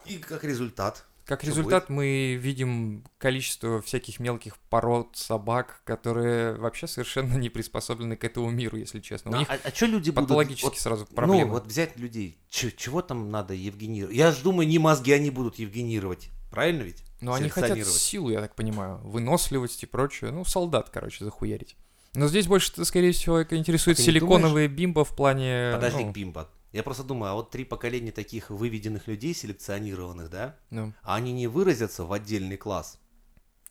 И 0.06 0.18
как 0.18 0.44
результат. 0.44 1.06
Как 1.26 1.46
результат, 1.46 1.88
мы 1.88 2.36
видим 2.36 3.06
количество 3.18 3.82
всяких 3.82 4.20
мелких 4.20 4.58
пород 4.70 5.16
собак, 5.16 5.80
которые 5.86 6.56
вообще 6.56 6.86
совершенно 6.86 7.36
не 7.38 7.48
приспособлены 7.48 8.18
к 8.18 8.26
этому 8.26 8.50
миру, 8.50 8.76
если 8.76 9.00
честно. 9.00 9.32
У 9.32 9.34
Ну, 9.36 9.40
них 9.40 9.48
а, 9.50 9.58
что 9.74 9.86
люди 9.86 10.10
будут... 10.10 10.28
патологически 10.28 10.66
вот, 10.66 10.78
сразу 10.78 11.08
Ну, 11.10 11.16
проблемы. 11.16 11.52
вот 11.52 11.68
взять 11.68 11.96
людей, 11.96 12.38
чё- 12.50 12.72
чего 12.72 13.02
там 13.02 13.32
надо 13.32 13.54
евгенировать? 13.54 14.14
Я 14.14 14.32
же 14.34 14.44
думаю, 14.44 14.68
не 14.68 14.80
мозги 14.80 15.14
они 15.14 15.30
будут 15.30 15.60
евгенировать. 15.60 16.30
Правильно 16.54 16.84
ведь? 16.84 17.04
Но 17.20 17.34
они 17.34 17.50
хотят 17.50 17.88
силу, 17.88 18.30
я 18.30 18.40
так 18.40 18.54
понимаю, 18.54 19.00
выносливость 19.04 19.82
и 19.82 19.86
прочее. 19.88 20.30
Ну, 20.30 20.46
солдат, 20.46 20.92
короче, 20.92 21.26
захуярить. 21.26 21.76
Но 22.14 22.28
здесь 22.28 22.46
больше, 22.46 22.86
скорее 22.86 23.12
всего, 23.12 23.40
это 23.40 23.58
интересует 23.58 23.98
А 23.98 24.02
силиконовые 24.04 24.68
бимбо 24.68 25.04
в 25.04 25.16
плане... 25.16 25.72
Подожди, 25.74 26.04
ну, 26.04 26.12
Бимба. 26.12 26.48
Я 26.72 26.84
просто 26.84 27.04
думаю, 27.04 27.32
а 27.32 27.34
вот 27.34 27.50
три 27.50 27.66
поколения 27.66 28.12
таких 28.12 28.52
выведенных 28.52 29.08
людей, 29.08 29.34
селекционированных, 29.34 30.30
да? 30.30 30.56
ну, 30.70 30.94
А 31.02 31.16
они 31.16 31.34
не 31.34 31.48
выразятся 31.48 32.04
в 32.04 32.14
отдельный 32.14 32.58
класс, 32.58 33.00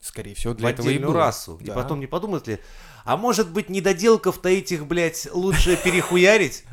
скорее 0.03 0.35
всего, 0.35 0.53
в 0.53 0.57
для 0.57 0.69
этого 0.71 0.89
и 0.89 0.97
было. 0.99 1.13
расу. 1.13 1.57
И 1.61 1.65
Да. 1.65 1.73
потом 1.73 1.99
не 1.99 2.07
подумают 2.07 2.47
ли, 2.47 2.59
а 3.05 3.15
может 3.17 3.49
быть 3.51 3.69
недоделков-то 3.69 4.49
этих, 4.49 4.85
блядь, 4.85 5.27
лучше 5.33 5.77
перехуярить? 5.83 6.65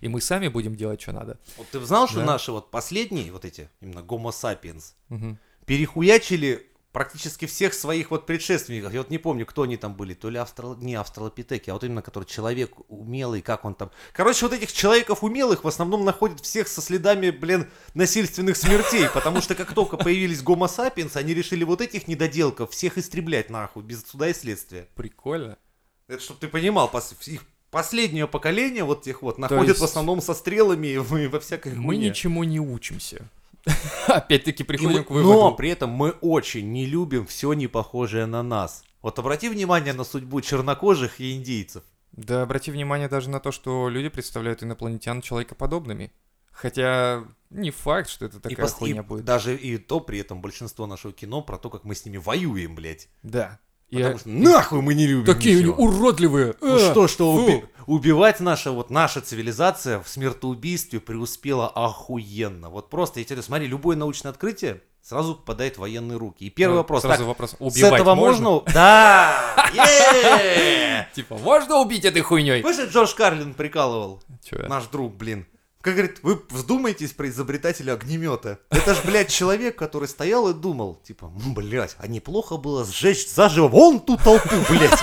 И 0.00 0.08
мы 0.08 0.20
сами 0.20 0.48
будем 0.48 0.74
делать, 0.74 1.00
что 1.00 1.12
надо. 1.12 1.38
Вот 1.56 1.68
ты 1.70 1.80
знал, 1.80 2.08
что 2.08 2.24
наши 2.24 2.50
вот 2.52 2.70
последние, 2.70 3.30
вот 3.32 3.44
эти, 3.44 3.68
именно 3.80 4.00
sapiens, 4.30 4.94
Мгм. 5.08 5.38
перехуячили 5.66 6.66
практически 6.94 7.46
всех 7.46 7.74
своих 7.74 8.12
вот 8.12 8.24
предшественников. 8.24 8.92
Я 8.92 9.00
вот 9.00 9.10
не 9.10 9.18
помню, 9.18 9.44
кто 9.44 9.62
они 9.62 9.76
там 9.76 9.94
были, 9.94 10.14
то 10.14 10.30
ли 10.30 10.38
австрал... 10.38 10.76
не 10.76 10.94
австралопитеки, 10.94 11.68
а 11.68 11.74
вот 11.74 11.82
именно 11.82 12.02
который 12.02 12.24
человек 12.24 12.70
умелый, 12.88 13.42
как 13.42 13.64
он 13.64 13.74
там. 13.74 13.90
Короче, 14.12 14.46
вот 14.46 14.54
этих 14.54 14.72
человеков 14.72 15.24
умелых 15.24 15.64
в 15.64 15.68
основном 15.68 16.04
находят 16.04 16.40
всех 16.40 16.68
со 16.68 16.80
следами, 16.80 17.30
блин, 17.30 17.68
насильственных 17.94 18.56
смертей, 18.56 19.08
потому 19.12 19.40
что 19.40 19.56
как 19.56 19.74
только 19.74 19.96
появились 19.96 20.40
гомо 20.40 20.68
сапиенс, 20.68 21.16
они 21.16 21.34
решили 21.34 21.64
вот 21.64 21.80
этих 21.80 22.06
недоделков 22.06 22.70
всех 22.70 22.96
истреблять 22.96 23.50
нахуй, 23.50 23.82
без 23.82 24.04
суда 24.04 24.28
и 24.28 24.32
следствия. 24.32 24.88
Прикольно. 24.94 25.58
Это 26.06 26.22
чтобы 26.22 26.38
ты 26.38 26.48
понимал, 26.48 26.88
их 27.26 27.42
последнее 27.72 28.28
поколение 28.28 28.84
вот 28.84 29.02
тех 29.02 29.20
вот 29.20 29.36
находят 29.38 29.70
есть 29.70 29.80
в 29.80 29.84
основном 29.84 30.20
со 30.20 30.32
стрелами 30.32 30.86
и 30.86 30.98
во 30.98 31.40
всякой 31.40 31.74
Мы 31.74 31.86
хуйне. 31.86 32.10
ничему 32.10 32.44
не 32.44 32.60
учимся. 32.60 33.28
Опять-таки 34.08 34.62
И 34.62 34.66
приходим 34.66 34.98
мы- 34.98 35.04
к 35.04 35.10
выводу. 35.10 35.32
Но 35.40 35.54
при 35.54 35.70
этом 35.70 35.90
мы 35.90 36.10
очень 36.20 36.70
не 36.72 36.86
любим 36.86 37.26
все 37.26 37.52
не 37.52 37.66
похожее 37.66 38.26
на 38.26 38.42
нас. 38.42 38.84
Вот 39.02 39.18
обрати 39.18 39.48
внимание 39.48 39.92
на 39.92 40.04
судьбу 40.04 40.40
чернокожих 40.40 41.20
и 41.20 41.34
индейцев. 41.36 41.82
Да 42.12 42.42
обрати 42.42 42.70
внимание 42.70 43.08
даже 43.08 43.28
на 43.28 43.40
то, 43.40 43.52
что 43.52 43.88
люди 43.88 44.08
представляют 44.08 44.62
инопланетян 44.62 45.20
человекоподобными. 45.20 46.12
Хотя 46.52 47.24
не 47.50 47.70
факт, 47.72 48.08
что 48.08 48.26
это 48.26 48.36
и, 48.36 48.40
такая 48.40 48.66
и 48.66 48.70
хуйня 48.70 49.02
будет. 49.02 49.24
даже 49.24 49.56
и 49.56 49.76
то 49.76 49.98
при 50.00 50.20
этом 50.20 50.40
большинство 50.40 50.86
нашего 50.86 51.12
кино 51.12 51.42
про 51.42 51.58
то, 51.58 51.68
как 51.68 51.84
мы 51.84 51.94
с 51.96 52.04
ними 52.04 52.16
воюем, 52.18 52.76
блядь. 52.76 53.08
Да. 53.24 53.58
И 53.90 53.96
Потому 53.96 54.18
что 54.18 54.28
нахуй 54.28 54.80
мы 54.80 54.94
не 54.94 55.06
любим 55.06 55.24
Такие 55.26 55.56
ничего. 55.58 55.74
уродливые. 55.74 56.54
Ну 56.60 56.76
а, 56.76 56.78
что, 56.78 57.06
что 57.08 57.36
фу. 57.36 57.64
Уби- 57.86 58.10
убивать 58.12 58.40
наша 58.40 58.70
вот 58.72 58.90
наша 58.90 59.20
цивилизация 59.20 60.00
в 60.00 60.08
смертоубийстве 60.08 61.00
преуспела 61.00 61.68
охуенно. 61.68 62.68
Вот 62.70 62.90
просто, 62.90 63.20
я 63.20 63.24
тебе 63.26 63.42
смотри, 63.42 63.66
любое 63.66 63.96
научное 63.96 64.30
открытие 64.30 64.82
сразу 65.02 65.34
попадает 65.34 65.76
в 65.76 65.80
военные 65.80 66.16
руки. 66.18 66.44
И 66.46 66.50
первый 66.50 66.74
Ну, 66.74 66.78
вопрос, 66.78 67.02
Сразу 67.02 67.18
так, 67.18 67.26
вопрос. 67.28 67.50
с 67.50 67.56
Убивать 67.58 68.00
этого 68.00 68.14
можно? 68.14 68.50
можно? 68.50 68.72
Да! 68.72 69.66
Типа, 71.14 71.36
можно 71.38 71.76
убить 71.80 72.04
этой 72.04 72.22
хуйней? 72.22 72.62
Помнишь, 72.62 72.88
Джордж 72.90 73.14
Карлин 73.14 73.54
прикалывал? 73.54 74.22
Наш 74.52 74.86
друг, 74.86 75.14
блин. 75.14 75.46
Как 75.82 75.94
говорит, 75.96 76.20
вы 76.22 76.42
вздумаетесь 76.48 77.12
про 77.12 77.28
изобретателя 77.28 77.92
огнемета. 77.92 78.58
Это 78.70 78.94
ж, 78.94 78.98
блядь, 79.04 79.28
человек, 79.28 79.76
который 79.76 80.08
стоял 80.08 80.48
и 80.48 80.54
думал, 80.54 80.94
типа, 81.04 81.26
«М, 81.26 81.52
блядь, 81.52 81.94
а 81.98 82.06
неплохо 82.06 82.56
было 82.56 82.86
сжечь 82.86 83.28
заживо 83.28 83.68
вон 83.68 84.00
ту 84.00 84.16
толпу, 84.16 84.56
блядь. 84.70 84.98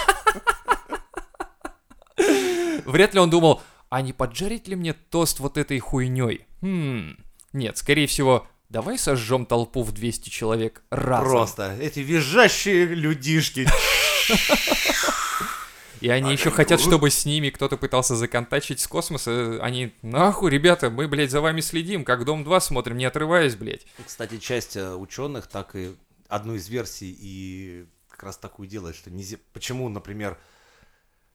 Вряд 2.92 3.14
ли 3.14 3.20
он 3.20 3.30
думал, 3.30 3.62
а 3.90 4.02
не 4.02 4.14
поджарить 4.14 4.68
ли 4.68 4.76
мне 4.76 4.94
тост 4.94 5.40
вот 5.40 5.58
этой 5.58 5.80
хуйней? 5.80 6.46
Хм. 6.62 7.18
Нет, 7.54 7.78
скорее 7.78 8.08
всего, 8.08 8.48
давай 8.70 8.98
сожжем 8.98 9.46
толпу 9.46 9.84
в 9.84 9.92
200 9.92 10.30
человек 10.30 10.84
разом. 10.90 11.30
Просто 11.30 11.76
эти 11.80 12.00
визжащие 12.00 12.86
людишки. 12.86 13.68
И 16.00 16.10
они 16.10 16.32
еще 16.32 16.50
хотят, 16.50 16.82
чтобы 16.82 17.12
с 17.12 17.26
ними 17.26 17.52
кто-то 17.52 17.78
пытался 17.78 18.16
законтачить 18.16 18.80
с 18.80 18.88
космоса. 18.88 19.60
Они, 19.62 19.94
нахуй, 20.02 20.50
ребята, 20.50 20.90
мы, 20.90 21.08
блядь, 21.08 21.30
за 21.30 21.42
вами 21.42 21.62
следим, 21.62 22.04
как 22.04 22.26
Дом-2 22.26 22.60
смотрим, 22.60 22.98
не 22.98 23.06
отрываясь, 23.06 23.56
блядь. 23.56 23.86
Кстати, 24.04 24.38
часть 24.40 24.76
э, 24.76 24.96
ученых 24.96 25.46
так 25.46 25.76
и 25.76 25.96
одну 26.28 26.56
из 26.56 26.68
версий 26.70 27.16
и 27.20 27.86
как 28.10 28.24
раз 28.24 28.38
такую 28.38 28.68
делает, 28.68 28.96
что 28.96 29.12
нельзя... 29.12 29.38
Почему, 29.54 29.90
например, 29.90 30.40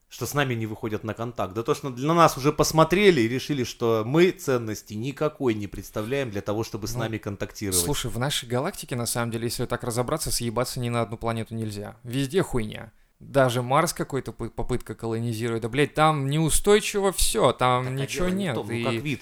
что 0.09 0.25
с 0.25 0.33
нами 0.33 0.53
не 0.53 0.65
выходят 0.65 1.03
на 1.03 1.13
контакт? 1.13 1.53
Да 1.53 1.63
то, 1.63 1.73
что 1.75 1.89
для 1.89 2.13
нас 2.13 2.37
уже 2.37 2.53
посмотрели 2.53 3.21
и 3.21 3.27
решили, 3.27 3.63
что 3.63 4.03
мы 4.05 4.31
ценности 4.31 4.93
никакой 4.93 5.53
не 5.53 5.67
представляем 5.67 6.31
для 6.31 6.41
того, 6.41 6.63
чтобы 6.63 6.87
с 6.87 6.93
Ну, 6.93 6.99
нами 6.99 7.17
контактировать. 7.17 7.83
Слушай, 7.83 8.09
в 8.11 8.17
нашей 8.17 8.47
галактике, 8.47 8.95
на 8.95 9.05
самом 9.05 9.31
деле, 9.31 9.45
если 9.45 9.65
так 9.65 9.83
разобраться, 9.83 10.31
съебаться 10.31 10.79
ни 10.79 10.89
на 10.89 11.01
одну 11.01 11.17
планету 11.17 11.55
нельзя. 11.55 11.97
Везде 12.03 12.41
хуйня. 12.43 12.91
Даже 13.19 13.61
Марс 13.63 13.93
какой-то 13.93 14.31
пы- 14.31 14.49
попытка 14.51 14.93
колонизировать. 14.95 15.61
Да, 15.63 15.69
блядь, 15.69 15.93
там 15.95 16.29
неустойчиво 16.29 17.11
все, 17.11 17.51
там 17.51 17.83
Так, 17.85 17.93
а 17.93 17.95
ничего 17.95 18.25
дело 18.27 18.35
не 18.37 18.43
нет. 18.43 18.55
том, 18.55 18.71
и- 18.71 18.83
Ну, 18.83 18.91
как 18.91 19.01
вид. 19.01 19.21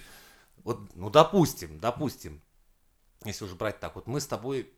Вот, 0.63 0.81
ну, 0.95 1.09
допустим, 1.09 1.79
допустим, 1.79 2.41
если 3.23 3.45
уже 3.45 3.55
брать 3.55 3.79
так, 3.79 3.95
вот 3.95 4.05
мы 4.07 4.19
с 4.19 4.27
тобой 4.27 4.69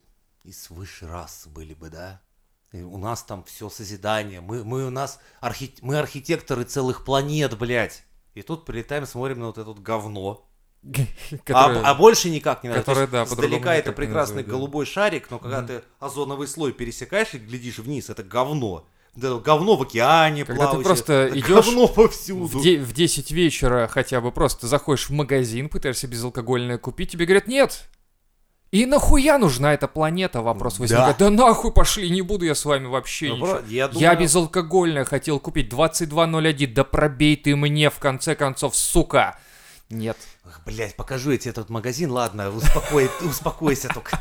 из 0.43 0.70
высшей 0.70 1.08
расы 1.10 1.49
были 1.49 1.74
бы, 1.74 1.89
да? 1.89 2.22
И 2.74 2.82
у 2.82 2.97
нас 2.97 3.24
там 3.24 3.43
все 3.45 3.70
созидание, 3.70 4.41
мы, 4.41 4.63
мы 4.63 4.86
у 4.88 4.89
нас 4.89 5.20
архи- 5.41 5.78
мы 5.82 5.97
архитекторы 5.99 6.63
целых 6.65 7.05
планет, 7.05 7.57
блядь. 7.57 8.03
И 8.36 8.41
тут 8.41 8.65
прилетаем, 8.65 9.05
смотрим 9.05 9.39
на 9.39 9.47
вот 9.47 9.57
это 9.57 9.68
вот 9.68 9.80
говно. 9.80 10.43
которое- 11.43 11.82
А, 11.82 11.91
а 11.91 11.95
больше 11.95 12.30
никак 12.30 12.63
не 12.63 12.72
которое, 12.72 13.01
есть 13.01 13.11
да, 13.11 13.24
Издалека 13.24 13.74
это 13.76 13.91
прекрасный 13.93 14.43
да. 14.43 14.51
голубой 14.51 14.86
шарик, 14.86 15.32
но 15.32 15.39
когда 15.39 15.59
Мгм. 15.59 15.68
ты 15.68 15.84
озоновый 15.99 16.47
слой 16.47 16.72
пересекаешь 16.74 17.34
и 17.34 17.38
глядишь 17.39 17.80
вниз, 17.80 18.09
это 18.09 18.24
говно. 18.24 18.86
Да, 19.15 19.36
говно 19.39 19.76
в 19.76 19.82
океане 19.82 20.45
Когда 20.45 20.65
ты 20.65 20.70
плавающее, 20.74 20.86
просто 20.86 21.13
это 21.13 21.39
идешь 21.39 21.47
говно 21.65 21.88
повсюду. 21.88 22.59
В, 22.59 22.61
де- 22.61 22.80
в 22.80 22.93
10 22.93 23.32
вечера 23.32 23.88
хотя 23.88 24.22
бы 24.22 24.32
просто 24.32 24.68
заходишь 24.68 25.09
в 25.09 25.13
магазин, 25.13 25.70
пытаешься 25.70 26.07
безалкогольное 26.07 26.78
купить, 26.78 27.11
тебе 27.13 27.26
говорят, 27.26 27.47
нет. 27.47 27.89
И 28.72 28.86
нахуя 28.86 29.38
нужна 29.38 29.74
эта 29.74 29.88
планета? 29.88 30.41
Вопрос 30.41 30.76
Да. 30.76 30.82
возникает. 30.82 31.18
Да 31.18 31.30
нахуй 31.30 31.72
пошли, 31.72 32.09
не 32.09 32.22
буду 32.22 32.45
я 32.45 32.53
с 32.55 32.65
вами 32.65 32.86
вообще 32.88 33.30
Ну, 33.30 33.36
ничего. 33.38 33.59
я 33.68 33.84
Я 33.86 33.88
думаю- 33.88 34.20
безалкогольное 34.20 35.05
хотел 35.05 35.39
купить 35.39 35.70
22.01, 35.70 36.68
да 36.74 36.84
пробей 36.84 37.36
ты 37.38 37.55
мне 37.55 37.89
в 37.89 37.97
конце 37.99 38.36
концов, 38.36 38.76
сука. 38.76 39.39
Нет. 39.89 40.18
Ах, 40.45 40.61
блядь, 40.65 40.95
покажу 40.97 41.32
я 41.32 41.38
тебе 41.38 41.51
этот 41.51 41.70
магазин, 41.70 42.11
ладно, 42.11 42.49
успокой, 42.49 43.09
успокойся 43.22 43.88
только. 43.88 44.20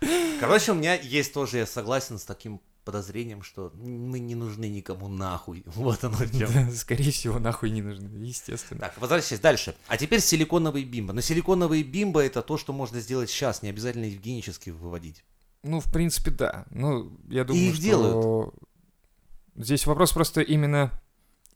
Короче, 0.40 0.72
у 0.72 0.74
меня 0.74 0.94
есть 0.94 1.34
тоже, 1.34 1.58
я 1.58 1.66
согласен 1.66 2.18
с 2.18 2.24
таким 2.24 2.60
подозрением, 2.84 3.42
что 3.42 3.72
мы 3.74 4.18
не 4.18 4.34
нужны 4.34 4.68
никому 4.68 5.08
нахуй. 5.08 5.64
Вот 5.74 6.04
оно. 6.04 6.16
Да, 6.32 6.70
Скорее 6.72 7.10
всего, 7.10 7.38
нахуй 7.38 7.70
не 7.70 7.82
нужно, 7.82 8.06
естественно. 8.24 8.80
Так, 8.80 9.00
возвращаясь 9.00 9.40
дальше. 9.40 9.74
А 9.88 9.96
теперь 9.96 10.20
силиконовые 10.20 10.84
бимбо. 10.84 11.12
Но 11.12 11.20
силиконовые 11.20 11.82
бимбо 11.82 12.20
это 12.20 12.42
то, 12.42 12.56
что 12.56 12.72
можно 12.72 13.00
сделать 13.00 13.30
сейчас, 13.30 13.62
не 13.62 13.70
обязательно 13.70 14.04
евгенически 14.04 14.70
выводить. 14.70 15.24
Ну, 15.62 15.80
в 15.80 15.90
принципе, 15.90 16.30
да. 16.30 16.66
Ну, 16.70 17.18
я 17.28 17.44
думаю, 17.44 17.64
их 17.64 17.74
что... 17.74 17.82
делают. 17.82 18.54
Здесь 19.56 19.86
вопрос 19.86 20.12
просто 20.12 20.42
именно 20.42 20.90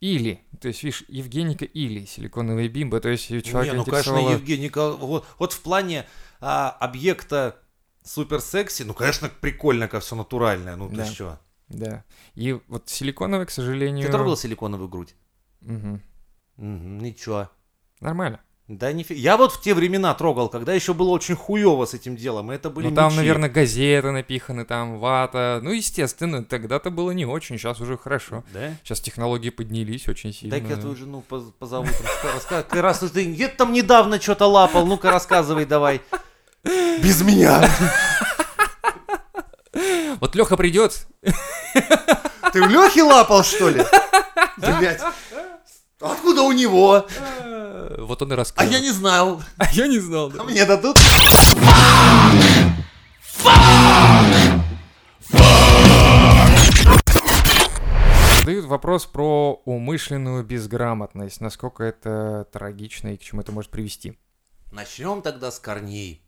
или. 0.01 0.41
То 0.61 0.69
есть, 0.69 0.83
видишь, 0.83 1.05
Евгеника 1.09 1.65
или 1.65 2.05
силиконовые 2.05 2.69
бимбо. 2.69 3.01
То 3.01 3.09
есть, 3.09 3.27
человек 3.45 3.73
не, 3.73 3.79
ну, 3.79 3.85
конечно, 3.85 4.17
Евгеника, 4.17 4.93
вот, 4.93 5.27
вот 5.39 5.53
в 5.53 5.61
плане 5.61 6.07
а, 6.41 6.71
объекта 6.71 7.61
супер 8.09 8.41
секси. 8.41 8.83
Ну, 8.83 8.95
конечно, 8.95 9.31
прикольно, 9.41 9.89
как 9.89 10.03
все 10.03 10.17
натуральное. 10.17 10.77
Ну, 10.77 10.89
Да. 10.89 11.05
ты 11.05 11.11
что? 11.13 11.39
Да. 11.69 12.05
И 12.35 12.59
вот 12.69 12.89
силиконовый, 12.89 13.47
к 13.47 13.51
сожалению... 13.51 14.07
Ты 14.07 14.13
трогал 14.13 14.37
силиконовую 14.37 14.89
грудь? 14.89 15.15
Мгм. 15.61 16.01
Мгм, 16.57 16.99
ничего. 16.99 17.51
Нормально. 18.01 18.41
Да 18.69 18.93
нифига. 18.93 19.19
Я 19.19 19.37
вот 19.39 19.53
в 19.53 19.63
те 19.63 19.73
времена 19.73 20.13
трогал, 20.15 20.51
когда 20.51 20.75
еще 20.75 20.93
было 20.93 21.09
очень 21.09 21.35
хуево 21.35 21.87
с 21.87 21.95
этим 21.95 22.17
делом. 22.17 22.53
и 22.53 22.55
Это 22.55 22.69
были 22.69 22.89
ну 22.89 22.95
там, 22.95 23.07
мечи. 23.07 23.17
наверное, 23.17 23.49
газеты 23.49 24.11
напиханы, 24.11 24.67
там 24.67 24.99
вата. 24.99 25.61
Ну, 25.63 25.71
естественно, 25.73 26.45
тогда-то 26.45 26.91
было 26.91 27.13
не 27.13 27.25
очень, 27.25 27.57
сейчас 27.57 27.81
уже 27.81 27.97
хорошо. 27.97 28.45
Да? 28.53 28.75
Сейчас 28.85 29.01
технологии 29.01 29.49
поднялись 29.49 30.07
очень 30.07 30.35
сильно. 30.35 30.51
Дай-ка 30.51 30.75
я 30.75 30.77
твою 30.77 30.97
жену 30.97 31.23
поз- 31.27 31.51
позову. 31.59 31.87
Ты 32.71 32.83
раз 32.83 32.99
ты 32.99 33.33
где-то 33.33 33.57
там 33.57 33.73
недавно 33.73 34.21
что-то 34.21 34.47
лапал, 34.47 34.87
ну-ка 34.87 35.11
рассказывай 35.11 35.65
давай. 35.65 36.03
Без 37.03 37.23
меня. 37.23 37.69
Вот 40.21 40.35
Леха 40.35 40.57
придет, 40.57 41.07
Ты 42.53 42.61
у 42.61 42.67
Лехи 42.67 43.01
лапал, 43.01 43.45
что 43.45 43.69
ли? 43.69 43.83
Блять. 44.57 45.01
Откуда 46.01 46.43
у 46.43 46.53
него? 46.53 47.07
вот 47.99 48.23
он 48.23 48.31
и 48.31 48.35
А 48.35 48.37
расскажет. 48.37 48.73
я 48.73 48.81
не 48.81 48.91
знал. 48.91 49.43
А 49.59 49.67
я 49.73 49.87
не 49.87 49.99
знал. 49.99 50.31
да. 50.31 50.41
А 50.43 50.45
мне 50.45 50.65
дадут? 50.65 50.99
Задают 58.41 58.65
вопрос 58.67 59.07
про 59.07 59.61
умышленную 59.65 60.45
безграмотность. 60.45 61.41
Насколько 61.41 61.85
это 61.85 62.47
трагично 62.53 63.09
и 63.09 63.17
к 63.17 63.21
чему 63.23 63.43
это 63.43 63.53
может 63.53 63.71
привести. 63.71 64.19
Начнем 64.73 65.21
тогда 65.23 65.51
с 65.51 65.59
корней. 65.59 66.23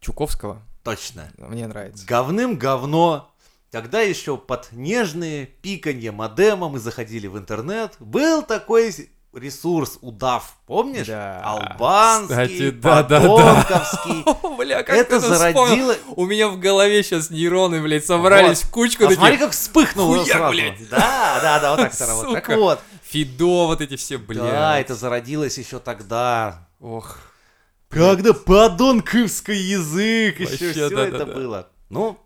Чуковского? 0.00 0.62
Точно. 0.82 1.30
Мне 1.38 1.66
нравится. 1.66 2.06
Говным 2.06 2.56
говно. 2.56 3.30
Когда 3.70 4.00
еще 4.00 4.36
под 4.36 4.72
нежные 4.72 5.46
пиканье 5.46 6.10
модема 6.10 6.68
мы 6.68 6.80
заходили 6.80 7.28
в 7.28 7.38
интернет, 7.38 7.94
был 8.00 8.42
такой 8.42 8.92
ресурс 9.32 9.98
удав, 10.00 10.56
помнишь? 10.66 11.06
Да. 11.06 11.40
Албанский, 11.44 12.28
Кстати, 12.28 12.70
да, 12.70 13.02
да, 13.04 13.20
да. 13.20 13.86
бля, 14.58 14.82
как 14.82 14.96
Это 14.96 15.20
зародило... 15.20 15.94
У 16.16 16.26
меня 16.26 16.48
в 16.48 16.58
голове 16.58 17.02
сейчас 17.04 17.30
нейроны, 17.30 17.80
блядь, 17.80 18.04
собрались 18.04 18.62
в 18.62 18.70
кучку 18.70 19.06
А 19.06 19.12
смотри, 19.12 19.38
как 19.38 19.52
вспыхнуло 19.52 20.24
сразу. 20.24 20.52
блядь. 20.52 20.88
Да, 20.88 21.38
да, 21.40 21.60
да, 21.60 21.70
вот 21.70 21.80
так 21.80 21.94
сразу. 21.94 22.32
Так 22.32 22.48
вот. 22.48 22.80
Фидо, 23.04 23.66
вот 23.66 23.80
эти 23.80 23.96
все, 23.96 24.18
блядь. 24.18 24.50
Да, 24.50 24.80
это 24.80 24.94
зародилось 24.94 25.58
еще 25.58 25.78
тогда. 25.78 26.68
Ох. 26.80 27.18
Когда 27.90 28.32
подонковский 28.32 29.56
язык, 29.56 30.38
еще 30.38 30.72
все 30.72 30.88
да, 30.88 31.08
это 31.08 31.18
да, 31.18 31.24
да. 31.24 31.34
было. 31.34 31.68
Ну, 31.88 32.18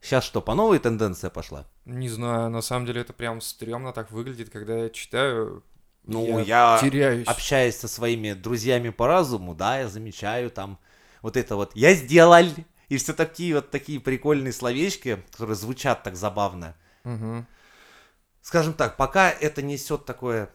сейчас 0.00 0.22
что, 0.24 0.40
по 0.40 0.54
новой 0.54 0.78
тенденция 0.78 1.28
пошла? 1.28 1.66
Не 1.84 2.08
знаю, 2.08 2.50
на 2.50 2.62
самом 2.62 2.86
деле 2.86 3.00
это 3.00 3.12
прям 3.12 3.40
стрёмно 3.40 3.92
так 3.92 4.12
выглядит, 4.12 4.48
когда 4.50 4.78
я 4.78 4.90
читаю. 4.90 5.64
Ну, 6.04 6.38
я, 6.38 6.78
теряюсь. 6.80 7.26
общаясь 7.26 7.76
со 7.76 7.88
своими 7.88 8.32
друзьями 8.32 8.90
по 8.90 9.08
разуму, 9.08 9.56
да, 9.56 9.80
я 9.80 9.88
замечаю 9.88 10.50
там 10.50 10.78
вот 11.20 11.36
это 11.36 11.56
вот 11.56 11.74
«я 11.74 11.94
сделал», 11.94 12.46
и 12.88 12.96
все 12.96 13.12
такие 13.12 13.56
вот 13.56 13.72
такие 13.72 13.98
прикольные 13.98 14.52
словечки, 14.52 15.20
которые 15.32 15.56
звучат 15.56 16.04
так 16.04 16.14
забавно. 16.14 16.76
Мгм. 17.02 17.44
Скажем 18.40 18.74
так, 18.74 18.96
пока 18.96 19.32
это 19.32 19.62
несет 19.62 20.04
такое 20.04 20.50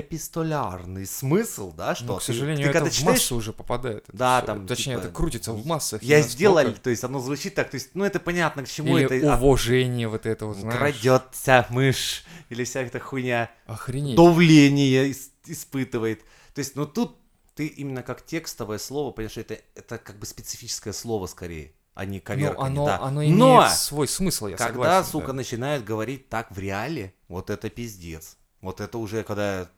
эпистолярный 0.00 1.06
смысл, 1.06 1.72
да, 1.72 1.94
что 1.94 2.04
Ну, 2.04 2.16
к 2.18 2.22
сожалению, 2.22 2.64
ты, 2.64 2.70
это 2.70 2.72
когда 2.78 2.90
в 2.90 2.94
читаешь, 2.94 3.18
массу 3.18 3.36
уже 3.36 3.52
попадает. 3.52 4.04
это 4.08 4.16
Да, 4.16 4.38
всё. 4.38 4.46
там, 4.46 4.66
Точнее, 4.66 4.94
типа, 4.96 5.04
это 5.06 5.14
крутится 5.14 5.52
в 5.52 5.66
массах. 5.66 6.02
я 6.02 6.18
настолько- 6.18 6.32
сделал, 6.36 6.72
то 6.82 6.90
есть 6.90 7.04
оно 7.04 7.20
звучит 7.20 7.54
так, 7.54 7.70
то 7.70 7.74
есть, 7.76 7.90
ну 7.94 8.04
это 8.04 8.20
понятно, 8.20 8.64
к 8.64 8.68
чему 8.68 8.96
Или 8.98 9.06
это. 9.18 9.34
а, 9.34 9.36
уважение 9.36 10.08
вот 10.08 10.26
это 10.26 10.46
вот, 10.46 10.56
знаешь. 10.56 10.76
Крадется 10.76 11.66
мышь 11.70 12.24
или 12.48 12.64
вся 12.64 12.80
эта 12.82 13.00
хуйня. 13.00 13.50
Охренеть. 13.66 14.16
давление 14.16 15.10
ис- 15.10 15.30
испытывает. 15.46 16.20
То 16.54 16.60
есть, 16.60 16.76
ну 16.76 16.86
тут 16.86 17.16
ты 17.54 17.66
именно 17.66 18.02
как 18.02 18.24
текстовое 18.24 18.78
слово, 18.78 19.10
понимаешь, 19.12 19.36
это, 19.36 19.58
это 19.74 19.98
как 19.98 20.18
бы 20.18 20.26
специфическое 20.26 20.92
слово 20.92 21.26
скорее, 21.26 21.72
а 21.94 22.04
не 22.04 22.18
Ну, 22.18 22.22
коверканье, 22.24 22.66
оно, 22.66 22.86
да. 22.86 22.98
оно 23.00 23.24
имеет 23.24 23.36
Но 23.38 23.68
свой 23.68 24.06
смысл, 24.06 24.46
я 24.46 24.56
когда, 24.56 24.72
согласен. 24.72 25.10
сука, 25.10 25.26
да. 25.28 25.32
начинают 25.32 25.84
говорить 25.84 26.28
так 26.28 26.50
в 26.52 26.58
реале, 26.58 27.14
вот 27.28 27.50
это 27.50 27.68
пиздец. 27.68 28.36
Вот 28.60 28.80
это 28.80 28.98
уже 28.98 29.22
когда 29.24 29.68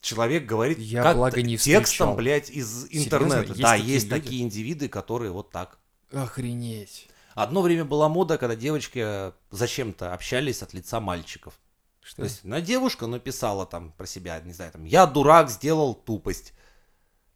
человек 0.00 0.46
говорит 0.46 0.78
Я, 0.78 1.02
как 1.02 1.16
благо, 1.16 1.42
не 1.42 1.56
текстом, 1.56 2.16
блядь, 2.16 2.50
из 2.50 2.88
Серьезно? 2.88 3.04
интернета. 3.04 3.48
Есть 3.52 3.60
да, 3.60 3.72
такие 3.72 3.92
есть 3.94 4.06
люди? 4.08 4.22
такие 4.22 4.42
индивиды, 4.42 4.88
которые 4.88 5.32
вот 5.32 5.50
так. 5.50 5.78
Охренеть. 6.12 7.08
Одно 7.34 7.62
время 7.62 7.84
была 7.84 8.08
мода, 8.08 8.38
когда 8.38 8.56
девочки 8.56 9.32
зачем-то 9.50 10.12
общались 10.12 10.62
от 10.62 10.74
лица 10.74 11.00
мальчиков. 11.00 11.54
Что? 12.02 12.16
То 12.16 12.22
есть, 12.24 12.44
на 12.44 12.60
девушка 12.60 13.06
написала 13.06 13.66
там 13.66 13.92
про 13.92 14.06
себя, 14.06 14.40
не 14.40 14.52
знаю, 14.52 14.72
там, 14.72 14.84
я 14.84 15.06
дурак, 15.06 15.50
сделал 15.50 15.94
тупость. 15.94 16.54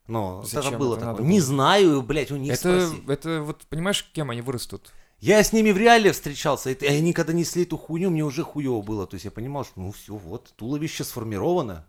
Но 0.06 0.42
Зачем 0.42 0.70
это 0.70 0.78
было 0.78 0.96
это 0.96 1.00
такое. 1.06 1.12
надо 1.18 1.22
Не 1.28 1.38
было? 1.38 1.46
знаю, 1.46 2.02
блядь, 2.02 2.30
у 2.30 2.36
них 2.36 2.52
это, 2.54 2.86
спроси. 2.88 3.02
это 3.08 3.42
вот, 3.42 3.66
понимаешь, 3.68 4.04
кем 4.12 4.30
они 4.30 4.42
вырастут? 4.42 4.92
Я 5.20 5.42
с 5.42 5.52
ними 5.52 5.70
в 5.70 5.78
реале 5.78 6.12
встречался, 6.12 6.70
и 6.70 6.86
они 6.86 7.12
когда 7.14 7.32
несли 7.32 7.62
эту 7.62 7.78
хуйню, 7.78 8.10
мне 8.10 8.22
уже 8.24 8.42
хуево 8.42 8.82
было. 8.82 9.06
То 9.06 9.14
есть 9.14 9.24
я 9.24 9.30
понимал, 9.30 9.64
что 9.64 9.80
ну 9.80 9.92
все, 9.92 10.14
вот, 10.14 10.52
туловище 10.56 11.04
сформировано. 11.04 11.86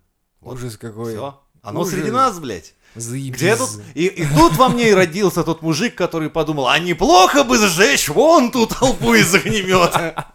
Ужас 0.53 0.77
какой. 0.77 1.13
Все. 1.13 1.41
Оно 1.61 1.81
Ужас. 1.81 1.93
среди 1.93 2.11
нас, 2.11 2.39
блядь. 2.39 2.75
Заебись. 2.95 3.35
Где 3.35 3.55
тут? 3.55 3.81
И, 3.93 4.05
и 4.05 4.25
тут 4.25 4.53
во 4.55 4.69
мне 4.69 4.91
и 4.91 4.93
родился 4.93 5.43
тот 5.43 5.61
мужик, 5.61 5.95
который 5.95 6.29
подумал, 6.29 6.67
а 6.67 6.79
неплохо 6.79 7.43
бы 7.43 7.57
сжечь 7.57 8.07
вон 8.07 8.51
ту 8.51 8.67
толпу 8.67 9.13
из 9.15 9.33
огнемета. 9.33 10.33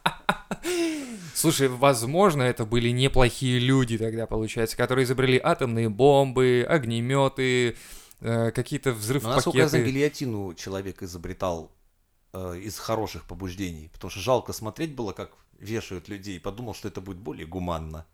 Слушай, 1.34 1.68
возможно, 1.68 2.42
это 2.42 2.66
были 2.66 2.90
неплохие 2.90 3.58
люди 3.60 3.96
тогда, 3.96 4.26
получается, 4.26 4.76
которые 4.76 5.04
изобрели 5.04 5.40
атомные 5.42 5.88
бомбы, 5.88 6.66
огнеметы, 6.68 7.76
э, 8.20 8.50
какие-то 8.50 8.90
Но, 8.90 8.96
насколько 8.96 9.56
я 9.56 9.68
знаю, 9.68 9.84
взрыв-пакеты. 9.84 9.90
гильотину 9.90 10.54
человек 10.54 11.02
изобретал 11.02 11.72
э, 12.34 12.58
из 12.62 12.78
хороших 12.78 13.24
побуждений. 13.24 13.88
Потому 13.90 14.10
что 14.10 14.20
жалко 14.20 14.52
смотреть 14.52 14.94
было, 14.94 15.12
как 15.12 15.30
вешают 15.58 16.08
людей. 16.08 16.38
Подумал, 16.40 16.74
что 16.74 16.88
это 16.88 17.00
будет 17.00 17.18
более 17.18 17.46
гуманно. 17.46 18.04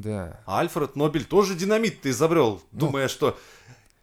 Да. 0.00 0.40
А 0.46 0.60
Альфред 0.60 0.96
Нобель 0.96 1.24
тоже 1.24 1.54
динамит-то 1.54 2.08
изобрел, 2.10 2.62
Ну. 2.72 2.78
думая, 2.78 3.08
что 3.08 3.38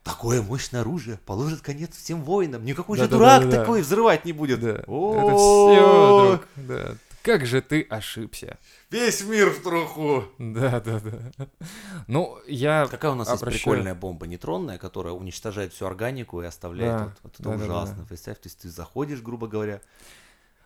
такое 0.03 0.41
мощное 0.41 0.81
оружие 0.81 1.19
положит 1.25 1.61
конец 1.61 1.95
всем 1.95 2.23
войнам. 2.23 2.63
Никакой 2.63 2.97
же 2.97 3.07
Да-да-да-да-да. 3.07 3.45
дурак 3.49 3.61
такой 3.61 3.81
взрывать 3.81 4.25
не 4.25 4.33
будет. 4.33 4.59
Да. 4.59 4.69
Это 4.69 4.83
О, 4.87 5.73
все, 5.73 6.27
друг. 6.29 6.47
Да. 6.67 6.95
Как 7.21 7.45
же 7.45 7.61
ты 7.61 7.81
ошибся. 7.89 8.57
Весь 8.91 9.23
мир 9.23 9.49
в 9.49 9.61
труху. 9.61 10.23
Да, 10.37 10.79
да, 10.79 10.99
да. 10.99 11.47
Ну, 12.07 12.37
я 12.47 12.87
Какая 12.89 13.11
у 13.11 13.15
нас 13.15 13.27
есть 13.29 13.41
обращаю- 13.41 13.61
прикольная 13.63 13.93
бомба 13.95 14.25
нейтронная, 14.25 14.77
которая 14.77 15.13
уничтожает 15.13 15.73
всю 15.73 15.85
органику 15.85 16.41
и 16.41 16.45
оставляет 16.45 16.97
Да, 16.97 17.03
вот, 17.05 17.13
вот 17.23 17.33
это 17.33 17.43
да-да-да. 17.43 17.65
ужасно. 17.65 18.05
Представь, 18.07 18.37
то 18.37 18.47
есть 18.47 18.59
ты 18.61 18.69
заходишь, 18.69 19.21
грубо 19.21 19.47
говоря. 19.47 19.81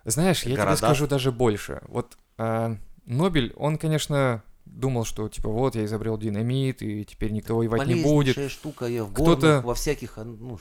Знаешь, 0.06 0.44
я 0.44 0.56
города. 0.56 0.76
тебе 0.78 0.86
скажу 0.88 1.08
даже 1.08 1.32
больше. 1.32 1.82
Вот 1.88 2.18
а, 2.38 2.78
Нобель, 3.06 3.52
он, 3.56 3.78
конечно, 3.78 4.44
думал, 4.66 5.06
что 5.06 5.28
типа 5.30 5.50
вот 5.50 5.76
я 5.76 5.86
изобрел 5.86 6.18
динамит, 6.18 6.82
и 6.82 7.06
теперь 7.06 7.32
никто 7.32 7.56
воевать 7.56 7.88
не 7.88 8.02
будет. 8.04 8.52
Штука, 8.52 8.86
я 8.86 9.04
в 9.04 9.14
Кто-то- 9.14 9.62
во 9.64 9.76
всяких, 9.76 10.18
а, 10.18 10.24
ну, 10.24 10.60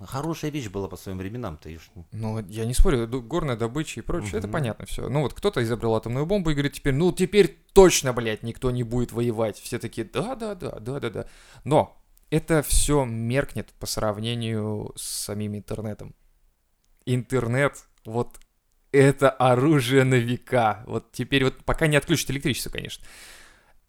хорошая 0.00 0.50
вещь 0.50 0.68
была 0.68 0.88
по 0.88 0.96
своим 0.96 1.18
временам-то. 1.18 1.68
Ну, 2.12 2.38
я 2.48 2.64
не 2.64 2.74
спорю, 2.74 3.06
горная 3.22 3.56
добыча 3.56 4.00
и 4.00 4.02
прочее, 4.02 4.38
это 4.38 4.46
Мгм. 4.46 4.52
понятно 4.52 4.86
все. 4.86 5.08
Ну 5.08 5.22
вот 5.22 5.34
кто-то 5.34 5.62
изобрел 5.62 5.94
атомную 5.94 6.24
бомбу 6.26 6.50
и 6.50 6.54
говорит 6.54 6.74
теперь, 6.74 6.94
ну 6.94 7.12
теперь 7.12 7.58
точно, 7.72 8.12
блядь, 8.12 8.42
никто 8.42 8.70
не 8.70 8.82
будет 8.84 9.12
воевать. 9.12 9.58
Все 9.58 9.78
такие, 9.78 10.06
да-да-да, 10.06 10.78
да-да-да. 10.78 11.26
Но 11.64 12.00
это 12.30 12.62
все 12.62 13.04
меркнет 13.04 13.72
по 13.80 13.86
сравнению 13.86 14.92
с 14.96 15.02
самим 15.02 15.56
интернетом. 15.56 16.14
Интернет, 17.06 17.84
вот 18.04 18.38
это 18.92 19.30
оружие 19.30 20.04
на 20.04 20.14
века. 20.16 20.84
Вот 20.86 21.10
теперь 21.12 21.44
вот 21.44 21.64
пока 21.64 21.86
не 21.86 21.96
отключат 21.96 22.30
электричество, 22.30 22.70
конечно. 22.70 23.04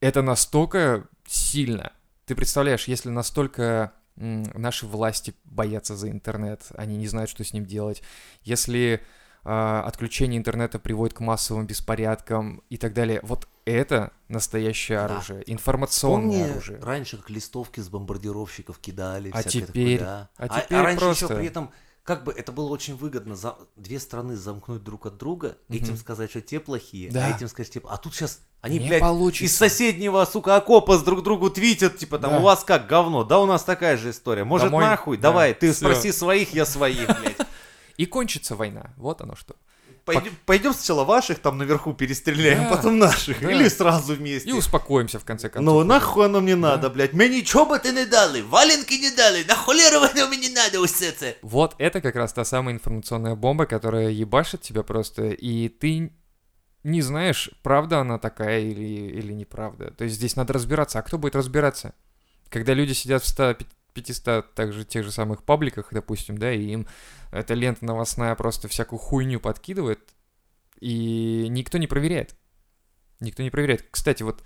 Это 0.02 0.22
настолько 0.22 1.08
сильно. 1.28 1.91
Ты 2.26 2.36
представляешь, 2.36 2.88
если 2.88 3.10
настолько 3.10 3.93
наши 4.16 4.86
власти 4.86 5.34
боятся 5.45 5.95
за 5.95 6.10
интернет, 6.10 6.64
они 6.76 6.97
не 6.97 7.08
знают, 7.08 7.30
что 7.30 7.43
с 7.43 7.54
ним 7.54 7.66
делать. 7.66 8.02
Если 8.43 9.02
а, 9.45 9.84
отключение 9.84 10.38
интернета 10.38 10.78
приводит 10.80 11.16
к 11.16 11.22
массовым 11.22 11.66
беспорядкам 11.66 12.62
и 12.70 12.78
так 12.78 12.93
далее, 12.93 13.22
вот 13.24 13.47
это 13.64 14.12
настоящее 14.28 14.97
Да. 15.00 15.06
оружие, 15.06 15.43
информационное 15.52 16.39
Помни, 16.39 16.52
оружие. 16.52 16.80
раньше 16.82 17.16
как 17.18 17.30
листовки 17.30 17.80
с 17.80 17.88
бомбардировщиков 17.88 18.78
кидали. 18.80 19.32
А 19.34 19.39
всякое 19.41 19.68
теперь- 19.68 20.00
такое, 20.00 20.14
да. 20.16 20.30
а 20.38 20.62
теперь 20.62 20.78
раньше 20.82 21.00
просто- 21.06 21.26
еще 21.26 21.36
при 21.36 21.47
этом, 21.47 21.72
как 22.10 22.24
бы 22.24 22.32
это 22.32 22.51
было 22.51 22.70
очень 22.70 22.95
выгодно, 22.95 23.36
за... 23.36 23.55
две 23.76 23.99
страны 23.99 24.36
замкнуть 24.36 24.84
друг 24.84 25.05
от 25.05 25.18
друга, 25.18 25.57
этим 25.70 25.89
Мгм. 25.89 25.97
сказать, 25.97 26.32
что 26.32 26.41
те 26.41 26.60
плохие, 26.60 27.12
Да. 27.12 27.28
а 27.28 27.30
этим 27.36 27.47
сказать, 27.47 27.72
типа, 27.72 27.91
а 27.93 27.97
тут 27.97 28.16
сейчас 28.16 28.39
они, 28.62 28.80
Не 28.80 28.88
блядь, 28.88 29.01
получится. 29.01 29.45
из 29.45 29.55
соседнего, 29.55 30.26
сука, 30.26 30.55
окопа 30.55 30.97
с 30.97 31.03
друг 31.03 31.22
другу 31.22 31.51
твитят, 31.51 31.97
типа, 31.99 32.18
там, 32.18 32.32
Да. 32.32 32.39
у 32.39 32.41
вас 32.41 32.64
как, 32.64 32.88
говно? 32.88 33.24
Да 33.26 33.39
у 33.39 33.45
нас 33.45 33.64
такая 33.64 33.95
же 33.95 34.10
история. 34.10 34.43
Может, 34.43 34.70
Домой? 34.72 34.86
нахуй? 34.86 35.18
Да, 35.18 35.30
Давай, 35.30 35.53
ты 35.53 35.72
всё. 35.72 35.82
спроси 35.86 36.12
своих, 36.12 36.51
я 36.51 36.66
своих, 36.66 37.05
блядь. 37.05 37.38
И 37.97 38.07
кончится 38.07 38.55
война. 38.55 38.91
Вот 38.97 39.22
оно 39.22 39.36
что. 39.36 39.55
Пойдем, 40.09 40.33
пойдем 40.45 40.75
сначала 40.75 41.05
ваших 41.05 41.39
там 41.39 41.57
наверху 41.59 41.95
перестреляем, 41.95 42.64
Да, 42.64 42.77
потом 42.77 42.99
наших. 42.99 43.41
да. 43.41 43.51
Или 43.51 43.68
сразу 43.68 44.14
вместе. 44.14 44.51
И 44.51 44.53
успокоимся 44.53 45.18
в 45.18 45.25
конце 45.25 45.49
концов. 45.49 45.75
Ну 45.75 45.85
нахуй 45.85 46.27
оно 46.27 46.41
мне 46.41 46.57
надо, 46.57 46.91
блядь. 46.91 47.14
Мені 47.14 47.37
нічого 47.37 47.64
би 47.64 47.79
ти 47.79 47.93
не 47.93 48.07
дали, 48.07 48.43
валенки 48.43 48.99
не 48.99 49.11
дали, 49.11 49.45
на 49.49 49.55
холеру 49.55 50.01
воно 50.01 50.29
мені 50.29 50.49
надо 50.51 50.81
усе 50.81 51.12
це. 51.12 51.37
Вот 51.43 51.75
это 51.81 52.01
как 52.03 52.16
раз 52.16 52.33
та 52.33 52.45
самая 52.45 52.75
информационная 52.75 53.35
бомба, 53.35 53.66
которая 53.66 54.11
ебашит 54.11 54.61
тебя 54.61 54.83
просто, 54.83 55.22
и 55.43 55.68
ты 55.68 56.11
не 56.85 57.03
знаешь, 57.03 57.51
правда 57.62 58.01
она 58.01 58.18
такая 58.18 58.61
или, 58.61 59.18
или 59.20 59.33
неправда. 59.33 59.91
То 59.91 60.05
есть 60.05 60.16
здесь 60.16 60.37
надо 60.37 60.53
разбираться. 60.53 60.99
А 60.99 61.03
кто 61.03 61.16
будет 61.18 61.35
разбираться? 61.37 61.93
Когда 62.51 62.75
люди 62.75 62.93
сидят 62.93 63.22
в 63.22 63.27
100, 63.27 63.57
500 63.94 64.54
также 64.54 64.86
тех 64.86 65.04
же 65.04 65.12
самых 65.12 65.44
пабликах, 65.44 65.90
допустим, 65.92 66.38
да, 66.38 66.54
и 66.54 66.62
им 66.62 66.88
эта 67.32 67.54
лента 67.54 67.86
новостная 67.86 68.36
просто 68.36 68.68
всякую 68.68 69.00
хуйню 69.00 69.40
подкидывает, 69.40 70.00
и 70.80 71.48
никто 71.50 71.78
не 71.78 71.88
проверяет. 71.88 72.36
Никто 73.20 73.44
не 73.44 73.50
проверяет. 73.50 73.86
Кстати, 73.92 74.24
вот 74.24 74.44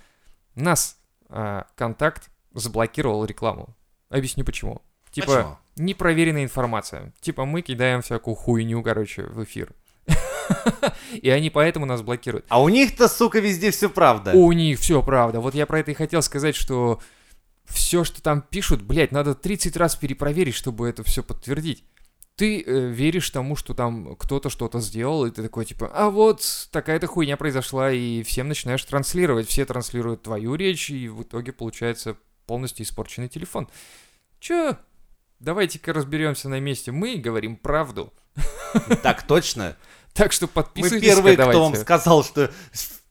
нас 0.56 0.98
а, 1.30 1.68
контакт 1.76 2.30
заблокировал 2.54 3.26
рекламу. 3.26 3.76
Объясню 4.10 4.44
почему. 4.44 4.82
Типа, 5.12 5.28
Почему? 5.28 5.58
непроверенная 5.76 6.44
информация. 6.44 7.14
Типа, 7.22 7.46
мы 7.46 7.62
кидаем 7.62 8.02
всякую 8.02 8.36
хуйню, 8.36 8.82
короче, 8.82 9.24
в 9.24 9.44
эфир. 9.44 9.72
И 11.22 11.30
они 11.30 11.52
поэтому 11.52 11.86
нас 11.86 12.02
блокируют. 12.02 12.46
А 12.50 12.62
у 12.62 12.70
них-то, 12.70 13.08
сука, 13.08 13.40
везде 13.40 13.70
все 13.70 13.90
правда. 13.90 14.32
У 14.34 14.52
них 14.52 14.80
все 14.80 15.04
правда. 15.04 15.40
Вот 15.40 15.54
я 15.54 15.66
про 15.66 15.80
это 15.80 15.92
и 15.92 15.94
хотел 15.94 16.24
сказать, 16.24 16.56
что 16.56 17.00
все, 17.66 18.04
что 18.04 18.22
там 18.22 18.42
пишут, 18.42 18.82
блядь, 18.82 19.12
надо 19.12 19.36
30 19.36 19.78
раз 19.78 19.96
перепроверить, 19.96 20.56
чтобы 20.56 20.88
это 20.88 21.04
все 21.04 21.24
подтвердить. 21.24 21.84
Ты 22.36 22.62
э, 22.62 22.88
веришь 22.90 23.30
тому, 23.30 23.56
что 23.56 23.74
там 23.74 24.16
кто-то 24.16 24.50
что-то 24.50 24.80
сделал, 24.80 25.26
и 25.26 25.32
ты 25.32 25.44
такой 25.44 25.66
типа, 25.66 25.92
а 25.94 26.10
вот 26.10 26.68
такая-то 26.72 27.06
хуйня 27.08 27.38
произошла, 27.38 27.92
и 27.92 28.24
всем 28.24 28.48
начинаешь 28.48 28.84
транслировать. 28.84 29.48
Все 29.48 29.66
транслируют 29.66 30.24
твою 30.24 30.56
речь, 30.56 30.90
и 30.90 31.08
в 31.10 31.22
итоге 31.22 31.52
получается 31.54 32.18
полностью 32.48 32.86
испорченный 32.86 33.30
телефон. 33.30 33.70
Чё? 34.40 34.78
Давайте-ка 35.40 35.94
разберемся 35.94 36.50
на 36.50 36.60
месте. 36.60 36.92
Мы 36.92 37.18
говорим 37.18 37.56
правду. 37.56 38.14
Так 39.04 39.28
точно. 39.28 39.78
Так 40.14 40.32
что 40.32 40.46
Мы 40.48 40.54
подписывайтесь. 40.54 41.08
первые, 41.08 41.38
кто 41.38 41.64
вам 41.64 41.76
сказал, 41.76 42.24
что 42.24 42.52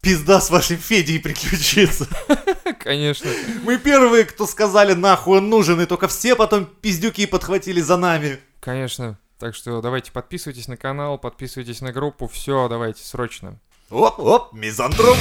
пизда 0.03 0.41
с 0.41 0.51
вашим 0.51 0.79
Федей 0.79 1.21
приключится. 1.21 2.09
Конечно. 2.81 3.31
Мы 3.63 3.79
первые, 3.79 4.25
кто 4.25 4.47
сказали, 4.47 4.95
нахуй 4.95 5.39
он 5.39 5.49
нужен, 5.49 5.81
и 5.81 5.87
только 5.87 6.09
все 6.09 6.35
потом 6.35 6.67
пиздюки 6.67 7.25
подхватили 7.25 7.81
за 7.81 7.97
нами. 7.97 8.41
Конечно. 8.61 9.19
Так 9.39 9.55
что 9.55 9.81
давайте 9.81 10.13
подписывайтесь 10.13 10.69
на 10.69 10.77
канал, 10.77 11.19
подписывайтесь 11.19 11.81
на 11.81 11.93
группу, 11.93 12.29
все, 12.29 12.69
давайте, 12.69 13.05
срочно. 13.05 13.59
Оп-оп, 13.91 14.53
мизантроп. 14.53 15.17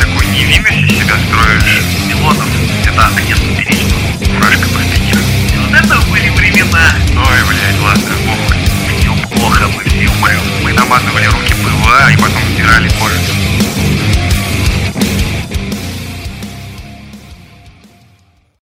Такой 0.00 0.26
невинность 0.26 0.92
из 0.92 0.98
себя 1.02 1.16
строишь, 1.28 1.84
Милонов, 2.08 2.48
это 2.84 3.06
агент 3.06 3.40
перечного, 3.56 4.08
фуражка 4.24 4.68
простынер. 4.68 5.22
Вот 5.62 5.84
это 5.84 6.10
были 6.10 6.30
времена. 6.30 6.94
Ой, 7.10 7.48
блядь, 7.48 7.80
ладно, 7.80 8.14
похуй 8.26 8.65
плохо 9.36 9.68
были, 9.68 10.06
умрел. 10.06 10.40
Мы 10.62 10.72
намазывали 10.72 11.26
руки 11.26 11.54
пыла 11.54 12.10
и 12.10 12.16
потом 12.16 12.42
стирали 12.54 12.88
кожу. 12.88 13.95